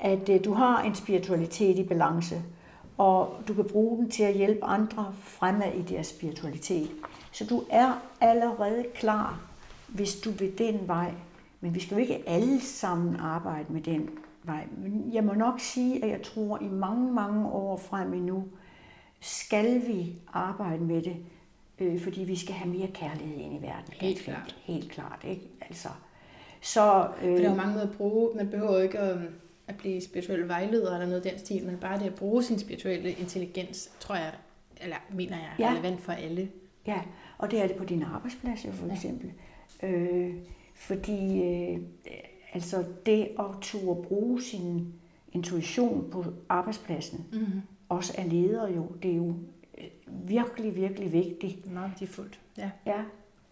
at 0.00 0.28
øh, 0.28 0.44
du 0.44 0.52
har 0.52 0.82
en 0.82 0.94
spiritualitet 0.94 1.78
i 1.78 1.84
balance 1.84 2.42
og 2.98 3.36
du 3.48 3.54
kan 3.54 3.64
bruge 3.64 3.98
den 3.98 4.10
til 4.10 4.22
at 4.22 4.34
hjælpe 4.34 4.64
andre 4.64 5.14
fremad 5.22 5.72
i 5.72 5.82
deres 5.82 6.06
spiritualitet. 6.06 6.90
Så 7.32 7.46
du 7.46 7.62
er 7.70 7.92
allerede 8.20 8.84
klar, 8.94 9.40
hvis 9.88 10.14
du 10.20 10.30
vil 10.30 10.58
den 10.58 10.88
vej. 10.88 11.14
Men 11.60 11.74
vi 11.74 11.80
skal 11.80 11.94
jo 11.94 12.00
ikke 12.00 12.22
alle 12.26 12.60
sammen 12.60 13.16
arbejde 13.16 13.72
med 13.72 13.80
den 13.80 14.10
vej. 14.42 14.66
Men 14.76 15.10
jeg 15.12 15.24
må 15.24 15.32
nok 15.32 15.60
sige, 15.60 16.04
at 16.04 16.10
jeg 16.10 16.22
tror, 16.22 16.56
at 16.56 16.62
i 16.62 16.68
mange, 16.68 17.12
mange 17.12 17.48
år 17.48 17.76
frem 17.76 18.12
endnu, 18.12 18.44
skal 19.20 19.86
vi 19.86 20.12
arbejde 20.32 20.84
med 20.84 21.02
det, 21.02 21.16
øh, 21.78 22.00
fordi 22.00 22.24
vi 22.24 22.36
skal 22.36 22.54
have 22.54 22.74
mere 22.74 22.88
kærlighed 22.88 23.36
ind 23.36 23.54
i 23.54 23.62
verden. 23.62 23.92
Helt 23.92 24.18
klart. 24.18 24.56
Helt 24.62 24.90
klart, 24.90 25.24
ikke? 25.28 25.42
Altså, 25.60 25.88
så, 26.60 27.08
øh, 27.22 27.36
For 27.36 27.42
der 27.42 27.50
er 27.50 27.54
mange 27.54 27.72
måder 27.72 27.88
at 27.88 27.96
bruge. 27.96 28.36
Man 28.36 28.50
behøver 28.50 28.80
ikke 28.80 28.98
at 28.98 29.18
at 29.66 29.76
blive 29.76 30.00
spirituel 30.00 30.48
vejleder 30.48 30.94
eller 30.94 31.06
noget 31.06 31.26
af 31.26 31.30
den 31.30 31.40
stil, 31.40 31.66
men 31.66 31.76
bare 31.76 31.98
det 31.98 32.06
at 32.06 32.14
bruge 32.14 32.42
sin 32.42 32.58
spirituelle 32.58 33.10
intelligens, 33.10 33.90
tror 34.00 34.14
jeg, 34.14 34.32
eller 34.80 34.96
mener 35.12 35.36
jeg, 35.36 35.50
er 35.58 35.64
ja. 35.64 35.72
relevant 35.72 36.00
for 36.00 36.12
alle. 36.12 36.48
Ja, 36.86 37.00
og 37.38 37.50
det 37.50 37.62
er 37.62 37.66
det 37.66 37.76
på 37.76 37.84
din 37.84 38.02
arbejdsplads 38.02 38.64
jo 38.64 38.72
for 38.72 38.92
eksempel. 38.92 39.32
Ja. 39.82 39.88
Øh, 39.88 40.34
fordi 40.74 41.42
øh, 41.42 41.78
altså 42.52 42.84
det 43.06 43.28
at 43.38 43.44
turde 43.60 44.02
bruge 44.02 44.42
sin 44.42 44.92
intuition 45.32 46.10
på 46.10 46.24
arbejdspladsen, 46.48 47.26
mm-hmm. 47.32 47.60
også 47.88 48.14
er 48.18 48.24
leder 48.24 48.68
jo, 48.68 48.86
det 49.02 49.10
er 49.10 49.16
jo 49.16 49.34
virkelig, 50.06 50.76
virkelig 50.76 51.12
vigtigt. 51.12 51.72
Meget 51.72 51.90
værdifuldt, 51.90 52.40
ja. 52.58 52.70
Ja, 52.86 53.04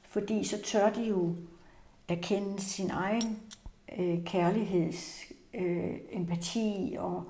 fordi 0.09 0.45
så 0.45 0.63
tør 0.63 0.91
de 0.91 1.03
jo 1.03 1.35
erkende 2.09 2.61
sin 2.61 2.91
egen 2.91 3.39
øh, 3.99 4.25
kærligheds 4.25 5.33
øh, 5.55 5.95
empati 6.13 6.97
og 6.99 7.25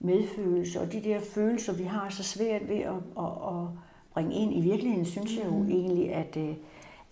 medfølelse, 0.00 0.80
og 0.80 0.92
de 0.92 1.02
der 1.02 1.20
følelser, 1.20 1.72
vi 1.72 1.82
har 1.82 2.10
så 2.10 2.22
svært 2.22 2.68
ved 2.68 2.78
at, 2.78 2.94
at, 3.18 3.24
at 3.24 3.68
bringe 4.12 4.34
ind 4.34 4.56
i 4.56 4.60
virkeligheden, 4.60 5.06
synes 5.06 5.36
jeg 5.36 5.44
jo 5.44 5.58
mm. 5.58 5.70
egentlig, 5.70 6.14
at 6.14 6.36
øh, 6.36 6.54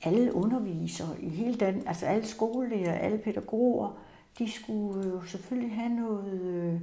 alle 0.03 0.35
undervisere 0.35 1.09
i 1.21 1.29
hele 1.29 1.55
den, 1.55 1.83
altså 1.87 2.07
alle 2.07 2.27
skolelærer, 2.27 2.93
alle 2.93 3.19
pædagoger, 3.19 3.99
de 4.39 4.51
skulle 4.51 5.09
jo 5.09 5.23
selvfølgelig 5.23 5.77
have 5.77 5.89
noget, 5.89 6.41
øh, 6.43 6.81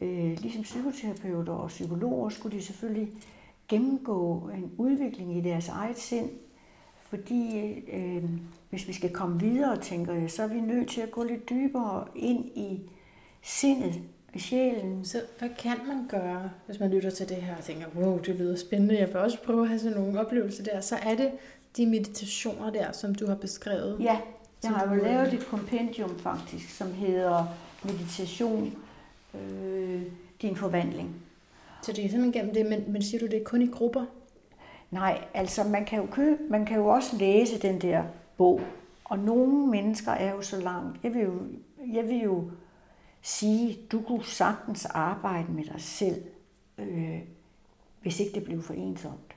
øh, 0.00 0.38
ligesom 0.40 0.62
psykoterapeuter 0.62 1.52
og 1.52 1.68
psykologer, 1.68 2.28
skulle 2.28 2.56
de 2.58 2.62
selvfølgelig 2.62 3.08
gennemgå 3.68 4.50
en 4.54 4.72
udvikling 4.78 5.36
i 5.36 5.40
deres 5.40 5.68
eget 5.68 5.98
sind, 5.98 6.30
Fordi 7.08 7.58
øh, 7.92 8.24
hvis 8.70 8.88
vi 8.88 8.92
skal 8.92 9.10
komme 9.10 9.40
videre, 9.40 9.80
tænker 9.80 10.14
jeg, 10.14 10.30
så 10.30 10.42
er 10.42 10.46
vi 10.46 10.60
nødt 10.60 10.88
til 10.88 11.00
at 11.00 11.10
gå 11.10 11.22
lidt 11.22 11.50
dybere 11.50 12.04
ind 12.16 12.44
i 12.44 12.80
sindet, 13.42 13.94
i 14.34 14.38
sjælen. 14.38 15.04
Så 15.04 15.20
hvad 15.38 15.48
kan 15.58 15.76
man 15.86 16.06
gøre, 16.08 16.50
hvis 16.66 16.80
man 16.80 16.90
lytter 16.90 17.10
til 17.10 17.28
det 17.28 17.36
her 17.36 17.56
og 17.56 17.64
tænker, 17.64 17.86
wow, 17.96 18.18
det 18.18 18.34
lyder 18.34 18.56
spændende, 18.56 18.98
jeg 18.98 19.08
vil 19.08 19.16
også 19.16 19.38
prøve 19.44 19.62
at 19.62 19.68
have 19.68 19.78
sådan 19.78 19.98
nogle 19.98 20.20
oplevelser 20.20 20.64
der. 20.64 20.80
Så 20.80 20.96
er 20.96 21.14
det 21.14 21.30
de 21.76 21.86
meditationer 21.86 22.70
der, 22.70 22.92
som 22.92 23.14
du 23.14 23.26
har 23.26 23.34
beskrevet. 23.34 23.96
Ja, 24.00 24.18
jeg 24.62 24.70
har 24.72 24.94
jo 24.94 25.02
lavet 25.02 25.34
et 25.34 25.46
kompendium 25.46 26.18
faktisk, 26.18 26.70
som 26.70 26.92
hedder 26.92 27.46
Meditation, 27.84 28.74
øh, 29.34 30.02
din 30.42 30.56
forvandling. 30.56 31.14
Så 31.84 31.92
det 31.92 32.04
er 32.04 32.08
simpelthen 32.08 32.32
gennem 32.32 32.54
det, 32.54 32.66
men, 32.66 32.92
men 32.92 33.02
siger 33.02 33.20
du, 33.20 33.26
det 33.26 33.40
er 33.40 33.44
kun 33.44 33.62
i 33.62 33.66
grupper? 33.66 34.04
Nej, 34.90 35.24
altså 35.34 35.64
man 35.64 35.84
kan 35.84 35.98
jo 35.98 36.06
købe, 36.06 36.42
man 36.50 36.66
kan 36.66 36.76
jo 36.76 36.86
også 36.86 37.16
læse 37.16 37.58
den 37.58 37.80
der 37.80 38.04
bog, 38.36 38.60
og 39.04 39.18
nogle 39.18 39.66
mennesker 39.66 40.12
er 40.12 40.34
jo 40.34 40.42
så 40.42 40.60
langt. 40.60 41.04
Jeg 41.04 41.14
vil 41.14 41.22
jo, 41.22 41.32
jeg 41.92 42.08
vil 42.08 42.22
jo 42.22 42.50
sige, 43.22 43.78
du 43.92 44.00
kunne 44.00 44.24
sagtens 44.24 44.84
arbejde 44.84 45.52
med 45.52 45.64
dig 45.64 45.80
selv, 45.80 46.22
øh, 46.78 47.20
hvis 48.02 48.20
ikke 48.20 48.34
det 48.34 48.44
blev 48.44 48.62
for 48.62 48.74
ensomt. 48.74 49.36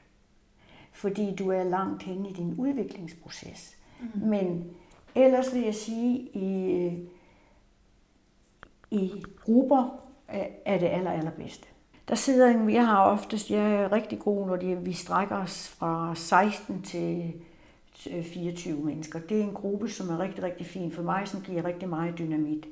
Fordi 0.91 1.35
du 1.35 1.49
er 1.49 1.63
langt 1.63 2.03
henne 2.03 2.29
i 2.29 2.33
din 2.33 2.55
udviklingsproces. 2.57 3.77
Mm. 3.99 4.27
Men 4.27 4.71
ellers 5.15 5.53
vil 5.53 5.61
jeg 5.61 5.75
sige, 5.75 6.17
i, 6.33 6.91
i 8.91 9.23
grupper 9.45 10.03
er 10.65 10.79
det 10.79 10.87
aller, 10.87 11.11
allerbedste. 11.11 11.67
Der 12.09 12.15
sidder 12.15 12.47
en, 12.47 12.69
jeg 12.69 12.85
har 12.85 13.03
oftest, 13.03 13.51
jeg 13.51 13.73
er 13.73 13.91
rigtig 13.91 14.19
god, 14.19 14.47
når 14.47 14.55
de, 14.55 14.77
vi 14.77 14.93
strækker 14.93 15.35
os 15.35 15.67
fra 15.67 16.15
16 16.15 16.81
til 16.81 17.33
24 18.23 18.85
mennesker. 18.85 19.19
Det 19.19 19.39
er 19.39 19.43
en 19.43 19.53
gruppe, 19.53 19.89
som 19.89 20.09
er 20.09 20.19
rigtig, 20.19 20.43
rigtig 20.43 20.65
fin 20.65 20.91
for 20.91 21.03
mig, 21.03 21.27
som 21.27 21.41
giver 21.41 21.65
rigtig 21.65 21.89
meget 21.89 22.17
dynamit. 22.17 22.67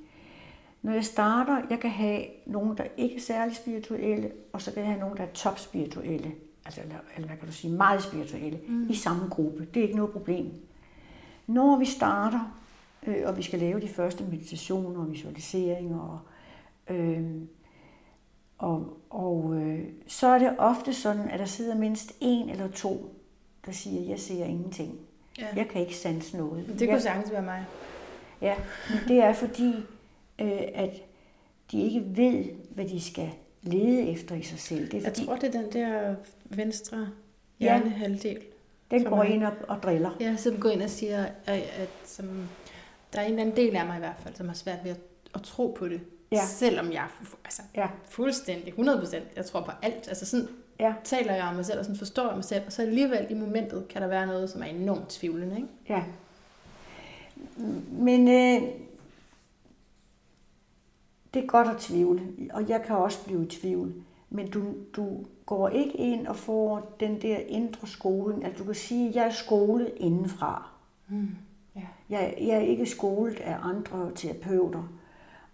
Når 0.81 0.93
jeg 0.93 1.05
starter, 1.05 1.61
jeg 1.69 1.79
kan 1.79 1.89
have 1.89 2.25
nogen, 2.45 2.77
der 2.77 2.83
ikke 2.97 3.15
er 3.15 3.19
særlig 3.19 3.55
spirituelle, 3.55 4.31
og 4.53 4.61
så 4.61 4.71
kan 4.71 4.83
jeg 4.83 4.91
have 4.91 4.99
nogen, 4.99 5.17
der 5.17 5.23
er 5.23 5.33
top 5.33 5.59
spirituelle, 5.59 6.31
altså, 6.65 6.81
eller, 6.81 6.95
eller 7.15 7.27
hvad 7.27 7.37
kan 7.37 7.47
du 7.47 7.53
sige, 7.53 7.73
meget 7.73 8.03
spirituelle, 8.03 8.59
mm. 8.67 8.89
i 8.89 8.95
samme 8.95 9.27
gruppe. 9.29 9.67
Det 9.73 9.79
er 9.79 9.83
ikke 9.83 9.95
noget 9.95 10.11
problem. 10.11 10.51
Når 11.47 11.79
vi 11.79 11.85
starter, 11.85 12.57
øh, 13.07 13.23
og 13.25 13.37
vi 13.37 13.43
skal 13.43 13.59
lave 13.59 13.81
de 13.81 13.87
første 13.87 14.23
meditationer 14.23 14.99
og 14.99 15.11
visualiseringer, 15.11 15.99
og, 15.99 16.19
øh, 16.95 17.23
og, 18.65 18.97
og 19.09 19.55
øh, 19.55 19.79
så 20.07 20.27
er 20.27 20.39
det 20.39 20.55
ofte 20.57 20.93
sådan, 20.93 21.29
at 21.29 21.39
der 21.39 21.45
sidder 21.45 21.75
mindst 21.75 22.11
en 22.19 22.49
eller 22.49 22.71
to, 22.71 23.15
der 23.65 23.71
siger, 23.71 24.09
jeg 24.09 24.19
ser 24.19 24.45
ingenting. 24.45 24.99
Ja. 25.39 25.47
Jeg 25.55 25.67
kan 25.67 25.81
ikke 25.81 25.95
sanse 25.95 26.37
noget. 26.37 26.79
Det 26.79 26.89
kunne 26.89 27.01
sagtens 27.01 27.31
være 27.31 27.41
mig. 27.41 27.65
Ja, 28.41 28.55
men 28.89 28.99
det 29.07 29.23
er 29.23 29.33
fordi, 29.33 29.73
øh, 30.41 30.61
at 30.73 30.89
de 31.71 31.81
ikke 31.81 32.03
ved, 32.07 32.45
hvad 32.69 32.85
de 32.85 33.01
skal 33.01 33.29
lede 33.61 34.09
efter 34.09 34.35
i 34.35 34.41
sig 34.41 34.59
selv. 34.59 34.91
Det 34.91 34.97
er 34.97 35.03
fordi, 35.03 35.21
jeg 35.21 35.27
tror, 35.27 35.35
det 35.35 35.55
er 35.55 35.61
den 35.61 35.73
der 35.73 36.15
venstre 36.45 37.09
hjernehalvdel. 37.59 38.41
Ja, 38.91 38.97
den 38.97 39.05
går 39.05 39.15
mig. 39.15 39.29
ind 39.29 39.43
og, 39.43 39.53
og 39.67 39.83
driller. 39.83 40.17
Ja, 40.19 40.35
som 40.35 40.59
går 40.59 40.69
ind 40.69 40.81
og 40.81 40.89
siger, 40.89 41.25
at, 41.45 41.61
at 41.77 41.89
som, 42.05 42.49
der 43.13 43.19
er 43.19 43.23
en 43.25 43.29
eller 43.29 43.41
anden 43.41 43.55
del 43.55 43.75
af 43.75 43.85
mig 43.85 43.95
i 43.95 43.99
hvert 43.99 44.19
fald, 44.19 44.35
som 44.35 44.47
har 44.47 44.55
svært 44.55 44.79
ved 44.83 44.91
at, 44.91 44.99
at 45.35 45.41
tro 45.41 45.75
på 45.79 45.87
det. 45.87 46.01
Ja. 46.31 46.45
Selvom 46.45 46.91
jeg 46.91 47.07
altså, 47.45 47.61
ja. 47.75 47.87
fuldstændig 48.09 48.73
100%, 48.73 49.17
jeg 49.35 49.45
tror 49.45 49.61
på 49.61 49.71
alt. 49.81 50.07
Altså 50.07 50.25
sådan 50.25 50.47
ja. 50.79 50.93
taler 51.03 51.33
jeg 51.33 51.43
om 51.43 51.55
mig 51.55 51.65
selv, 51.65 51.79
og 51.79 51.85
sådan 51.85 51.97
forstår 51.97 52.27
jeg 52.27 52.35
mig 52.35 52.43
selv, 52.43 52.63
og 52.65 52.71
så 52.71 52.81
alligevel 52.81 53.27
i 53.29 53.33
momentet 53.33 53.87
kan 53.87 54.01
der 54.01 54.07
være 54.07 54.27
noget, 54.27 54.49
som 54.49 54.61
er 54.61 54.65
enormt 54.65 55.09
tvivlende. 55.09 55.55
Ikke? 55.55 55.67
Ja. 55.89 56.03
Men 57.91 58.27
øh, 58.27 58.69
det 61.33 61.43
er 61.43 61.47
godt 61.47 61.67
at 61.67 61.77
tvivle, 61.77 62.21
og 62.53 62.69
jeg 62.69 62.83
kan 62.83 62.95
også 62.95 63.25
blive 63.25 63.43
i 63.45 63.47
tvivl. 63.47 63.93
Men 64.29 64.49
du, 64.49 64.63
du 64.95 65.25
går 65.45 65.69
ikke 65.69 65.97
ind 65.97 66.27
og 66.27 66.35
får 66.35 66.95
den 66.99 67.21
der 67.21 67.37
indre 67.37 67.87
skoling. 67.87 68.45
Altså 68.45 68.59
du 68.59 68.65
kan 68.65 68.75
sige, 68.75 69.09
at 69.09 69.15
jeg 69.15 69.25
er 69.25 69.31
skolet 69.31 69.93
indenfra. 69.97 70.69
Mm. 71.07 71.27
Ja. 71.75 71.81
Jeg, 72.09 72.35
jeg 72.41 72.55
er 72.55 72.61
ikke 72.61 72.85
skolet 72.85 73.39
af 73.39 73.57
andre 73.61 74.11
terapeuter. 74.15 74.83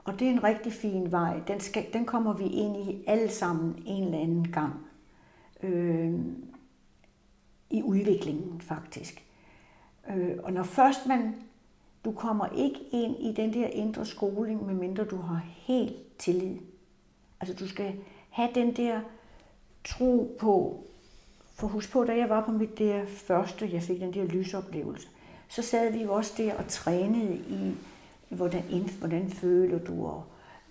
Og 0.04 0.20
det 0.20 0.28
er 0.28 0.32
en 0.32 0.44
rigtig 0.44 0.74
fin 0.74 1.12
vej. 1.12 1.40
Den, 1.48 1.60
skal, 1.60 1.86
den 1.94 2.06
kommer 2.06 2.34
vi 2.34 2.44
ind 2.44 2.90
i 2.90 3.04
alle 3.08 3.30
sammen 3.30 3.84
en 3.86 4.04
eller 4.04 4.20
anden 4.20 4.52
gang. 4.52 4.74
Øh, 5.64 6.14
I 7.70 7.84
udviklingen 7.84 8.62
faktisk. 8.62 9.24
Øh, 10.10 10.38
og 10.44 10.54
når 10.54 10.64
først 10.64 11.06
man, 11.08 11.36
du 12.06 12.12
kommer 12.12 12.48
ikke 12.48 12.80
ind 12.92 13.16
i 13.20 13.34
den 13.34 13.54
der 13.54 13.68
indre 13.68 14.06
skoling, 14.06 14.66
medmindre 14.66 15.06
du 15.06 15.18
har 15.18 15.44
helt 15.56 16.18
tillid. 16.18 16.58
Altså 17.40 17.56
du 17.56 17.68
skal 17.68 17.96
have 18.30 18.50
den 18.56 18.76
der 18.76 19.02
tro 19.84 20.38
på, 20.40 20.84
for 21.56 21.68
husk 21.68 21.92
på, 21.92 22.04
da 22.04 22.18
jeg 22.18 22.30
var 22.30 22.46
på 22.46 22.52
mit 22.52 22.80
der 22.80 23.06
første, 23.06 23.74
jeg 23.74 23.84
fik 23.84 24.00
den 24.00 24.14
der 24.14 24.24
lysoplevelse, 24.24 25.08
så 25.48 25.62
sad 25.62 25.92
vi 25.92 26.04
jo 26.04 26.14
også 26.14 26.34
der 26.38 26.56
og 26.56 26.68
trænede 26.68 27.36
i 27.36 27.76
hvordan, 28.32 28.90
hvordan 29.00 29.30
føler 29.30 29.80
du, 29.80 30.06
og 30.06 30.24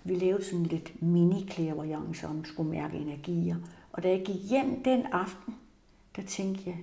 vi 0.03 0.15
lavede 0.15 0.43
sådan 0.43 0.65
lidt 0.65 1.01
mini 1.01 1.47
clairvoyance 1.51 2.27
om 2.27 2.45
skulle 2.45 2.71
mærke 2.71 2.97
energier. 2.97 3.55
Og 3.91 4.03
da 4.03 4.09
jeg 4.09 4.23
gik 4.25 4.49
hjem 4.49 4.83
den 4.83 5.05
aften, 5.05 5.55
der 6.15 6.21
tænkte 6.21 6.63
jeg, 6.65 6.77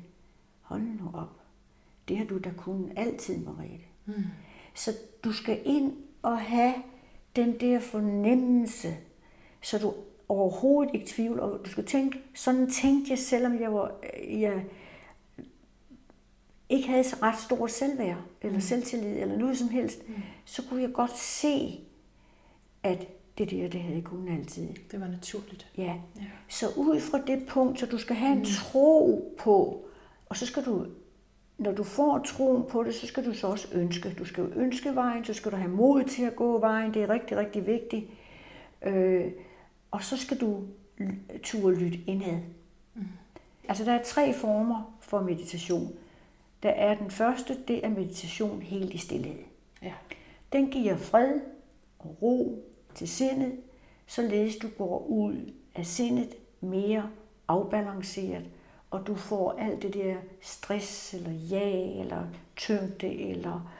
hold 0.60 0.82
nu 0.82 1.10
op, 1.14 1.40
det 2.08 2.18
har 2.18 2.24
du 2.24 2.38
da 2.38 2.50
kun 2.56 2.92
altid, 2.96 3.38
Mariette. 3.38 3.84
Mm. 4.06 4.14
Så 4.74 4.90
du 5.24 5.32
skal 5.32 5.60
ind 5.64 5.92
og 6.22 6.38
have 6.38 6.74
den 7.36 7.60
der 7.60 7.80
fornemmelse, 7.80 8.96
så 9.62 9.78
du 9.78 9.94
overhovedet 10.28 10.94
ikke 10.94 11.06
tvivl, 11.06 11.40
og 11.40 11.60
du 11.64 11.70
skal 11.70 11.84
tænke, 11.84 12.22
sådan 12.34 12.70
tænkte 12.70 13.10
jeg, 13.10 13.18
selvom 13.18 13.60
jeg 13.60 13.74
var, 13.74 13.92
jeg 14.28 14.64
ikke 16.68 16.88
havde 16.88 17.04
så 17.04 17.16
ret 17.22 17.38
stor 17.38 17.66
selvværd, 17.66 18.18
eller 18.42 18.54
mm. 18.54 18.60
selvtillid, 18.60 19.20
eller 19.20 19.36
noget 19.36 19.58
som 19.58 19.68
helst, 19.68 20.08
mm. 20.08 20.14
så 20.44 20.62
kunne 20.68 20.82
jeg 20.82 20.92
godt 20.92 21.18
se, 21.18 21.80
at 22.82 23.06
det 23.38 23.50
der, 23.50 23.68
det 23.68 23.80
havde 23.80 24.02
kun 24.02 24.28
altid. 24.28 24.68
Det 24.90 25.00
var 25.00 25.08
naturligt. 25.08 25.66
Ja. 25.76 25.94
ja. 26.16 26.22
Så 26.48 26.66
ud 26.76 27.00
fra 27.00 27.18
det 27.26 27.46
punkt, 27.46 27.80
så 27.80 27.86
du 27.86 27.98
skal 27.98 28.16
have 28.16 28.32
en 28.32 28.38
mm. 28.38 28.44
tro 28.44 29.36
på, 29.38 29.84
og 30.26 30.36
så 30.36 30.46
skal 30.46 30.64
du, 30.64 30.86
når 31.58 31.72
du 31.72 31.84
får 31.84 32.18
troen 32.18 32.64
på 32.68 32.82
det, 32.82 32.94
så 32.94 33.06
skal 33.06 33.24
du 33.24 33.34
så 33.34 33.46
også 33.46 33.68
ønske. 33.72 34.14
Du 34.18 34.24
skal 34.24 34.44
jo 34.44 34.50
ønske 34.60 34.94
vejen, 34.94 35.24
så 35.24 35.34
skal 35.34 35.52
du 35.52 35.56
have 35.56 35.70
mod 35.70 36.04
til 36.04 36.22
at 36.22 36.36
gå 36.36 36.58
vejen, 36.58 36.94
det 36.94 37.02
er 37.02 37.10
rigtig, 37.10 37.36
rigtig 37.36 37.66
vigtigt. 37.66 38.06
Øh, 38.82 39.32
og 39.90 40.02
så 40.02 40.16
skal 40.16 40.40
du 40.40 40.62
turde 41.42 41.76
lytte 41.78 41.98
indad. 42.06 42.38
Mm. 42.94 43.02
Altså 43.68 43.84
der 43.84 43.92
er 43.92 44.02
tre 44.02 44.32
former 44.32 44.98
for 45.00 45.20
meditation. 45.20 45.96
Der 46.62 46.70
er 46.70 46.94
den 46.94 47.10
første, 47.10 47.58
det 47.68 47.84
er 47.84 47.88
meditation 47.88 48.62
helt 48.62 48.94
i 48.94 48.98
stillhed. 48.98 49.38
Ja. 49.82 49.92
Den 50.52 50.70
giver 50.70 50.96
fred 50.96 51.40
og 51.98 52.22
ro 52.22 52.64
til 52.94 53.08
sindet, 53.08 53.52
således 54.06 54.56
du 54.56 54.68
går 54.78 55.06
ud 55.06 55.52
af 55.74 55.86
sindet 55.86 56.34
mere 56.60 57.10
afbalanceret, 57.48 58.44
og 58.90 59.06
du 59.06 59.14
får 59.14 59.52
alt 59.52 59.82
det 59.82 59.94
der 59.94 60.16
stress, 60.40 61.14
eller 61.14 61.32
ja, 61.32 62.00
eller 62.00 62.26
tyngde, 62.56 63.18
eller 63.18 63.70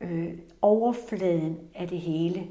øh, 0.00 0.38
overfladen 0.62 1.58
af 1.74 1.88
det 1.88 2.00
hele. 2.00 2.48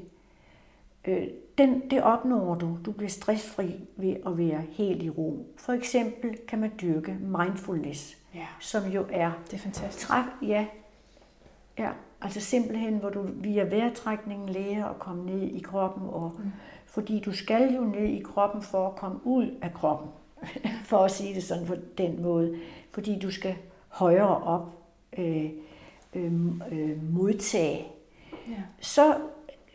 Øh, 1.04 1.28
den, 1.58 1.90
det 1.90 2.02
opnår 2.02 2.54
du. 2.54 2.78
Du 2.84 2.92
bliver 2.92 3.10
stressfri 3.10 3.80
ved 3.96 4.16
at 4.26 4.38
være 4.38 4.62
helt 4.70 5.02
i 5.02 5.10
ro. 5.10 5.46
For 5.56 5.72
eksempel 5.72 6.38
kan 6.48 6.58
man 6.58 6.72
dyrke 6.80 7.18
mindfulness 7.20 8.23
ja. 8.34 8.46
som 8.60 8.90
jo 8.90 9.06
er... 9.10 9.32
Det 9.44 9.54
er 9.54 9.58
fantastisk. 9.58 10.06
Træk, 10.06 10.24
ja, 10.42 10.66
ja, 11.78 11.90
altså 12.20 12.40
simpelthen, 12.40 12.96
hvor 12.96 13.10
du 13.10 13.26
via 13.34 13.64
vejrtrækningen 13.64 14.48
lærer 14.48 14.86
at 14.86 14.98
komme 14.98 15.26
ned 15.26 15.42
i 15.42 15.60
kroppen, 15.60 16.08
og, 16.08 16.32
mm. 16.38 16.52
fordi 16.86 17.20
du 17.20 17.32
skal 17.32 17.74
jo 17.74 17.80
ned 17.80 18.04
i 18.04 18.22
kroppen 18.22 18.62
for 18.62 18.88
at 18.88 18.96
komme 18.96 19.20
ud 19.24 19.58
af 19.62 19.74
kroppen, 19.74 20.08
for 20.90 20.98
at 20.98 21.10
sige 21.10 21.34
det 21.34 21.44
sådan 21.44 21.66
på 21.66 21.74
den 21.98 22.22
måde, 22.22 22.58
fordi 22.90 23.18
du 23.18 23.30
skal 23.30 23.54
højere 23.88 24.36
op 24.36 24.68
øh, 25.18 25.50
øh, 26.14 26.32
øh, 26.72 27.12
modtage. 27.14 27.86
Ja. 28.48 28.62
Så 28.80 29.14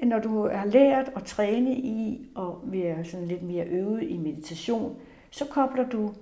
når 0.04 0.20
du 0.20 0.48
har 0.48 0.66
lært 0.66 1.12
at 1.16 1.24
træne 1.24 1.74
i 1.74 2.28
og 2.36 2.60
være 2.64 3.06
sådan 3.06 3.28
lidt 3.28 3.42
mere 3.42 3.66
øvet 3.66 4.04
i 4.04 4.18
meditation, 4.18 4.96
så 5.32 5.46
kobler 5.46 5.90
du 5.90 6.14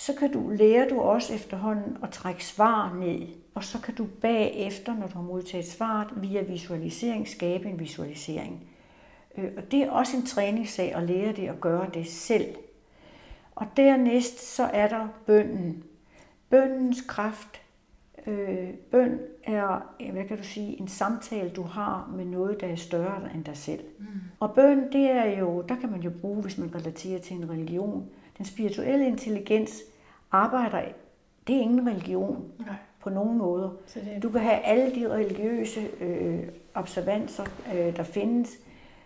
så 0.00 0.14
kan 0.14 0.32
du 0.32 0.48
lære 0.48 0.88
du 0.88 1.00
også 1.00 1.34
efterhånden 1.34 1.96
at 2.02 2.10
trække 2.10 2.44
svar 2.44 2.94
ned, 2.94 3.26
og 3.54 3.64
så 3.64 3.80
kan 3.80 3.94
du 3.94 4.06
bagefter, 4.20 4.94
når 4.94 5.06
du 5.06 5.14
har 5.14 5.22
modtaget 5.22 5.66
svaret, 5.66 6.08
via 6.16 6.42
visualisering 6.42 7.28
skabe 7.28 7.68
en 7.68 7.80
visualisering. 7.80 8.68
Øh, 9.38 9.50
og 9.56 9.70
det 9.70 9.82
er 9.82 9.90
også 9.90 10.16
en 10.16 10.26
træningssag 10.26 10.94
at 10.94 11.02
lære 11.02 11.32
det 11.32 11.50
og 11.50 11.60
gøre 11.60 11.90
det 11.94 12.06
selv. 12.06 12.54
Og 13.54 13.66
dernæst 13.76 14.54
så 14.56 14.62
er 14.62 14.88
der 14.88 15.08
bønden. 15.26 15.84
Bøndens 16.50 17.00
kraft 17.08 17.60
Øh, 18.26 18.68
bøn 18.90 19.18
er, 19.44 19.94
hvad 20.12 20.24
kan 20.24 20.36
du 20.36 20.42
sige, 20.42 20.80
en 20.80 20.88
samtale, 20.88 21.50
du 21.50 21.62
har 21.62 22.12
med 22.16 22.24
noget, 22.24 22.60
der 22.60 22.66
er 22.66 22.76
større 22.76 23.28
end 23.34 23.44
dig 23.44 23.56
selv. 23.56 23.80
Mm. 23.98 24.06
Og 24.40 24.54
bøn, 24.54 24.92
det 24.92 25.10
er 25.10 25.38
jo, 25.38 25.64
der 25.68 25.76
kan 25.76 25.90
man 25.90 26.00
jo 26.00 26.10
bruge, 26.20 26.42
hvis 26.42 26.58
man 26.58 26.74
relaterer 26.74 27.18
til 27.20 27.36
en 27.36 27.50
religion. 27.50 28.08
Den 28.38 28.44
spirituelle 28.44 29.06
intelligens 29.06 29.82
arbejder, 30.32 30.82
det 31.46 31.56
er 31.56 31.60
ingen 31.60 31.88
religion 31.88 32.44
Nej. 32.58 32.74
på 33.00 33.10
nogen 33.10 33.38
måder. 33.38 33.70
Så 33.86 34.00
det 34.00 34.22
Du 34.22 34.30
kan 34.30 34.40
have 34.40 34.58
alle 34.58 34.94
de 34.94 35.08
religiøse 35.12 35.80
øh, 36.00 36.48
observanser, 36.74 37.44
øh, 37.74 37.96
der 37.96 38.02
findes, 38.02 38.50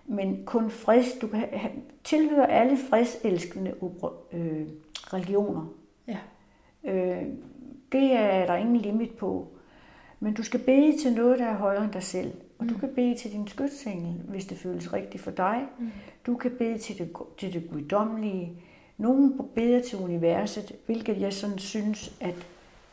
men 0.06 0.42
kun 0.46 0.70
freds, 0.70 1.06
du 1.20 1.26
kan 1.26 1.44
have, 1.52 1.72
tilhøre 2.04 2.50
alle 2.50 2.76
fredselskende 2.90 3.74
opro- 3.82 4.36
øh, 4.36 4.66
religioner. 5.12 5.66
ja. 6.08 6.18
Øh, 6.84 7.22
det 7.92 8.12
er 8.12 8.46
der 8.46 8.54
ingen 8.56 8.76
limit 8.76 9.10
på. 9.10 9.48
Men 10.20 10.34
du 10.34 10.42
skal 10.42 10.60
bede 10.60 10.98
til 11.02 11.14
noget, 11.14 11.38
der 11.38 11.44
er 11.46 11.54
højere 11.56 11.84
end 11.84 11.92
dig 11.92 12.02
selv. 12.02 12.32
Og 12.58 12.68
du 12.68 12.78
kan 12.78 12.88
bede 12.94 13.14
til 13.18 13.32
din 13.32 13.48
skytsengel, 13.48 14.12
hvis 14.28 14.44
det 14.46 14.58
føles 14.58 14.92
rigtigt 14.92 15.22
for 15.22 15.30
dig. 15.30 15.66
Mm. 15.78 15.90
Du 16.26 16.36
kan 16.36 16.50
bede 16.58 16.78
til 16.78 16.98
det, 16.98 17.10
til 17.38 17.52
det 17.54 17.70
guddommelige. 17.70 18.52
Nogle 18.98 19.32
beder 19.54 19.82
til 19.82 19.98
universet, 19.98 20.72
hvilket 20.86 21.20
jeg 21.20 21.32
sådan 21.32 21.58
synes, 21.58 22.14
at, 22.20 22.34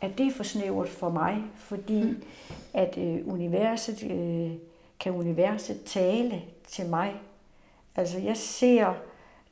at 0.02 0.18
det 0.18 0.26
er 0.28 0.32
for 0.32 0.44
snævert 0.44 0.90
for 0.90 1.10
mig, 1.10 1.44
fordi 1.56 2.04
Mm. 2.04 2.24
at 2.74 2.98
øh, 2.98 3.28
universet, 3.34 4.04
øh, 4.12 4.52
kan 5.00 5.12
universet 5.14 5.84
tale 5.84 6.42
til 6.68 6.90
mig. 6.90 7.14
Altså 7.96 8.20
jeg 8.20 8.38
ser 8.38 8.94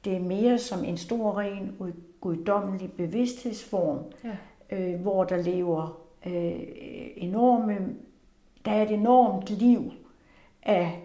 det 0.06 0.22
mere 0.22 0.58
som 0.58 0.84
en 0.84 0.98
stor, 0.98 1.38
ren, 1.38 1.76
guddommelig 2.22 2.92
bevidsthedsform, 2.92 4.00
Ja. 4.24 4.78
øh, 4.78 5.02
hvor 5.02 5.24
der 5.24 5.38
lever 5.38 6.02
øh, 6.26 6.54
enorme, 7.16 7.78
der 8.66 8.72
er 8.72 8.82
et 8.84 8.92
enormt 8.92 9.50
liv 9.50 9.92
af 10.64 11.00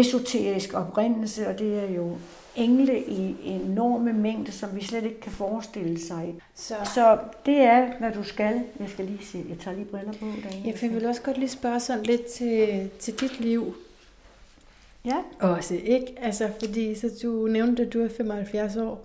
esoterisk 0.00 0.74
oprindelse, 0.74 1.48
og 1.48 1.58
det 1.58 1.78
er 1.84 1.90
jo 1.90 2.16
engle 2.56 3.04
i 3.04 3.36
enorme 3.44 4.12
mængder, 4.12 4.52
som 4.52 4.76
vi 4.76 4.84
slet 4.84 5.04
ikke 5.04 5.20
kan 5.20 5.32
forestille 5.32 6.00
sig. 6.00 6.34
Så, 6.54 6.74
Så 6.94 7.18
det 7.46 7.56
er, 7.56 7.98
hvad 7.98 8.12
du 8.12 8.22
skal. 8.22 8.60
Jeg 8.80 8.88
skal 8.88 9.04
lige 9.04 9.26
se, 9.26 9.44
jeg 9.48 9.58
tager 9.58 9.74
lige 9.76 9.86
briller 9.86 10.12
på 10.12 10.26
derinde. 10.42 10.78
jeg 10.82 10.90
vil 10.90 11.06
også 11.06 11.22
godt 11.22 11.38
lige 11.38 11.48
spørge 11.48 11.80
sådan 11.80 12.02
lidt 12.02 12.26
til, 12.26 12.90
til 12.98 13.14
dit 13.20 13.40
liv 13.40 13.74
Ja, 15.04 15.16
også, 15.40 15.74
ikke? 15.74 16.06
Altså, 16.20 16.50
fordi 16.60 16.94
så 16.94 17.10
du 17.22 17.46
nævnte, 17.46 17.82
at 17.86 17.92
du 17.92 18.04
er 18.04 18.08
75 18.16 18.76
år 18.76 19.04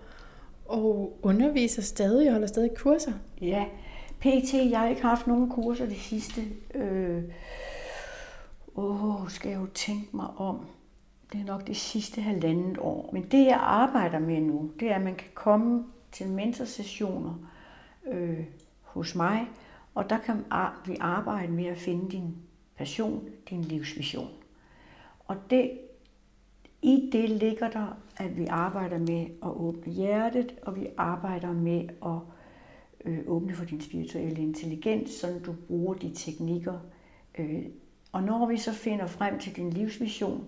og 0.66 1.18
underviser 1.22 1.82
stadig 1.82 2.28
og 2.28 2.32
holder 2.34 2.48
stadig 2.48 2.72
kurser. 2.78 3.12
ja. 3.42 3.66
PT, 4.20 4.54
jeg 4.54 4.80
har 4.80 4.88
ikke 4.88 5.02
haft 5.02 5.28
nogen 5.28 5.50
kurser 5.50 5.86
de 5.86 6.00
sidste. 6.00 6.42
Øh, 6.76 7.24
åh, 8.76 9.30
skal 9.30 9.50
jeg 9.52 9.60
jo 9.60 9.66
tænke 9.74 10.08
mig 10.14 10.28
om. 10.38 10.66
Det 11.32 11.42
er 11.42 11.46
nok 11.46 11.68
det 11.68 11.78
sidste 11.78 12.22
halvandet 12.22 12.78
år. 12.78 13.10
Men 13.14 13.24
det, 13.24 13.46
jeg 13.46 13.60
arbejder 13.62 14.20
med 14.20 14.42
nu, 14.42 14.72
det 14.80 14.92
er, 14.92 14.96
at 14.96 15.02
man 15.02 15.16
kan 15.16 15.30
komme 15.34 15.86
til 16.12 16.30
mentorsessioner 16.30 17.34
øh, 18.08 18.46
hos 18.82 19.16
mig, 19.16 19.48
og 19.96 20.10
der 20.10 20.18
kan 20.18 20.46
vi 20.86 20.98
arbejde 21.00 21.52
med 21.52 21.66
at 21.66 21.78
finde 21.78 22.12
din 22.12 22.36
passion, 22.76 23.30
din 23.50 23.62
livsvision. 23.62 24.30
Og 25.20 25.36
det, 25.50 25.72
i 26.82 27.10
det 27.12 27.30
ligger 27.30 27.70
der, 27.70 27.98
at 28.18 28.38
vi 28.38 28.46
arbejder 28.46 28.98
med 28.98 29.26
at 29.44 29.50
åbne 29.50 29.94
hjertet, 29.94 30.56
og 30.62 30.76
vi 30.76 30.88
arbejder 30.98 31.54
med 31.54 31.90
at 32.06 32.20
øh, 33.06 33.20
åbne 33.28 33.56
for 33.56 33.66
din 33.66 33.82
spirituelle 33.82 34.42
intelligens, 34.42 35.12
så 35.12 35.40
du 35.46 35.54
bruger 35.68 35.94
de 35.94 36.12
teknikker. 36.16 36.80
Øh, 37.38 37.66
og 38.12 38.24
når 38.24 38.46
vi 38.46 38.58
så 38.58 38.74
finder 38.74 39.08
frem 39.08 39.40
til 39.40 39.56
din 39.56 39.70
livsvision, 39.70 40.48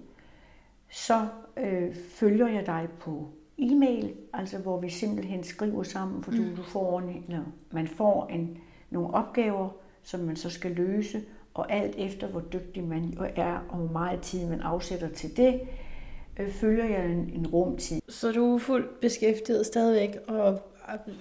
så 0.91 1.27
øh, 1.57 1.95
følger 1.95 2.47
jeg 2.47 2.65
dig 2.65 2.87
på 2.99 3.27
e-mail, 3.57 4.13
altså 4.33 4.57
hvor 4.57 4.79
vi 4.79 4.89
simpelthen 4.89 5.43
skriver 5.43 5.83
sammen, 5.83 6.23
for 6.23 6.31
du, 6.31 6.55
du 6.57 6.63
får 6.63 6.99
en, 6.99 7.23
eller 7.27 7.43
man 7.71 7.87
får 7.87 8.27
en, 8.27 8.57
nogle 8.89 9.13
opgaver, 9.13 9.69
som 10.03 10.19
man 10.19 10.35
så 10.35 10.49
skal 10.49 10.71
løse, 10.71 11.21
og 11.53 11.71
alt 11.71 11.95
efter 11.97 12.27
hvor 12.27 12.39
dygtig 12.53 12.83
man 12.83 13.17
er, 13.35 13.59
og 13.69 13.77
hvor 13.77 13.91
meget 13.91 14.21
tid 14.21 14.49
man 14.49 14.61
afsætter 14.61 15.09
til 15.09 15.37
det, 15.37 15.61
øh, 16.39 16.51
følger 16.51 16.85
jeg 16.85 17.05
en, 17.05 17.31
en 17.33 17.47
rumtid. 17.47 18.01
Så 18.09 18.31
du 18.31 18.55
er 18.55 18.59
fuldt 18.59 18.99
beskæftiget 18.99 19.65
stadigvæk, 19.65 20.17
og 20.27 20.61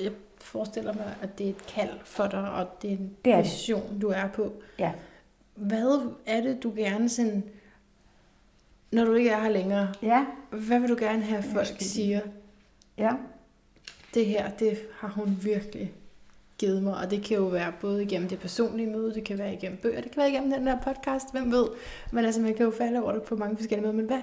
jeg 0.01 0.13
forestiller 0.41 0.93
mig, 0.93 1.15
at 1.23 1.39
det 1.39 1.47
er 1.47 1.51
et 1.51 1.67
kald 1.67 1.91
for 2.05 2.27
dig, 2.27 2.51
og 2.53 2.67
det 2.83 2.93
er 2.93 2.97
en 2.97 3.11
Det 3.25 3.33
er 3.33 3.37
det. 3.37 3.45
mission, 3.45 3.99
du 4.01 4.09
er 4.09 4.29
på. 4.35 4.53
Ja. 4.79 4.93
Hvad 5.55 6.11
er 6.27 6.41
det, 6.41 6.63
du 6.63 6.73
gerne 6.77 7.09
sådan, 7.09 7.43
når 8.93 9.05
du 9.05 9.13
ikke 9.15 9.31
er 9.31 9.41
her 9.43 9.51
længere, 9.51 9.89
Ja, 10.03 10.27
hvad 10.51 10.79
vil 10.81 10.89
du 10.89 10.97
gerne 10.99 11.23
have, 11.23 11.43
folk 11.43 11.67
skal- 11.67 11.87
siger, 11.87 12.21
ja, 12.99 13.11
det 14.15 14.27
her, 14.27 14.51
det 14.51 14.79
har 14.95 15.09
hun 15.09 15.39
virkelig 15.43 15.93
givet 16.59 16.83
mig, 16.83 16.97
og 16.97 17.11
det 17.11 17.25
kan 17.25 17.37
jo 17.37 17.45
være 17.45 17.73
både 17.81 18.03
igennem 18.05 18.29
det 18.29 18.39
personlige 18.39 18.91
møde, 18.91 19.15
det 19.15 19.25
kan 19.25 19.39
være 19.39 19.55
igennem 19.55 19.79
bøger, 19.83 20.01
det 20.01 20.11
kan 20.11 20.21
være 20.21 20.31
igennem 20.31 20.51
den 20.51 20.67
der 20.67 20.77
podcast, 20.81 21.33
hvem 21.33 21.53
ved, 21.53 21.67
men 22.13 22.25
altså 22.25 22.41
man 22.41 22.55
kan 22.55 22.65
jo 22.65 22.71
falde 22.71 23.03
over 23.03 23.13
det 23.13 23.23
på 23.23 23.37
mange 23.37 23.57
forskellige 23.57 23.83
måder, 23.87 23.97
men 23.97 24.07
hvad, 24.07 24.21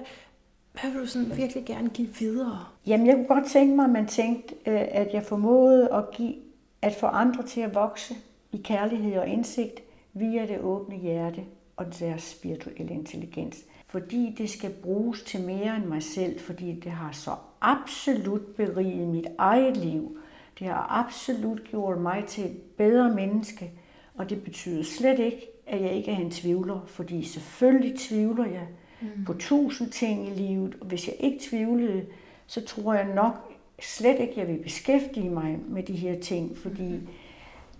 hvad 0.80 0.90
vil 0.90 1.00
du 1.00 1.06
sådan 1.06 1.36
virkelig 1.36 1.64
gerne 1.64 1.88
give 1.88 2.08
videre? 2.20 2.64
Jamen, 2.86 3.06
jeg 3.06 3.14
kunne 3.14 3.26
godt 3.26 3.46
tænke 3.52 3.76
mig, 3.76 3.84
at 3.84 3.90
man 3.90 4.06
tænkte, 4.06 4.54
øh, 4.66 4.80
at 4.90 5.08
jeg 5.14 5.22
formåede 5.22 5.92
at 5.94 6.04
give, 6.16 6.34
at 6.82 6.94
få 6.94 7.06
andre 7.06 7.42
til 7.42 7.60
at 7.60 7.74
vokse 7.74 8.14
i 8.52 8.56
kærlighed 8.64 9.18
og 9.18 9.26
indsigt 9.28 9.80
via 10.14 10.46
det 10.46 10.58
åbne 10.60 10.96
hjerte 10.96 11.40
og 11.76 11.98
deres 12.00 12.22
spirituelle 12.22 12.94
intelligens. 12.94 13.56
Fordi 13.90 14.34
det 14.38 14.50
skal 14.50 14.70
bruges 14.70 15.22
til 15.22 15.40
mere 15.40 15.76
end 15.76 15.84
mig 15.84 16.02
selv, 16.02 16.40
fordi 16.40 16.80
det 16.80 16.92
har 16.92 17.12
så 17.12 17.30
absolut 17.60 18.46
beriget 18.56 19.08
mit 19.08 19.26
eget 19.38 19.76
liv. 19.76 20.18
Det 20.58 20.66
har 20.66 20.86
absolut 20.90 21.64
gjort 21.70 21.98
mig 21.98 22.24
til 22.24 22.44
et 22.44 22.56
bedre 22.76 23.14
menneske, 23.14 23.70
og 24.14 24.30
det 24.30 24.42
betyder 24.42 24.82
slet 24.82 25.18
ikke, 25.18 25.46
at 25.66 25.82
jeg 25.82 25.92
ikke 25.92 26.10
er 26.10 26.16
en 26.16 26.30
tvivler, 26.30 26.80
fordi 26.86 27.24
selvfølgelig 27.24 27.98
tvivler 27.98 28.44
jeg 28.44 28.66
mm. 29.00 29.24
på 29.24 29.32
tusind 29.32 29.90
ting 29.90 30.28
i 30.28 30.30
livet, 30.30 30.76
og 30.80 30.86
hvis 30.86 31.06
jeg 31.06 31.16
ikke 31.20 31.38
tvivlede, 31.50 32.06
så 32.46 32.64
tror 32.64 32.94
jeg 32.94 33.14
nok 33.14 33.52
slet 33.82 34.20
ikke, 34.20 34.34
jeg 34.36 34.48
vil 34.48 34.58
beskæftige 34.58 35.30
mig 35.30 35.58
med 35.68 35.82
de 35.82 35.96
her 35.96 36.20
ting, 36.20 36.56
fordi 36.56 37.00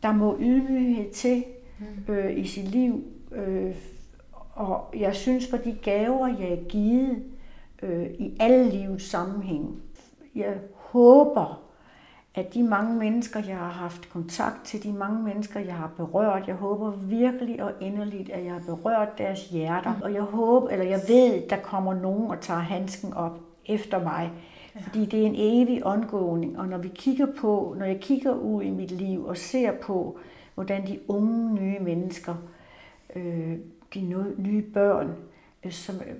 der 0.03 0.13
må 0.13 0.37
ydmyghed 0.41 1.13
til 1.13 1.45
øh, 2.09 2.39
i 2.39 2.47
sit 2.47 2.69
liv, 2.69 3.05
øh, 3.33 3.75
og 4.61 4.95
jeg 4.97 5.15
synes, 5.15 5.51
for 5.51 5.57
de 5.57 5.77
gaver, 5.83 6.27
jeg 6.27 6.53
er 6.53 6.65
givet 6.69 7.23
øh, 7.83 8.07
i 8.19 8.37
alle 8.41 8.71
livets 8.71 9.11
sammenhæng, 9.11 9.83
jeg 10.35 10.59
håber, 10.75 11.63
at 12.35 12.55
de 12.55 12.63
mange 12.63 12.99
mennesker, 12.99 13.41
jeg 13.49 13.57
har 13.57 13.71
haft 13.71 14.11
kontakt 14.11 14.65
til, 14.65 14.83
de 14.83 14.93
mange 14.93 15.23
mennesker, 15.23 15.61
jeg 15.61 15.75
har 15.75 15.91
berørt, 15.97 16.49
jeg 16.49 16.57
håber 16.57 16.91
virkelig 16.91 17.63
og 17.63 17.73
inderligt, 17.81 18.31
at 18.31 18.45
jeg 18.45 18.53
har 18.53 18.63
berørt 18.67 19.19
deres 19.19 19.49
hjerter. 19.49 19.95
Og 20.03 20.15
jeg 20.15 20.23
håber, 20.23 20.69
eller 20.69 20.85
jeg 20.85 21.01
ved, 21.09 21.49
der 21.49 21.57
kommer 21.57 21.95
nogen 21.95 22.31
og 22.31 22.41
tager 22.41 22.61
handsken 22.61 23.15
op 23.15 23.41
efter 23.67 24.03
mig. 24.03 24.31
Fordi 24.83 25.07
det 25.07 25.23
er 25.23 25.27
en 25.27 25.35
evig 25.37 25.87
ongåning, 25.87 26.59
og 26.59 26.69
når 26.69 26.79
vi 26.79 26.89
kigger 26.89 27.27
på, 27.39 27.75
når 27.79 27.87
jeg 27.87 28.01
kigger 28.01 28.33
ud 28.33 28.63
i 28.63 28.71
mit 28.71 28.91
liv 28.91 29.27
og 29.27 29.37
ser 29.37 29.73
på, 29.73 30.19
hvordan 30.55 30.87
de 30.87 30.99
unge 31.09 31.55
nye 31.55 31.79
mennesker, 31.79 32.35
øh, 33.17 33.59
de 33.95 34.01
nye 34.38 34.62
børn, 34.62 35.14
øh, 35.64 35.72
som 35.72 35.95
øh, 35.95 36.14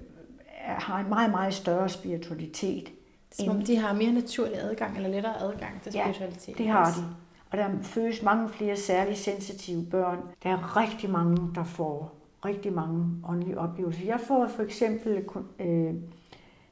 har 0.63 1.01
en 1.01 1.09
meget, 1.09 1.31
meget 1.31 1.55
større 1.55 1.89
spiritualitet, 1.89 2.89
Som 3.33 3.49
om 3.49 3.63
de 3.63 3.77
har 3.77 3.93
mere 3.93 4.13
naturlig 4.13 4.57
adgang, 4.59 4.97
eller 4.97 5.09
lettere 5.09 5.41
adgang 5.41 5.83
til 5.83 5.93
Ja, 5.95 6.03
spiritualitet. 6.03 6.59
Det 6.59 6.69
har 6.69 6.85
de. 6.85 7.05
Og 7.51 7.59
der 7.59 7.69
fødes 7.83 8.23
mange 8.23 8.49
flere 8.49 8.77
særligt 8.77 9.19
sensitive 9.19 9.87
børn. 9.91 10.19
Der 10.43 10.51
er 10.51 10.77
rigtig 10.77 11.11
mange, 11.11 11.51
der 11.55 11.65
får 11.65 12.15
rigtig 12.45 12.73
mange 12.73 13.07
åndelige 13.29 13.59
oplevelser. 13.59 14.07
Jeg 14.07 14.21
får 14.21 14.49
for 14.49 14.63
eksempel 14.63 15.25
øh, 15.59 15.95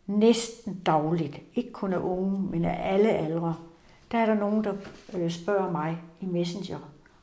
næsten 0.06 0.74
dagligt, 0.86 1.40
ikke 1.54 1.72
kun 1.72 1.92
af 1.92 1.98
unge, 1.98 2.40
men 2.50 2.64
af 2.64 2.94
alle 2.94 3.08
aldre, 3.08 3.56
der 4.12 4.18
er 4.18 4.26
der 4.26 4.34
nogen, 4.34 4.64
der 4.64 4.74
øh, 5.14 5.30
spørger 5.30 5.70
mig 5.70 5.98
i 6.20 6.26
Messenger 6.26 6.78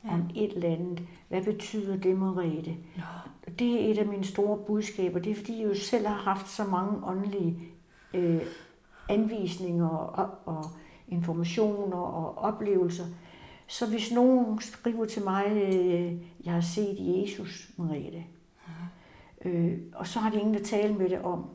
ja. 0.05 0.13
om 0.13 0.29
et 0.35 0.53
eller 0.53 0.69
andet. 0.69 1.01
Hvad 1.29 1.41
betyder 1.43 1.97
det, 1.97 2.17
Merete? 2.17 2.75
Nå. 2.95 3.03
Det 3.59 3.73
er 3.87 3.91
et 3.91 3.97
af 3.97 4.05
mine 4.05 4.23
store 4.25 4.57
budskaber. 4.57 5.19
Det 5.19 5.31
er, 5.31 5.35
fordi 5.35 5.57
jeg 5.61 5.67
jo 5.69 5.75
selv 5.75 6.07
har 6.07 6.15
haft 6.15 6.49
så 6.49 6.63
mange 6.63 7.05
åndelige 7.07 7.59
øh, 8.13 8.41
anvisninger 9.09 9.87
og, 9.89 10.29
og 10.45 10.65
informationer 11.07 11.97
og 11.97 12.37
oplevelser. 12.37 13.05
Så 13.67 13.89
hvis 13.89 14.11
nogen 14.11 14.61
skriver 14.61 15.05
til 15.05 15.23
mig, 15.23 15.45
øh, 15.51 16.13
jeg 16.45 16.53
har 16.53 16.61
set 16.61 16.95
Jesus, 16.99 17.69
Merete, 17.77 18.23
øh, 19.45 19.77
og 19.95 20.07
så 20.07 20.19
har 20.19 20.29
de 20.29 20.39
ingen 20.39 20.55
at 20.55 20.61
tale 20.63 20.93
med 20.93 21.09
det 21.09 21.21
om, 21.21 21.45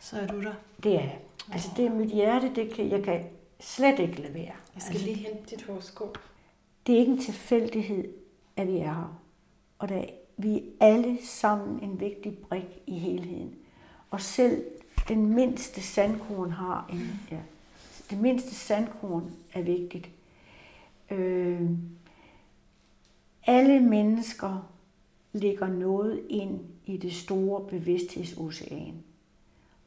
Så 0.00 0.20
er 0.20 0.26
du 0.26 0.42
der. 0.42 0.54
det 0.82 0.94
er 0.94 1.08
Altså 1.52 1.70
det 1.76 1.86
er 1.86 1.90
mit 1.94 2.10
hjerte, 2.10 2.52
det 2.54 2.72
kan, 2.74 2.90
jeg 2.90 3.02
kan 3.02 3.24
slet 3.60 3.98
ikke 3.98 4.20
lade 4.22 4.34
være. 4.34 4.42
Jeg 4.74 4.82
skal 4.82 4.92
Altså, 4.92 5.06
lige 5.06 5.16
hente 5.16 5.56
dit 5.56 5.62
horoskop. 5.66 6.18
det 6.86 6.94
er 6.94 6.98
ikke 6.98 7.12
en 7.12 7.18
tilfældighed, 7.18 8.04
at 8.56 8.68
vi 8.68 8.76
er 8.78 8.84
her. 8.94 9.20
Og 9.78 9.88
der, 9.88 10.04
vi 10.36 10.56
er 10.56 10.86
alle 10.86 11.18
sammen 11.22 11.82
en 11.82 12.00
vigtig 12.00 12.38
brik 12.38 12.82
i 12.86 12.98
helheden. 12.98 13.54
Og 14.10 14.20
selv 14.20 14.64
den 15.08 15.34
mindste 15.34 15.82
sandkorn 15.82 16.50
har 16.50 16.90
en, 16.92 17.20
ja, 17.30 17.40
det 18.10 18.20
mindste 18.20 18.54
sandkorn 18.54 19.30
er 19.52 19.62
vigtigt. 19.62 20.10
Øh, 21.10 21.70
alle 23.46 23.80
mennesker 23.80 24.72
lægger 25.32 25.68
noget 25.68 26.22
ind 26.28 26.60
i 26.86 26.96
det 26.96 27.12
store 27.12 27.66
bevidsthedsocean 27.68 28.94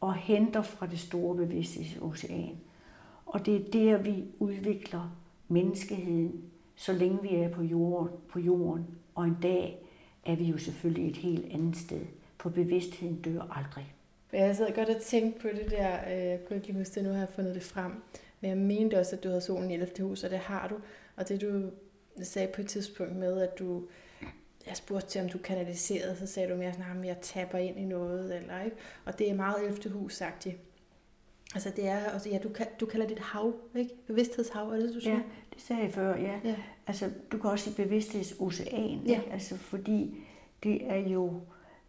og 0.02 0.14
henter 0.14 0.62
fra 0.62 0.88
det 0.88 1.00
store 1.00 1.36
bevidsthedsocean. 1.36 2.58
Og 3.26 3.46
det 3.46 3.56
er 3.56 3.72
der, 3.72 3.98
vi 3.98 4.24
udvikler 4.40 5.16
menneskeheden, 5.48 6.44
så 6.76 6.94
længe 6.94 7.22
vi 7.22 7.36
er 7.36 7.50
på 7.50 7.62
jorden, 7.62 8.18
på 8.30 8.40
jorden. 8.40 8.86
Og 9.16 9.26
en 9.26 9.38
dag 9.42 9.89
er 10.32 10.36
vi 10.36 10.44
jo 10.44 10.58
selvfølgelig 10.58 11.10
et 11.10 11.18
helt 11.18 11.54
andet 11.54 11.78
sted, 11.78 12.02
for 12.38 12.50
bevidstheden 12.50 13.22
dør 13.22 13.58
aldrig. 13.58 13.94
Jeg 14.34 14.56
sad 14.56 14.76
godt 14.76 14.90
og 14.90 15.02
tænkte 15.02 15.42
på 15.42 15.48
det 15.48 15.72
der, 15.72 15.98
øh, 16.08 16.26
jeg 16.26 16.40
kunne 16.46 16.56
ikke 16.56 16.68
lige 16.68 16.78
huske 16.78 16.96
det, 16.96 17.04
nu 17.04 17.10
har 17.10 17.20
jeg 17.20 17.30
fundet 17.30 17.56
det 17.56 17.64
frem, 17.64 17.92
men 18.42 18.50
jeg 18.50 18.58
mente 18.58 19.00
også, 19.00 19.16
at 19.16 19.24
du 19.24 19.28
havde 19.28 19.42
solen 19.42 19.72
i 19.72 19.74
11. 19.74 19.92
hus, 20.00 20.24
og 20.24 20.30
det 20.30 20.40
har 20.40 20.68
du. 20.68 20.76
Og 21.16 21.30
det 21.30 21.42
du 21.42 21.70
sagde 22.24 22.52
på 22.56 22.62
et 22.62 22.68
tidspunkt 22.68 23.16
med, 23.16 23.42
at 23.42 23.60
du 23.60 23.84
jeg 24.68 24.78
spurgte 24.78 25.08
til, 25.08 25.22
om 25.22 25.30
du 25.30 25.38
kanaliserede, 25.38 26.16
så 26.16 26.28
sagde 26.28 26.50
du 26.50 26.56
mere 26.56 26.74
sådan, 26.74 27.00
at 27.00 27.06
jeg 27.06 27.18
tapper 27.22 27.58
ind 27.58 27.80
i 27.80 27.86
noget, 27.86 28.36
eller 28.36 28.62
ikke? 28.62 28.78
Og 29.06 29.20
det 29.20 29.30
er 29.30 29.36
meget 29.36 29.66
11. 29.66 29.90
hus 29.90 30.16
sagt 30.16 30.48
Altså 31.56 31.72
det 31.76 31.88
er, 31.88 31.98
altså, 31.98 32.30
ja, 32.30 32.38
du, 32.38 32.50
du 32.80 32.86
kalder 32.86 33.08
det 33.08 33.18
et 33.18 33.24
hav, 33.24 33.54
ikke? 33.76 33.92
Bevidsthedshav, 34.08 34.70
er 34.70 34.76
det, 34.76 34.94
du 34.96 35.00
siger? 35.00 35.16
Ja, 35.16 35.22
det 35.54 35.62
sagde 35.62 35.82
jeg 35.82 35.92
før, 35.92 36.18
ja. 36.18 36.40
ja. 36.44 36.56
Altså, 36.88 37.10
du 37.32 37.38
kan 37.38 37.50
også 37.50 37.66
sige 37.66 37.84
bevidsthedsocean, 37.86 39.00
ja. 39.06 39.20
Ikke? 39.20 39.32
Altså, 39.32 39.58
fordi 39.58 40.24
det 40.64 40.92
er 40.92 40.98
jo, 40.98 41.42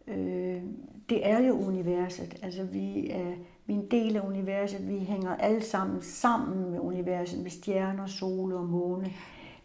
øh, 0.07 0.61
det 1.09 1.27
er 1.27 1.39
jo 1.39 1.53
universet. 1.53 2.39
Altså, 2.41 2.63
vi 2.63 3.09
er, 3.09 3.33
vi 3.65 3.73
er 3.73 3.77
en 3.77 3.91
del 3.91 4.15
af 4.15 4.21
universet. 4.21 4.87
Vi 4.89 4.99
hænger 4.99 5.35
alle 5.35 5.61
sammen 5.61 6.01
sammen 6.01 6.71
med 6.71 6.79
universet, 6.79 7.39
med 7.39 7.51
stjerner, 7.51 8.07
sol 8.07 8.53
og 8.53 8.65
måne. 8.65 9.11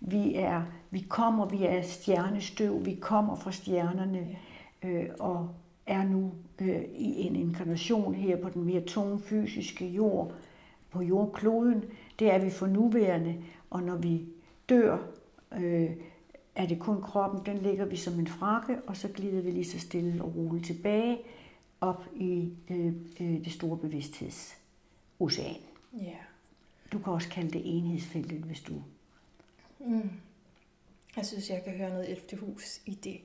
Vi, 0.01 0.35
er, 0.35 0.63
vi 0.91 1.07
kommer, 1.09 1.47
vi 1.47 1.65
er 1.65 1.83
stjernestøv, 1.83 2.85
vi 2.85 2.95
kommer 2.95 3.37
fra 3.37 3.53
stjernerne, 3.53 4.37
øh, 4.85 5.07
og 5.19 5.49
er 5.87 6.05
nu 6.05 6.33
øh, 6.61 6.83
i 6.95 7.27
en 7.27 7.37
inkarnation 7.37 8.15
her 8.15 8.37
på 8.37 8.49
den 8.49 8.65
mere 8.65 8.81
tunge 8.81 9.21
fysiske 9.21 9.87
jord, 9.87 10.35
på 10.91 11.03
jordkloden. 11.03 11.85
Det 12.19 12.33
er 12.33 12.39
vi 12.39 12.51
for 12.51 12.67
nuværende, 12.67 13.37
og 13.71 13.83
når 13.83 13.97
vi 13.97 14.25
dør, 14.69 14.99
øh, 15.53 15.91
er 16.55 16.67
det 16.67 16.79
kun 16.79 17.03
kroppen, 17.03 17.47
den 17.47 17.63
ligger 17.63 17.85
vi 17.85 17.97
som 17.97 18.19
en 18.19 18.27
frakke, 18.27 18.77
og 18.87 18.97
så 18.97 19.09
glider 19.09 19.41
vi 19.43 19.51
lige 19.51 19.65
så 19.65 19.81
stille 19.81 20.25
og 20.25 20.37
roligt 20.37 20.67
tilbage 20.67 21.19
op 21.81 22.05
i 22.15 22.53
øh, 22.71 22.87
øh, 23.21 23.45
det 23.45 23.53
store 23.53 23.79
bevidsthedsocean. 23.79 25.57
Ja. 25.93 26.17
Du 26.93 26.99
kan 26.99 27.13
også 27.13 27.29
kalde 27.29 27.51
det 27.51 27.63
enhedsfeltet, 27.65 28.39
hvis 28.39 28.61
du... 28.61 28.83
Mm. 29.81 30.11
Jeg 31.17 31.27
synes, 31.27 31.51
jeg 31.51 31.63
kan 31.65 31.73
høre 31.73 31.91
noget 31.91 32.11
11. 32.11 32.47
hus 32.47 32.81
i 32.87 32.95
det 32.95 33.21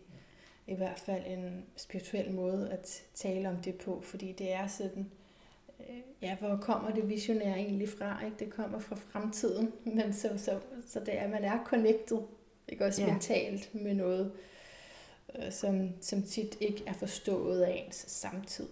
i 0.72 0.76
hvert 0.76 1.00
fald 1.00 1.24
en 1.28 1.66
spirituel 1.76 2.32
måde 2.32 2.70
at 2.72 3.04
tale 3.14 3.50
om 3.50 3.56
det 3.56 3.76
på, 3.76 4.02
fordi 4.02 4.32
det 4.32 4.54
er 4.54 4.68
sådan, 4.68 5.12
øh, 5.80 5.98
ja, 6.22 6.36
hvor 6.36 6.58
kommer 6.62 6.92
det 6.92 7.10
visionære 7.10 7.58
egentlig 7.58 7.90
fra? 7.90 8.26
Ikke? 8.26 8.38
Det 8.40 8.50
kommer 8.50 8.80
fra 8.80 8.96
fremtiden, 8.96 9.74
men 9.96 10.14
så, 10.14 10.30
så, 10.38 10.60
så 10.88 11.00
det 11.00 11.18
er, 11.20 11.28
man 11.28 11.44
er 11.44 11.64
connected, 11.66 12.18
ikke 12.68 12.86
også 12.86 13.02
ja. 13.02 13.12
mentalt 13.12 13.76
med 13.76 13.94
noget, 13.94 14.32
øh, 15.36 15.52
som, 15.52 15.90
som 16.02 16.24
tit 16.24 16.58
ikke 16.60 16.84
er 16.88 16.94
forstået 16.94 17.62
af 17.62 17.84
ens 17.86 17.96
samtid. 17.96 18.68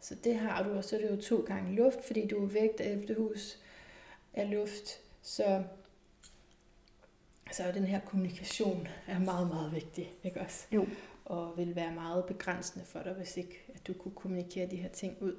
Så 0.00 0.14
det 0.24 0.36
har 0.36 0.62
du, 0.62 0.70
og 0.70 0.84
så 0.84 0.96
er 0.96 1.00
det 1.00 1.10
jo 1.10 1.20
to 1.20 1.44
gange 1.46 1.74
luft, 1.74 2.04
fordi 2.04 2.26
du 2.26 2.44
er 2.44 2.48
vægt 2.48 2.80
af 2.80 2.96
efterhus 2.96 3.58
af 4.34 4.50
luft, 4.50 5.00
så 5.22 5.62
så 7.52 7.72
den 7.74 7.84
her 7.84 8.00
kommunikation 8.00 8.88
er 9.06 9.18
meget, 9.18 9.48
meget 9.48 9.74
vigtig, 9.74 10.12
ikke 10.24 10.40
også? 10.40 10.66
Jo 10.72 10.86
og 11.28 11.56
vil 11.56 11.76
være 11.76 11.94
meget 11.94 12.24
begrænsende 12.24 12.84
for 12.84 13.02
dig, 13.02 13.12
hvis 13.12 13.36
ikke 13.36 13.64
at 13.74 13.86
du 13.86 13.92
kunne 13.92 14.14
kommunikere 14.14 14.70
de 14.70 14.76
her 14.76 14.88
ting 14.88 15.16
ud. 15.20 15.34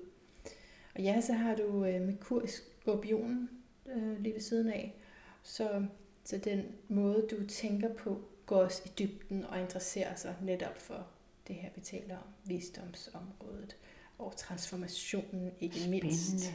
Og 0.95 1.01
ja, 1.01 1.21
så 1.21 1.33
har 1.33 1.55
du 1.55 1.85
øh, 1.85 2.01
Merkur 2.01 2.43
i 2.43 2.47
skorpionen 2.47 3.49
øh, 3.85 4.19
lige 4.19 4.33
ved 4.33 4.41
siden 4.41 4.69
af, 4.69 4.95
så, 5.43 5.85
så 6.23 6.37
den 6.37 6.65
måde, 6.87 7.27
du 7.31 7.47
tænker 7.47 7.93
på, 7.93 8.21
går 8.45 8.63
også 8.63 8.81
i 8.85 8.89
dybden 8.99 9.45
og 9.45 9.59
interesserer 9.61 10.15
sig 10.15 10.35
netop 10.41 10.77
for 10.77 11.07
det 11.47 11.55
her, 11.55 11.69
vi 11.75 11.81
taler 11.81 12.17
om, 12.17 12.23
visdomsområdet 12.45 13.77
og 14.17 14.35
transformationen, 14.37 15.51
ikke 15.59 15.75
Spændende. 15.75 16.07
mindst. 16.07 16.53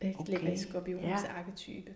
Ikke? 0.00 0.20
Okay. 0.20 0.32
Ligger 0.32 0.52
i 0.52 0.56
skorpionens 0.56 1.22
ja. 1.22 1.32
arketype. 1.32 1.94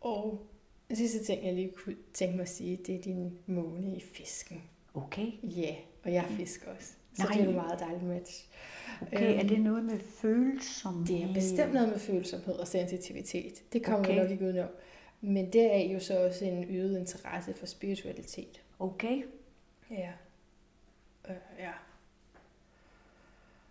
Og 0.00 0.46
den 0.88 0.96
sidste 0.96 1.24
ting, 1.24 1.44
jeg 1.44 1.54
lige 1.54 1.72
kunne 1.72 1.96
tænke 2.12 2.36
mig 2.36 2.42
at 2.42 2.48
sige, 2.48 2.76
det 2.76 2.94
er 2.94 3.02
din 3.02 3.38
måne 3.46 3.96
i 3.96 4.00
fisken. 4.00 4.62
Okay. 4.96 5.32
Ja, 5.42 5.60
yeah, 5.62 5.76
og 6.04 6.12
jeg 6.12 6.24
fisker 6.30 6.70
også. 6.70 6.92
Så 7.14 7.22
Nej. 7.22 7.32
det 7.32 7.44
er 7.44 7.48
en 7.48 7.54
meget 7.54 7.80
dejligt 7.80 8.02
match. 8.02 8.48
Okay, 9.02 9.30
øhm, 9.30 9.38
er 9.38 9.42
det 9.42 9.60
noget 9.60 9.84
med 9.84 9.98
følsomhed? 9.98 11.06
Det 11.06 11.22
er 11.22 11.34
bestemt 11.34 11.74
noget 11.74 11.88
med 11.88 11.98
følsomhed 11.98 12.54
og 12.54 12.68
sensitivitet. 12.68 13.72
Det 13.72 13.84
kommer 13.84 14.08
okay. 14.08 14.18
nok 14.18 14.30
ikke 14.30 14.44
udenom. 14.44 14.68
Men 15.20 15.52
det 15.52 15.74
er 15.74 15.92
jo 15.92 16.00
så 16.00 16.26
også 16.26 16.44
en 16.44 16.64
øget 16.76 16.98
interesse 16.98 17.54
for 17.54 17.66
spiritualitet. 17.66 18.62
Okay. 18.78 19.22
Ja. 19.90 20.10
Øh, 21.28 21.36
ja. 21.58 21.70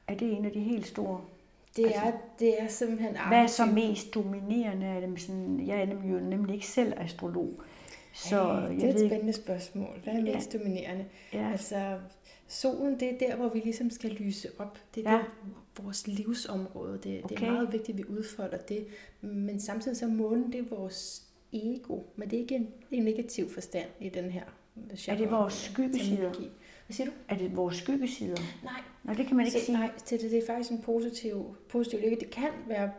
Er 0.07 0.15
det 0.15 0.32
en 0.32 0.45
af 0.45 0.51
de 0.51 0.59
helt 0.59 0.88
store? 0.88 1.21
Det 1.76 1.86
er, 1.95 2.01
altså, 2.01 2.19
det 2.39 2.61
er 2.61 2.67
simpelthen 2.67 3.17
Hvad 3.28 3.38
er 3.38 3.47
så 3.47 3.65
mest 3.65 4.13
dominerende 4.13 4.86
af 4.86 5.01
dem? 5.01 5.17
Sådan, 5.17 5.67
jeg 5.67 5.82
er 5.82 5.86
nemlig, 5.86 6.11
jo 6.11 6.19
nemlig 6.19 6.53
ikke 6.53 6.67
selv 6.67 6.93
astrolog. 6.97 7.63
Så 8.16 8.68
hey, 8.70 8.76
det 8.76 8.84
er 8.84 8.89
et 8.89 8.99
spændende 8.99 9.20
ikke... 9.20 9.34
spørgsmål. 9.34 9.99
Hvad 10.03 10.13
er 10.13 10.22
mest 10.22 10.53
ja. 10.53 10.59
dominerende? 10.59 11.05
Ja. 11.34 11.51
Altså, 11.51 11.99
solen, 12.47 12.99
det 12.99 13.13
er 13.13 13.18
der, 13.18 13.36
hvor 13.36 13.49
vi 13.49 13.59
ligesom 13.59 13.89
skal 13.89 14.11
lyse 14.11 14.49
op. 14.59 14.80
Det 14.95 15.07
er 15.07 15.11
ja. 15.11 15.18
der, 15.18 15.24
vores 15.84 16.07
livsområde. 16.07 16.99
Det, 17.03 17.24
okay. 17.24 17.36
det 17.36 17.47
er 17.47 17.51
meget 17.51 17.74
vigtigt, 17.74 17.89
at 17.89 17.97
vi 17.97 18.13
udfolder 18.13 18.57
det. 18.57 18.88
Men 19.22 19.59
samtidig 19.59 19.97
så 19.97 20.07
månen, 20.07 20.51
det 20.51 20.59
er 20.59 20.76
vores 20.76 21.24
ego. 21.53 21.99
Men 22.16 22.30
det 22.30 22.38
er 22.38 22.41
ikke 22.41 22.55
en, 22.55 22.68
en 22.91 23.03
negativ 23.03 23.49
forstand 23.49 23.89
i 23.99 24.09
den 24.09 24.32
her. 24.32 24.43
Er 25.07 25.18
det 25.18 25.32
vores 25.32 25.53
skyggesider? 25.53 26.30
Hvad 26.86 26.93
siger 26.93 27.07
du? 27.07 27.13
Er 27.30 27.38
det 27.38 27.55
vores 27.55 27.76
skyggesider? 27.76 28.41
Nej. 28.63 28.82
Nej, 29.03 29.16
det 29.16 29.28
kan 29.28 29.38
man 29.38 29.45
ikke 29.45 29.59
så, 29.59 29.66
sige. 29.66 29.78
Nej, 29.78 29.91
det, 30.09 30.22
det 30.22 30.38
er 30.38 30.45
faktisk 30.47 30.72
en 30.72 30.82
positiv, 30.82 31.55
positiv 31.70 31.99
lykke. 31.99 32.16
Det 32.20 32.30
kan 32.30 32.49
være 32.68 32.91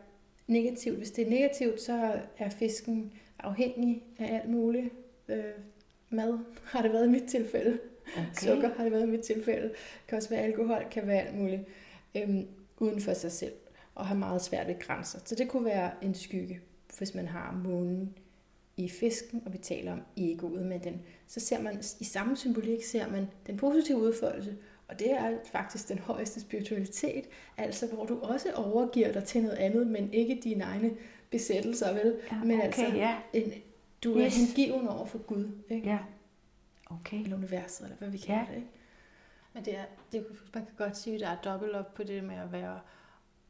negativt. 0.47 0.97
Hvis 0.97 1.11
det 1.11 1.27
er 1.27 1.31
negativt, 1.31 1.81
så 1.81 2.13
er 2.39 2.49
fisken 2.51 3.13
afhængig 3.39 4.03
af 4.19 4.35
alt 4.35 4.51
muligt 4.51 4.89
øh, 5.29 5.45
mad, 6.11 6.39
har 6.65 6.83
det 6.83 6.93
været 6.93 7.07
i 7.07 7.11
mit 7.11 7.25
tilfælde. 7.29 7.79
Okay. 8.13 8.27
Sukker 8.33 8.71
har 8.77 8.85
det 8.85 8.93
været 8.93 9.07
i 9.07 9.11
mit 9.11 9.21
tilfælde. 9.21 9.73
Kan 10.09 10.17
også 10.17 10.29
være 10.29 10.41
alkohol, 10.41 10.87
kan 10.91 11.07
være 11.07 11.21
alt 11.23 11.37
muligt. 11.39 11.63
Øhm, 12.17 12.47
uden 12.79 13.01
for 13.01 13.15
sig 13.15 13.33
selv. 13.33 13.53
Og 13.95 14.07
have 14.07 14.19
meget 14.19 14.43
svært 14.43 14.67
ved 14.67 14.79
grænser. 14.81 15.19
Så 15.25 15.35
det 15.35 15.49
kunne 15.49 15.65
være 15.65 15.91
en 16.03 16.15
skygge, 16.15 16.61
hvis 16.99 17.15
man 17.15 17.27
har 17.27 17.61
månen 17.65 18.15
i 18.77 18.89
fisken, 18.89 19.43
og 19.47 19.53
vi 19.53 19.59
taler 19.59 19.93
om 19.93 20.01
egoet 20.17 20.67
med 20.67 20.81
den. 20.81 21.03
Så 21.27 21.41
ser 21.41 21.63
man 21.63 21.83
i 22.01 22.05
samme 22.05 22.37
symbolik, 22.37 22.85
ser 22.85 23.11
man 23.11 23.27
den 23.47 23.57
positive 23.57 23.99
udfoldelse, 23.99 24.57
og 24.89 24.99
det 24.99 25.11
er 25.11 25.33
faktisk 25.53 25.89
den 25.89 25.99
højeste 25.99 26.41
spiritualitet, 26.41 27.25
altså 27.57 27.87
hvor 27.87 28.05
du 28.05 28.21
også 28.21 28.53
overgiver 28.53 29.13
dig 29.13 29.25
til 29.25 29.43
noget 29.43 29.57
andet, 29.57 29.87
men 29.87 30.13
ikke 30.13 30.41
dine 30.45 30.65
egne 30.65 30.91
besættelser, 31.31 31.93
vel? 31.93 32.17
Ja, 32.33 32.45
men 32.45 32.53
okay, 32.53 32.65
altså 32.65 32.85
ja. 32.85 33.17
en, 33.33 33.53
du 34.05 34.19
yes. 34.19 34.37
er 34.37 34.47
hengiven 34.47 34.89
over 34.89 35.07
for 35.07 35.19
Gud, 35.19 35.51
ikke? 35.71 35.89
Ja. 35.89 35.99
Okay. 36.91 37.23
Eller 37.23 37.37
universet, 37.37 37.85
eller 37.85 37.97
hvad 37.97 38.11
vi 38.11 38.19
kalder 38.19 38.41
ja. 38.41 38.47
det, 38.51 38.57
ikke? 38.57 38.69
Men 39.53 39.65
det 39.65 39.79
er, 39.79 39.85
det, 40.13 40.27
man 40.55 40.65
kan 40.67 40.75
godt 40.77 40.97
sige, 40.97 41.15
at 41.15 41.21
der 41.21 41.29
er 41.29 41.53
dobbelt 41.53 41.73
op 41.73 41.95
på 41.95 42.03
det 42.03 42.25
med 42.25 42.37
at 42.37 42.53
være 42.53 42.81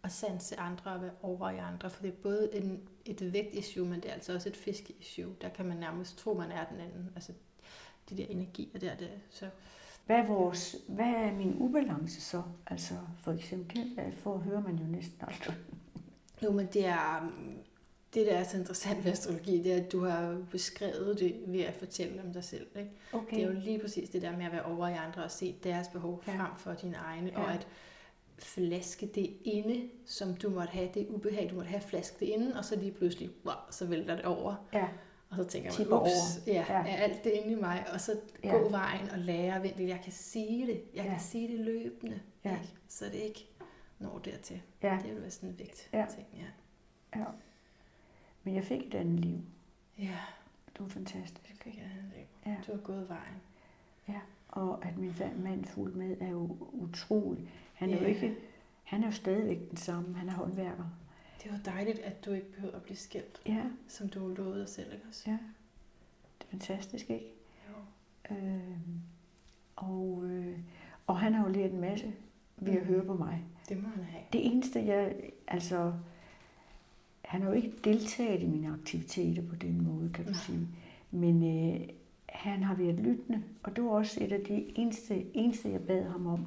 og 0.07 0.13
sanse 0.13 0.61
andre 0.61 0.91
og 0.93 1.03
være 1.03 1.11
over 1.23 1.51
i 1.51 1.59
andre, 1.59 1.91
for 1.91 2.03
det 2.03 2.09
er 2.09 2.17
både 2.23 2.51
en, 2.55 2.81
et 3.05 3.33
vægt-issue, 3.33 3.87
men 3.87 4.01
det 4.01 4.11
er 4.11 4.15
altså 4.15 4.35
også 4.35 4.49
et 4.49 4.57
fiske-issue. 4.57 5.35
Der 5.41 5.49
kan 5.49 5.67
man 5.67 5.77
nærmest 5.77 6.19
tro, 6.19 6.35
man 6.35 6.51
er 6.51 6.65
den 6.65 6.81
anden. 6.81 7.11
Altså 7.15 7.33
de 8.11 8.17
der 8.17 8.27
energier 8.27 8.79
der. 8.79 8.95
Det, 8.95 9.11
så. 9.31 9.49
Hvad 10.07 10.17
er, 10.17 10.27
vores, 10.27 10.77
hvad 10.89 11.07
er 11.07 11.33
min 11.33 11.57
ubalance 11.59 12.21
så? 12.21 12.43
Altså 12.67 12.95
for 13.19 13.33
eksempel, 13.33 14.13
for 14.13 14.37
hører 14.39 14.63
man 14.63 14.77
jo 14.77 14.87
næsten 14.87 15.19
aldrig. 15.21 15.57
Jo, 16.43 16.53
men 16.53 16.67
det 16.67 16.87
er, 16.87 17.33
det, 18.17 18.27
der 18.27 18.33
er 18.33 18.45
så 18.45 18.57
interessant 18.57 19.05
ved 19.05 19.13
astrologi, 19.13 19.63
det 19.63 19.73
er, 19.73 19.77
at 19.85 19.93
du 19.93 20.05
har 20.05 20.39
beskrevet 20.51 21.19
det 21.21 21.41
ved 21.47 21.61
at 21.61 21.75
fortælle 21.75 22.23
om 22.23 22.33
dig 22.33 22.45
selv. 22.45 22.67
Ikke? 22.77 22.91
Okay. 23.13 23.37
Det 23.37 23.43
er 23.43 23.47
jo 23.47 23.53
lige 23.53 23.79
præcis 23.79 24.09
det 24.11 24.23
der 24.23 24.37
med 24.37 24.47
at 24.47 24.53
være 24.53 24.63
over 24.65 24.89
i 24.89 24.93
andre 24.93 25.25
og 25.25 25.31
se 25.31 25.57
deres 25.65 25.89
behov 25.89 26.23
ja. 26.27 26.33
frem 26.33 26.51
for 26.59 26.73
dine 26.73 26.97
egne, 26.97 27.31
ja. 27.31 27.41
og 27.43 27.53
at 27.55 27.67
flaske 28.39 29.07
det 29.07 29.31
inde, 29.45 29.89
som 30.07 30.35
du 30.35 30.51
måtte 30.51 30.73
have, 30.73 30.89
det 30.95 31.07
ubehag, 31.09 31.51
du 31.51 31.55
måtte 31.55 31.69
have, 31.71 31.81
flaske 31.81 32.17
det 32.21 32.27
inde, 32.27 32.59
og 32.59 32.65
så 32.65 32.77
lige 32.77 32.93
pludselig, 32.93 33.31
wow, 33.45 33.55
så 33.71 33.87
vælter 33.87 34.17
det 34.17 34.25
over. 34.25 34.67
Ja. 34.73 34.89
Og 35.31 35.37
så 35.37 35.45
tænker 35.45 35.71
man, 35.71 35.77
Tipper 35.77 36.01
ups, 36.01 36.09
over. 36.47 36.55
ja, 36.55 36.65
Ja. 36.69 36.79
er 36.91 36.97
alt 36.97 37.25
det 37.25 37.31
inde 37.31 37.53
i 37.53 37.55
mig? 37.55 37.87
Og 37.93 38.01
så 38.01 38.17
Ja. 38.45 38.53
gå 38.57 38.69
vejen 38.69 39.11
og 39.11 39.19
lære, 39.19 39.63
vent 39.63 39.81
jeg 39.81 40.01
kan 40.05 40.13
sige 40.13 40.67
det. 40.67 40.83
Jeg 40.95 41.05
Ja. 41.05 41.11
kan 41.11 41.21
sige 41.21 41.49
det 41.49 41.61
løbende. 41.61 42.21
Ja. 42.45 42.51
Ikke? 42.53 42.75
Så 42.89 43.05
det 43.05 43.15
ikke 43.15 43.49
når 43.99 44.19
dertil. 44.25 44.63
Ja. 44.83 44.99
Det 45.05 45.13
vil 45.15 45.23
være 45.23 45.31
sådan 45.31 45.49
en 45.49 45.59
vægt 45.59 45.89
Ja. 45.93 46.07
ting. 46.15 46.27
Ja. 46.35 47.19
ja. 47.21 47.25
Men 48.47 48.55
jeg 48.55 48.65
fik 48.65 48.87
et 48.87 48.95
andet 48.95 49.21
liv. 49.21 49.39
ja, 49.99 50.19
Det 50.73 50.81
var 50.81 50.89
fantastisk. 50.89 51.49
det 51.49 51.61
kan 51.61 51.73
jeg 51.77 51.89
have 51.89 52.03
Ja. 52.47 52.57
Du 52.67 52.73
har 52.73 52.81
gået 52.81 53.09
vejen. 53.09 53.41
Ja, 54.09 54.21
og 54.49 54.85
at 54.87 54.97
min 54.99 55.15
mand 55.43 55.65
fulgte 55.65 55.99
med 55.99 56.17
er 56.21 56.29
jo 56.29 56.57
utrolig. 56.73 57.49
Han 57.75 57.91
er 57.91 57.97
jo 57.97 58.03
Ja. 58.03 58.09
ikke, 58.09 58.35
han 58.85 59.03
er 59.03 59.07
jo 59.07 59.13
stadigvæk 59.13 59.69
den 59.71 59.77
samme. 59.77 60.15
Han 60.17 60.29
er 60.29 60.33
håndværker. 60.33 60.85
Det 61.43 61.53
var 61.53 61.59
dejligt, 61.65 61.99
at 61.99 62.25
du 62.25 62.31
ikke 62.33 62.53
behøver 62.53 62.75
at 62.77 62.83
blive 62.83 62.97
skilt, 62.97 63.41
Ja, 63.47 63.63
som 63.89 64.09
du 64.09 64.29
lovede 64.29 64.61
dig 64.61 64.69
selv, 64.69 64.93
ikke 64.93 65.05
også? 65.09 65.31
ja. 65.31 65.39
Det 66.39 66.47
er 66.47 66.51
fantastisk, 66.51 67.11
ikke? 67.11 67.33
Jo. 68.31 68.35
Øh, 68.37 68.79
og, 69.77 70.25
øh, 70.25 70.59
og 71.07 71.19
han 71.19 71.35
har 71.35 71.47
jo 71.47 71.53
lært 71.53 71.71
en 71.73 71.81
masse 71.81 72.13
ved 72.57 72.73
at 72.73 72.79
Mhm. 72.83 72.87
høre 72.87 73.05
på 73.05 73.15
mig. 73.15 73.45
Det 73.69 73.83
må 73.83 73.89
han 73.89 74.05
have. 74.05 74.23
Det 74.33 74.47
eneste, 74.47 74.85
jeg... 74.87 75.17
Altså, 75.49 75.93
han 77.27 77.43
har 77.43 77.49
jo 77.49 77.55
ikke 77.55 77.73
deltaget 77.85 78.43
i 78.43 78.47
mine 78.47 78.69
aktiviteter 78.73 79.43
på 79.43 79.57
den 79.57 79.85
måde, 79.85 80.11
kan 80.15 80.25
du 80.25 80.31
Nej. 80.31 80.41
sige. 80.41 80.69
Men 81.11 81.43
øh, 81.75 81.81
han 82.29 82.63
har 82.63 82.75
været 82.75 82.95
lyttende, 83.01 83.43
og 83.63 83.77
det 83.77 83.85
var 83.85 83.91
også 83.91 84.25
et 84.25 84.33
af 84.33 84.41
de 84.49 84.79
eneste, 84.79 85.37
eneste 85.37 85.71
jeg 85.71 85.81
bad 85.81 86.05
ham 86.05 86.27
om. 86.27 86.47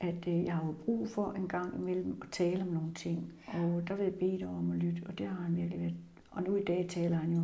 At 0.00 0.28
øh, 0.28 0.44
jeg 0.44 0.54
har 0.54 0.66
jo 0.66 0.74
brug 0.84 1.08
for 1.08 1.32
en 1.32 1.48
gang 1.48 1.74
imellem 1.78 2.18
at 2.22 2.28
tale 2.30 2.62
om 2.62 2.68
nogle 2.68 2.94
ting. 2.94 3.32
Og 3.46 3.88
der 3.88 3.94
vil 3.94 4.04
jeg 4.04 4.14
bede 4.14 4.38
dig 4.38 4.46
om 4.48 4.70
at 4.72 4.78
lytte, 4.78 5.02
og 5.06 5.18
det 5.18 5.26
har 5.28 5.42
han 5.42 5.56
virkelig 5.56 5.80
været. 5.80 5.94
Og 6.30 6.42
nu 6.42 6.56
i 6.56 6.64
dag 6.64 6.86
taler 6.88 7.16
han 7.16 7.32
jo 7.32 7.42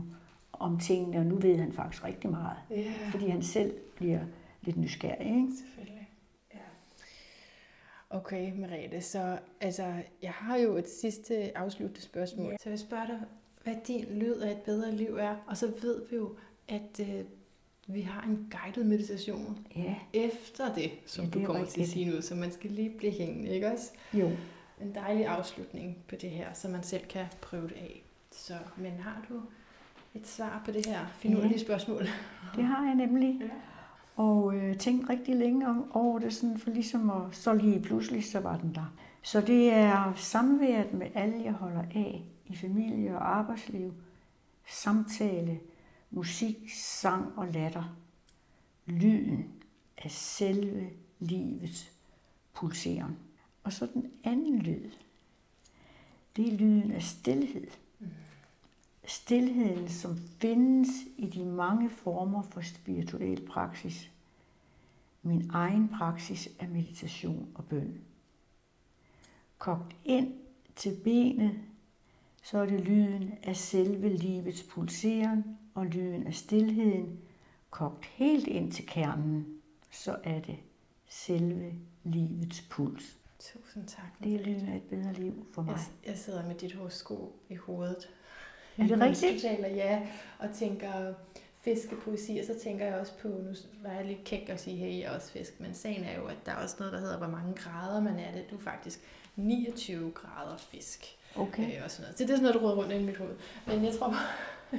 om 0.53 0.79
tingene, 0.79 1.19
og 1.19 1.27
nu 1.27 1.35
ved 1.37 1.57
han 1.57 1.73
faktisk 1.73 2.05
rigtig 2.05 2.31
meget. 2.31 2.57
Ja, 2.71 2.93
Fordi 3.11 3.29
han 3.29 3.43
selv 3.43 3.73
bliver 3.97 4.21
lidt 4.63 4.77
nysgerrig, 4.77 5.27
ikke? 5.27 5.53
selvfølgelig. 5.65 6.04
Okay, 8.15 8.53
Merete, 8.57 9.01
så 9.01 9.39
altså, 9.61 9.93
jeg 10.23 10.31
har 10.31 10.57
jo 10.57 10.77
et 10.77 10.89
sidste 10.89 11.59
afsluttende 11.59 12.03
spørgsmål. 12.03 12.51
Ja. 12.51 12.57
Så 12.63 12.71
jeg 12.71 12.79
spørger 12.79 13.07
dig, 13.07 13.21
hvad 13.65 13.75
din 13.87 14.05
lyd 14.11 14.37
af 14.37 14.51
et 14.51 14.59
bedre 14.59 14.93
liv 14.93 15.17
er, 15.17 15.37
og 15.47 15.57
så 15.57 15.73
ved 15.83 16.03
vi 16.11 16.17
jo, 16.17 16.37
at 16.69 17.01
øh, 17.01 17.25
vi 17.87 18.01
har 18.01 18.23
en 18.23 18.53
guided 18.63 18.85
meditation 18.85 19.67
Ja, 19.77 19.95
efter 20.13 20.75
det, 20.75 20.91
som 21.07 21.25
Ja, 21.25 21.27
det 21.31 21.35
du 21.35 21.41
er 21.43 21.47
kommer 21.47 21.65
til 21.65 21.71
at 21.71 21.79
rigtigt. 21.79 21.89
sige 21.91 22.11
nu, 22.11 22.21
så 22.23 22.35
man 22.35 22.53
skal 22.53 22.71
lige 22.71 22.91
blive 22.99 23.13
hængende, 23.13 23.51
ikke 23.51 23.73
også? 23.73 23.91
jo. 24.15 24.31
En 24.81 24.95
dejlig 24.95 25.27
afslutning 25.27 25.97
på 26.09 26.15
det 26.17 26.31
her, 26.31 26.53
så 26.53 26.69
man 26.69 26.83
selv 26.83 27.05
kan 27.07 27.27
prøve 27.43 27.63
det 27.69 27.77
af. 27.77 28.03
Så, 28.33 28.55
men 28.77 28.93
har 28.93 29.27
du 29.29 29.41
et 30.15 30.27
svar 30.27 30.63
på 30.65 30.73
det 30.73 30.87
her 30.87 31.07
finurlige 31.19 31.53
Ja. 31.53 31.59
spørgsmål? 31.59 32.03
Det 32.57 32.65
har 32.65 32.87
jeg 32.87 32.95
nemlig. 32.95 33.39
Ja. 33.41 33.49
Og 34.17 34.55
øh, 34.57 34.79
tænkte 34.79 35.13
rigtig 35.13 35.37
længe 35.37 35.69
om, 35.69 35.91
over 35.93 36.19
det, 36.19 36.35
sådan 36.35 36.59
for 36.59 36.71
ligesom 36.71 37.11
at, 37.11 37.37
så 37.37 37.55
lige 37.55 37.81
pludselig, 37.81 38.25
så 38.25 38.41
var 38.41 38.57
den 38.57 38.75
der. 38.75 38.95
Så 39.23 39.41
det 39.41 39.73
er 39.73 40.13
samværet 40.17 40.93
med 40.93 41.07
alle, 41.15 41.45
jeg 41.45 41.53
holder 41.53 41.83
af 41.95 42.25
i 42.47 42.57
familie 42.57 43.17
og 43.17 43.37
arbejdsliv, 43.37 43.95
samtale, 44.69 45.61
musik, 46.11 46.57
sang 46.75 47.39
og 47.39 47.49
latter. 47.49 47.97
Lyden 48.87 49.53
af 49.99 50.11
selve 50.11 50.91
livets 51.19 51.93
pulseren. 52.53 53.17
Og 53.65 53.73
så 53.73 53.87
den 53.95 54.11
anden 54.25 54.59
lyd, 54.59 54.91
det 56.37 56.53
er 56.53 56.57
lyden 56.57 56.93
af 56.93 57.03
stillhed. 57.03 57.67
Stilheden, 59.07 59.89
som 59.89 60.17
findes 60.17 60.89
i 61.17 61.27
de 61.27 61.45
mange 61.45 61.91
former 61.91 62.43
for 62.43 62.61
spirituel 62.61 63.47
praksis. 63.47 64.11
Min 65.23 65.51
egen 65.53 65.89
praksis 65.89 66.49
er 66.59 66.69
meditation 66.69 67.49
og 67.55 67.65
bøn. 67.65 68.01
Kogt 69.59 69.97
ind 70.05 70.35
til 70.77 70.97
benet, 71.05 71.59
så 72.43 72.59
er 72.59 72.67
det 72.67 72.81
lyden 72.81 73.35
af 73.43 73.57
selve 73.57 74.09
livets 74.09 74.63
pulseren 74.63 75.59
og 75.75 75.87
lyden 75.87 76.27
af 76.27 76.35
stillheden. 76.35 77.19
Kogt 77.71 78.05
helt 78.05 78.47
ind 78.47 78.73
til 78.73 78.87
kernen, 78.87 79.47
så 79.91 80.17
er 80.25 80.41
det 80.41 80.57
selve 81.07 81.73
livets 82.05 82.63
puls. 82.71 83.19
Tusind 83.39 83.87
tak. 83.87 84.25
Det 84.25 84.35
er 84.35 84.45
lyden 84.45 84.69
af 84.69 84.77
et 84.77 84.83
bedre 84.83 85.13
liv 85.13 85.47
for 85.53 85.63
mig. 85.63 85.73
Jeg, 85.73 86.09
jeg 86.11 86.19
sidder 86.19 86.47
med 86.47 86.55
dit 86.55 86.73
horoskop 86.73 87.33
i 87.49 87.55
hovedet. 87.55 88.09
Er 88.79 88.87
det 88.87 89.01
rigtigt? 89.01 89.43
Taler, 89.43 89.69
ja, 89.69 90.01
og 90.39 90.49
tænker 90.55 91.15
fiskepoesi, 91.65 92.39
og 92.39 92.47
så 92.47 92.59
tænker 92.63 92.87
jeg 92.87 92.95
også 92.95 93.13
på, 93.23 93.29
nu 93.29 93.55
var 93.83 93.91
jeg 93.91 94.05
lidt 94.05 94.25
kæk 94.25 94.49
at 94.49 94.61
sige, 94.61 94.77
hey, 94.77 94.99
jeg 94.99 95.05
er 95.05 95.15
også 95.15 95.31
fisk, 95.31 95.61
men 95.61 95.75
sagen 95.75 96.05
er 96.05 96.17
jo, 96.17 96.27
at 96.27 96.37
der 96.47 96.53
er 96.53 96.57
også 96.57 96.77
noget, 96.79 96.93
der 96.93 97.01
hedder, 97.01 97.19
hvor 97.19 97.27
mange 97.29 97.55
grader 97.55 98.01
man 98.01 98.19
er 98.19 98.33
det. 98.33 98.51
Du 98.51 98.57
er 98.57 98.61
faktisk 98.61 99.01
29 99.37 100.11
grader 100.11 100.57
fisk. 100.57 101.17
Okay. 101.37 101.77
Øh, 101.77 101.85
og 101.85 101.91
sådan 101.91 102.03
noget. 102.03 102.19
Så 102.19 102.25
det 102.25 102.31
er 102.31 102.37
sådan 102.37 102.43
noget, 102.43 102.55
der 102.55 102.61
råder 102.61 102.77
rundt 102.77 102.93
i 102.93 103.03
mit 103.03 103.17
hoved. 103.17 103.35
Men 103.67 103.85
jeg 103.85 103.95
tror 103.95 104.09
bare, 104.09 104.27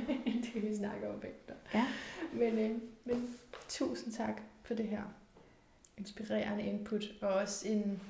det 0.44 0.50
kan 0.54 0.62
vi 0.62 0.76
snakke 0.76 1.10
om 1.10 1.20
bagefter. 1.20 1.54
Ja. 1.74 1.86
Men, 2.34 2.60
øh, 2.60 2.72
men 3.06 3.38
tusind 3.70 4.14
tak 4.14 4.42
for 4.64 4.74
det 4.74 4.88
her 4.88 5.02
inspirerende 5.98 6.64
input, 6.64 7.04
og 7.22 7.30
også 7.30 7.68
en 7.68 8.02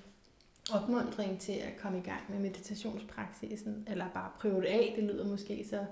opmundring 0.74 1.40
til 1.40 1.52
at 1.52 1.78
komme 1.82 1.98
i 1.98 2.02
gang 2.02 2.22
med 2.30 2.40
meditationspraksisen, 2.40 3.88
eller 3.88 4.06
bare 4.14 4.30
prøve 4.40 4.62
det 4.62 4.68
af. 4.68 4.94
Det 4.96 5.04
lyder 5.04 5.28
måske 5.28 5.66
så, 5.70 5.86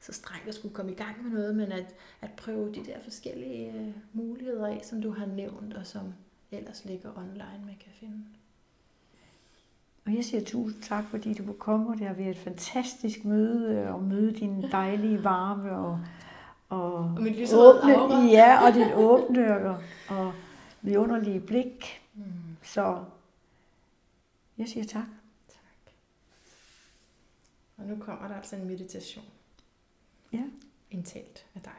så 0.00 0.12
strengt 0.12 0.48
at 0.48 0.54
skulle 0.54 0.74
komme 0.74 0.92
i 0.92 0.94
gang 0.94 1.22
med 1.22 1.30
noget, 1.30 1.56
men 1.56 1.72
at, 1.72 1.94
at 2.20 2.30
prøve 2.36 2.74
de 2.74 2.84
der 2.84 2.96
forskellige 3.04 3.72
øh, 3.72 3.92
muligheder 4.12 4.66
af, 4.66 4.80
som 4.82 5.02
du 5.02 5.10
har 5.10 5.26
nævnt, 5.26 5.74
og 5.74 5.86
som 5.86 6.14
ellers 6.50 6.84
ligger 6.84 7.10
online, 7.16 7.64
man 7.66 7.76
kan 7.80 7.92
finde. 8.00 8.24
Og 10.06 10.14
jeg 10.16 10.24
siger 10.24 10.44
tusind 10.44 10.82
tak, 10.82 11.04
fordi 11.10 11.34
du 11.34 11.44
kunne 11.44 11.54
komme, 11.58 11.88
og 11.90 11.98
det 11.98 12.06
har 12.06 12.14
været 12.14 12.30
et 12.30 12.38
fantastisk 12.38 13.24
møde, 13.24 13.88
og 13.88 14.02
møde 14.02 14.32
din 14.32 14.62
dejlige 14.72 15.24
varme, 15.24 15.72
og, 15.72 16.00
og, 16.68 16.92
Og 16.94 17.22
mit 17.22 17.52
åbne, 17.54 17.96
aura. 17.96 18.24
ja, 18.24 18.66
og 18.66 18.74
dit 18.74 18.94
åbne, 18.94 19.56
og, 19.56 19.78
og 20.08 20.32
vidunderlige 20.82 21.40
blik. 21.40 22.02
Mm. 22.14 22.22
Så 22.62 22.98
jeg 24.60 24.68
siger 24.68 24.84
tak. 24.84 25.06
Tak. 25.48 25.92
Og 27.76 27.84
nu 27.84 27.96
kommer 28.00 28.28
der 28.28 28.34
altså 28.34 28.56
en 28.56 28.66
meditation. 28.66 29.24
Ja. 30.32 30.44
Indtalt 30.90 31.46
af 31.54 31.60
dig. 31.60 31.72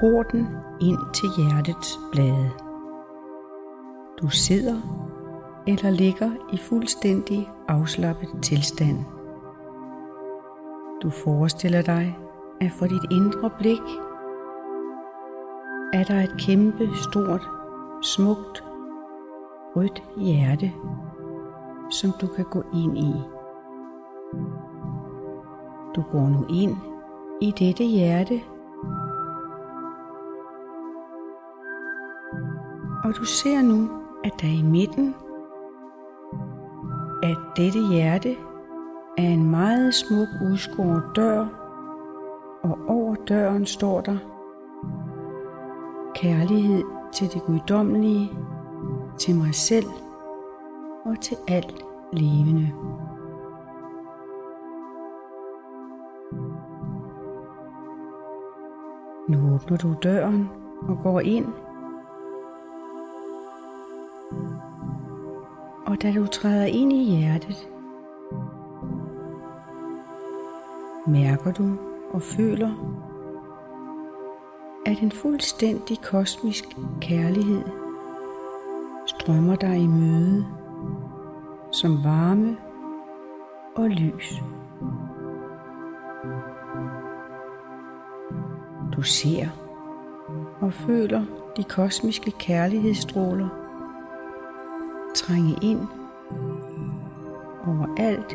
Porten 0.00 0.46
ind 0.80 1.14
til 1.14 1.28
hjertets 1.36 1.98
blade. 2.12 2.69
Du 4.22 4.28
sidder 4.28 4.80
eller 5.66 5.90
ligger 5.90 6.30
i 6.52 6.56
fuldstændig 6.56 7.50
afslappet 7.68 8.28
tilstand. 8.42 8.98
Du 11.02 11.10
forestiller 11.10 11.82
dig, 11.82 12.18
at 12.60 12.72
for 12.72 12.86
dit 12.86 13.04
indre 13.10 13.50
blik 13.58 13.82
er 15.92 16.04
der 16.04 16.22
et 16.22 16.34
kæmpe, 16.38 16.88
stort, 17.10 17.48
smukt, 18.02 18.64
rødt 19.76 20.02
hjerte, 20.16 20.72
som 21.90 22.12
du 22.20 22.26
kan 22.26 22.44
gå 22.44 22.62
ind 22.74 22.98
i. 22.98 23.12
Du 25.96 26.02
går 26.12 26.28
nu 26.28 26.46
ind 26.50 26.76
i 27.40 27.50
dette 27.58 27.84
hjerte, 27.84 28.40
og 33.04 33.16
du 33.16 33.24
ser 33.24 33.62
nu, 33.62 33.99
at 34.24 34.32
der 34.40 34.48
i 34.48 34.62
midten 34.62 35.14
af 37.22 37.34
dette 37.56 37.78
hjerte 37.92 38.36
er 39.18 39.28
en 39.28 39.50
meget 39.50 39.94
smuk 39.94 40.28
udskåret 40.42 41.02
dør, 41.16 41.46
og 42.62 42.78
over 42.88 43.14
døren 43.14 43.66
står 43.66 44.00
der 44.00 44.16
kærlighed 46.14 46.82
til 47.12 47.28
det 47.28 47.42
guddommelige, 47.42 48.30
til 49.18 49.34
mig 49.34 49.54
selv 49.54 49.86
og 51.04 51.20
til 51.20 51.36
alt 51.48 51.84
levende. 52.12 52.72
Nu 59.28 59.54
åbner 59.54 59.76
du 59.76 59.94
døren 60.02 60.50
og 60.88 60.98
går 61.02 61.20
ind 61.20 61.46
Og 65.90 66.02
da 66.02 66.12
du 66.12 66.26
træder 66.26 66.64
ind 66.64 66.92
i 66.92 67.04
hjertet, 67.04 67.68
mærker 71.06 71.52
du 71.52 71.76
og 72.12 72.22
føler, 72.22 72.70
at 74.86 74.98
en 74.98 75.12
fuldstændig 75.12 76.00
kosmisk 76.00 76.64
kærlighed 77.00 77.62
strømmer 79.06 79.56
dig 79.56 79.78
i 79.78 79.86
møde 79.86 80.46
som 81.72 82.04
varme 82.04 82.56
og 83.76 83.90
lys. 83.90 84.42
Du 88.96 89.02
ser 89.02 89.48
og 90.60 90.72
føler 90.72 91.24
de 91.56 91.64
kosmiske 91.64 92.30
kærlighedsstråler 92.30 93.59
trænge 95.14 95.58
ind 95.62 95.80
overalt 97.66 98.32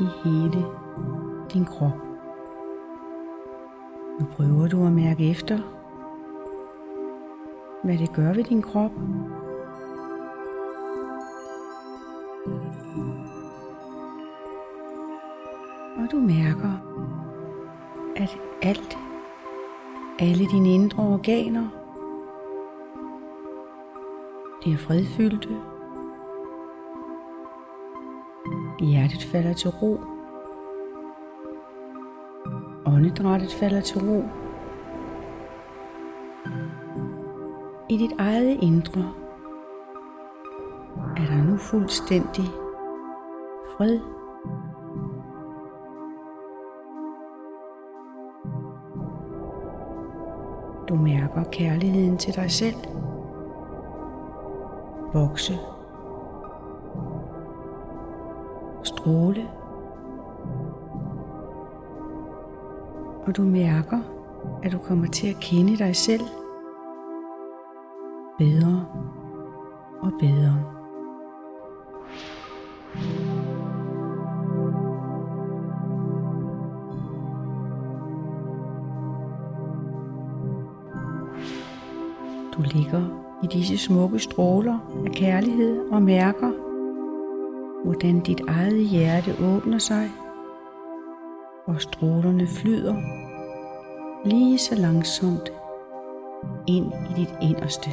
i 0.00 0.04
hele 0.24 0.64
din 1.52 1.64
krop. 1.64 1.98
Nu 4.20 4.26
prøver 4.36 4.68
du 4.68 4.86
at 4.86 4.92
mærke 4.92 5.30
efter, 5.30 5.58
hvad 7.84 7.98
det 7.98 8.12
gør 8.12 8.32
ved 8.32 8.44
din 8.44 8.62
krop. 8.62 8.92
Og 15.96 16.12
du 16.12 16.16
mærker, 16.16 16.72
at 18.16 18.38
alt, 18.62 18.98
alle 20.18 20.46
dine 20.46 20.74
indre 20.74 21.02
organer, 21.02 21.68
de 24.66 24.72
er 24.72 24.76
fredfyldte. 24.76 25.48
Hjertet 28.80 29.22
falder 29.22 29.52
til 29.52 29.70
ro. 29.70 30.00
Åndedrættet 32.86 33.52
falder 33.52 33.80
til 33.80 34.00
ro. 34.00 34.24
I 37.88 37.96
dit 37.96 38.12
eget 38.18 38.58
indre 38.62 39.12
er 41.16 41.26
der 41.26 41.44
nu 41.44 41.56
fuldstændig 41.56 42.44
fred. 43.76 44.00
Du 50.88 50.94
mærker 50.94 51.44
kærligheden 51.52 52.18
til 52.18 52.34
dig 52.34 52.50
selv 52.50 52.76
vokse, 55.16 55.58
stråle, 58.84 59.48
og 63.26 63.36
du 63.36 63.42
mærker, 63.42 64.00
at 64.62 64.72
du 64.72 64.78
kommer 64.78 65.06
til 65.06 65.28
at 65.28 65.36
kende 65.40 65.76
dig 65.76 65.96
selv 65.96 66.22
bedre 68.38 68.86
og 70.00 70.12
bedre. 70.20 70.72
Du 82.56 82.62
ligger 82.62 83.25
i 83.42 83.46
disse 83.46 83.78
smukke 83.78 84.18
stråler 84.18 84.78
af 85.06 85.12
kærlighed 85.12 85.90
og 85.90 86.02
mærker, 86.02 86.50
hvordan 87.84 88.20
dit 88.20 88.40
eget 88.48 88.84
hjerte 88.84 89.34
åbner 89.40 89.78
sig, 89.78 90.10
og 91.66 91.80
strålerne 91.80 92.46
flyder 92.46 92.94
lige 94.28 94.58
så 94.58 94.74
langsomt 94.74 95.52
ind 96.66 96.86
i 96.86 97.20
dit 97.20 97.34
inderste. 97.42 97.90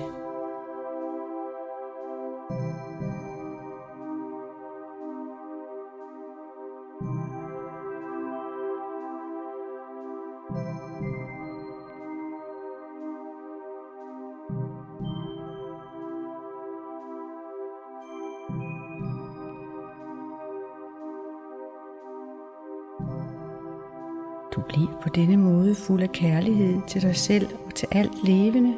Fuld 25.88 26.02
af 26.02 26.12
kærlighed 26.12 26.82
til 26.88 27.02
dig 27.02 27.16
selv 27.16 27.48
og 27.66 27.76
til 27.76 27.88
alt 27.92 28.24
levende. 28.24 28.78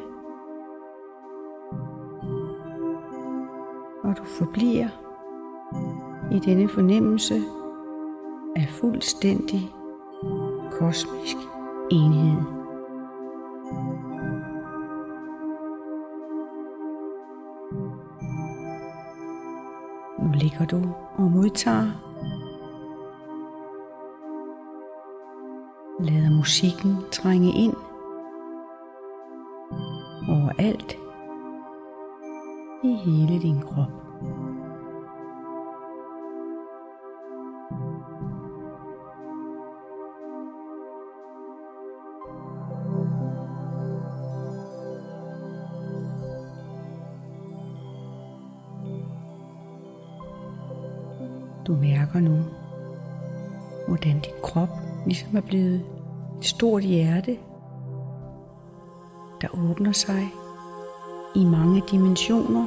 Og 4.04 4.16
du 4.18 4.24
forbliver 4.24 4.88
i 6.32 6.38
denne 6.38 6.68
fornemmelse 6.68 7.42
af 8.56 8.68
fuldstændig 8.68 9.74
kosmisk 10.70 11.36
enhed. 11.90 12.40
Nu 20.18 20.32
ligger 20.34 20.66
du 20.66 20.82
og 21.16 21.30
modtager 21.30 22.05
musikken 26.46 26.96
trænge 27.12 27.52
ind 27.52 27.74
overalt 30.28 30.96
i 32.84 32.96
hele 33.04 33.42
din 33.42 33.60
krop. 33.60 33.90
Du 51.66 51.76
mærker 51.76 52.20
nu, 52.20 52.38
hvordan 53.88 54.20
din 54.20 54.34
krop 54.42 54.68
ligesom 55.06 55.36
er 55.36 55.40
blevet 55.40 55.95
et 56.38 56.44
stort 56.44 56.82
hjerte, 56.82 57.38
der 59.40 59.48
åbner 59.70 59.92
sig 59.92 60.28
i 61.34 61.44
mange 61.44 61.82
dimensioner. 61.90 62.66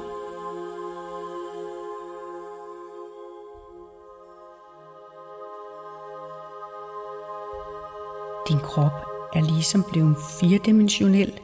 Din 8.50 8.60
krop 8.60 8.92
er 9.34 9.42
ligesom 9.42 9.84
blevet 9.92 10.16
firedimensionel. 10.40 11.40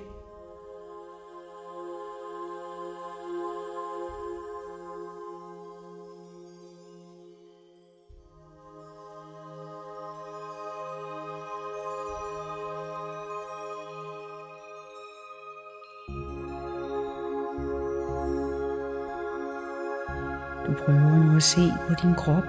Din 22.01 22.15
krop 22.15 22.43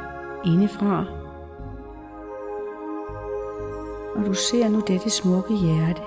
indefra. 0.44 1.04
Og 4.16 4.26
du 4.26 4.34
ser 4.34 4.68
nu 4.68 4.82
dette 4.86 5.10
smukke 5.10 5.54
hjerte 5.54 6.02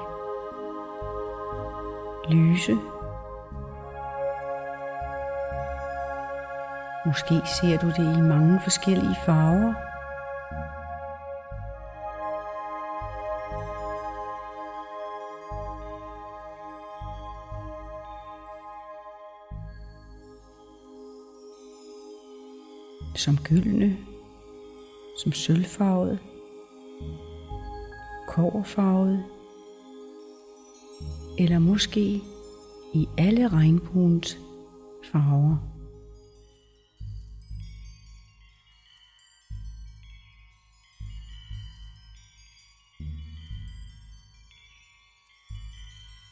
lyse. 2.30 2.78
Måske 7.06 7.42
ser 7.46 7.78
du 7.78 7.88
det 7.88 8.18
i 8.18 8.22
mange 8.22 8.60
forskellige 8.64 9.16
farver. 9.26 9.89
som 23.20 23.38
gyldne, 23.38 23.98
som 25.24 25.32
sølvfarvet, 25.32 26.20
koverfarvet, 28.28 29.24
eller 31.40 31.60
måske 31.60 32.22
i 32.94 33.08
alle 33.18 33.48
regnbuens 33.48 34.38
farver. 35.12 35.58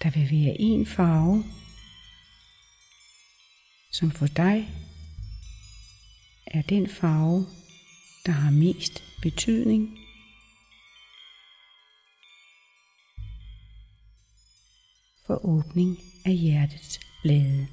Der 0.04 0.10
vil 0.10 0.32
være 0.32 0.56
en 0.60 0.86
farve, 0.86 1.44
som 3.92 4.12
for 4.12 4.28
dig 4.28 4.77
den 6.70 6.90
farve, 6.90 7.46
der 8.26 8.32
har 8.32 8.52
mest 8.52 9.04
betydning. 9.22 9.98
for 15.28 15.46
åbning 15.46 15.98
af 16.26 16.34
hjertets 16.34 17.00
blade. 17.24 17.68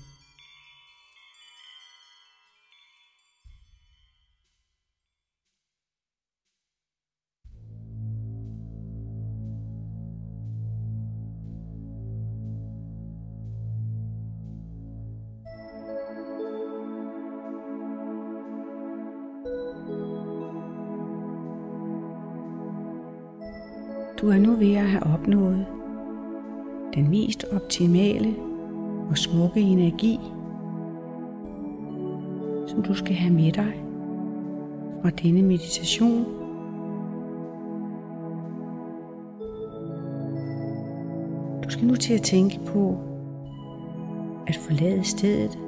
Du 24.25 24.31
er 24.31 24.39
nu 24.39 24.53
ved 24.53 24.75
at 24.75 24.89
have 24.89 25.03
opnået 25.03 25.66
den 26.95 27.11
mest 27.11 27.45
optimale 27.53 28.35
og 29.11 29.18
smukke 29.18 29.61
energi, 29.61 30.20
som 32.66 32.83
du 32.83 32.95
skal 32.95 33.14
have 33.14 33.35
med 33.35 33.53
dig 33.53 33.85
fra 35.03 35.11
denne 35.11 35.43
meditation. 35.43 36.25
Du 41.64 41.70
skal 41.70 41.87
nu 41.87 41.97
til 41.97 42.14
at 42.14 42.22
tænke 42.22 42.61
på 42.66 42.99
at 44.47 44.57
forlade 44.57 45.05
stedet 45.05 45.59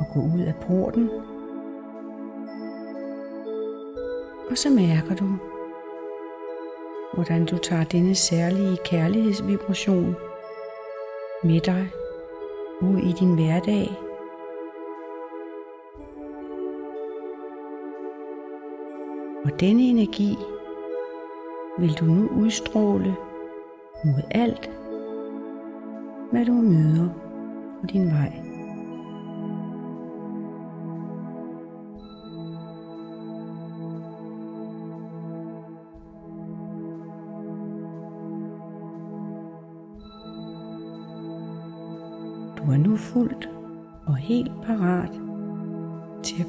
og 0.00 0.06
gå 0.14 0.20
ud 0.20 0.40
af 0.40 0.54
porten. 0.54 1.10
Og 4.50 4.58
så 4.58 4.70
mærker 4.70 5.14
du, 5.14 5.24
hvordan 7.16 7.46
du 7.46 7.58
tager 7.58 7.84
denne 7.84 8.14
særlige 8.14 8.76
kærlighedsvibration 8.84 10.16
med 11.44 11.60
dig 11.60 11.90
ud 12.80 12.98
i 12.98 13.12
din 13.12 13.34
hverdag. 13.34 13.90
Og 19.44 19.60
denne 19.60 19.82
energi 19.82 20.36
vil 21.78 21.92
du 22.00 22.04
nu 22.04 22.28
udstråle 22.28 23.16
mod 24.04 24.22
alt, 24.30 24.70
hvad 26.32 26.44
du 26.44 26.52
møder 26.52 27.08
på 27.80 27.86
din 27.86 28.10
vej. 28.10 28.55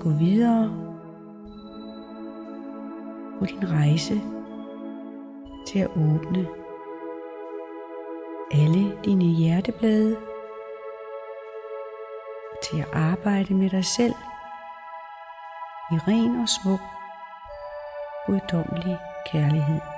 Gå 0.08 0.14
videre 0.14 0.72
på 3.40 3.46
din 3.46 3.72
rejse 3.72 4.22
til 5.68 5.80
at 5.80 5.88
åbne 5.88 6.48
alle 8.52 8.98
dine 9.06 9.24
hjerteblade 9.24 10.18
og 12.52 12.58
til 12.64 12.78
at 12.80 12.88
arbejde 12.94 13.54
med 13.54 13.70
dig 13.70 13.86
selv 13.86 14.14
i 15.92 15.96
ren 16.08 16.42
og 16.42 16.50
smuk, 16.50 16.82
guddommelig 18.26 18.98
kærlighed. 19.32 19.97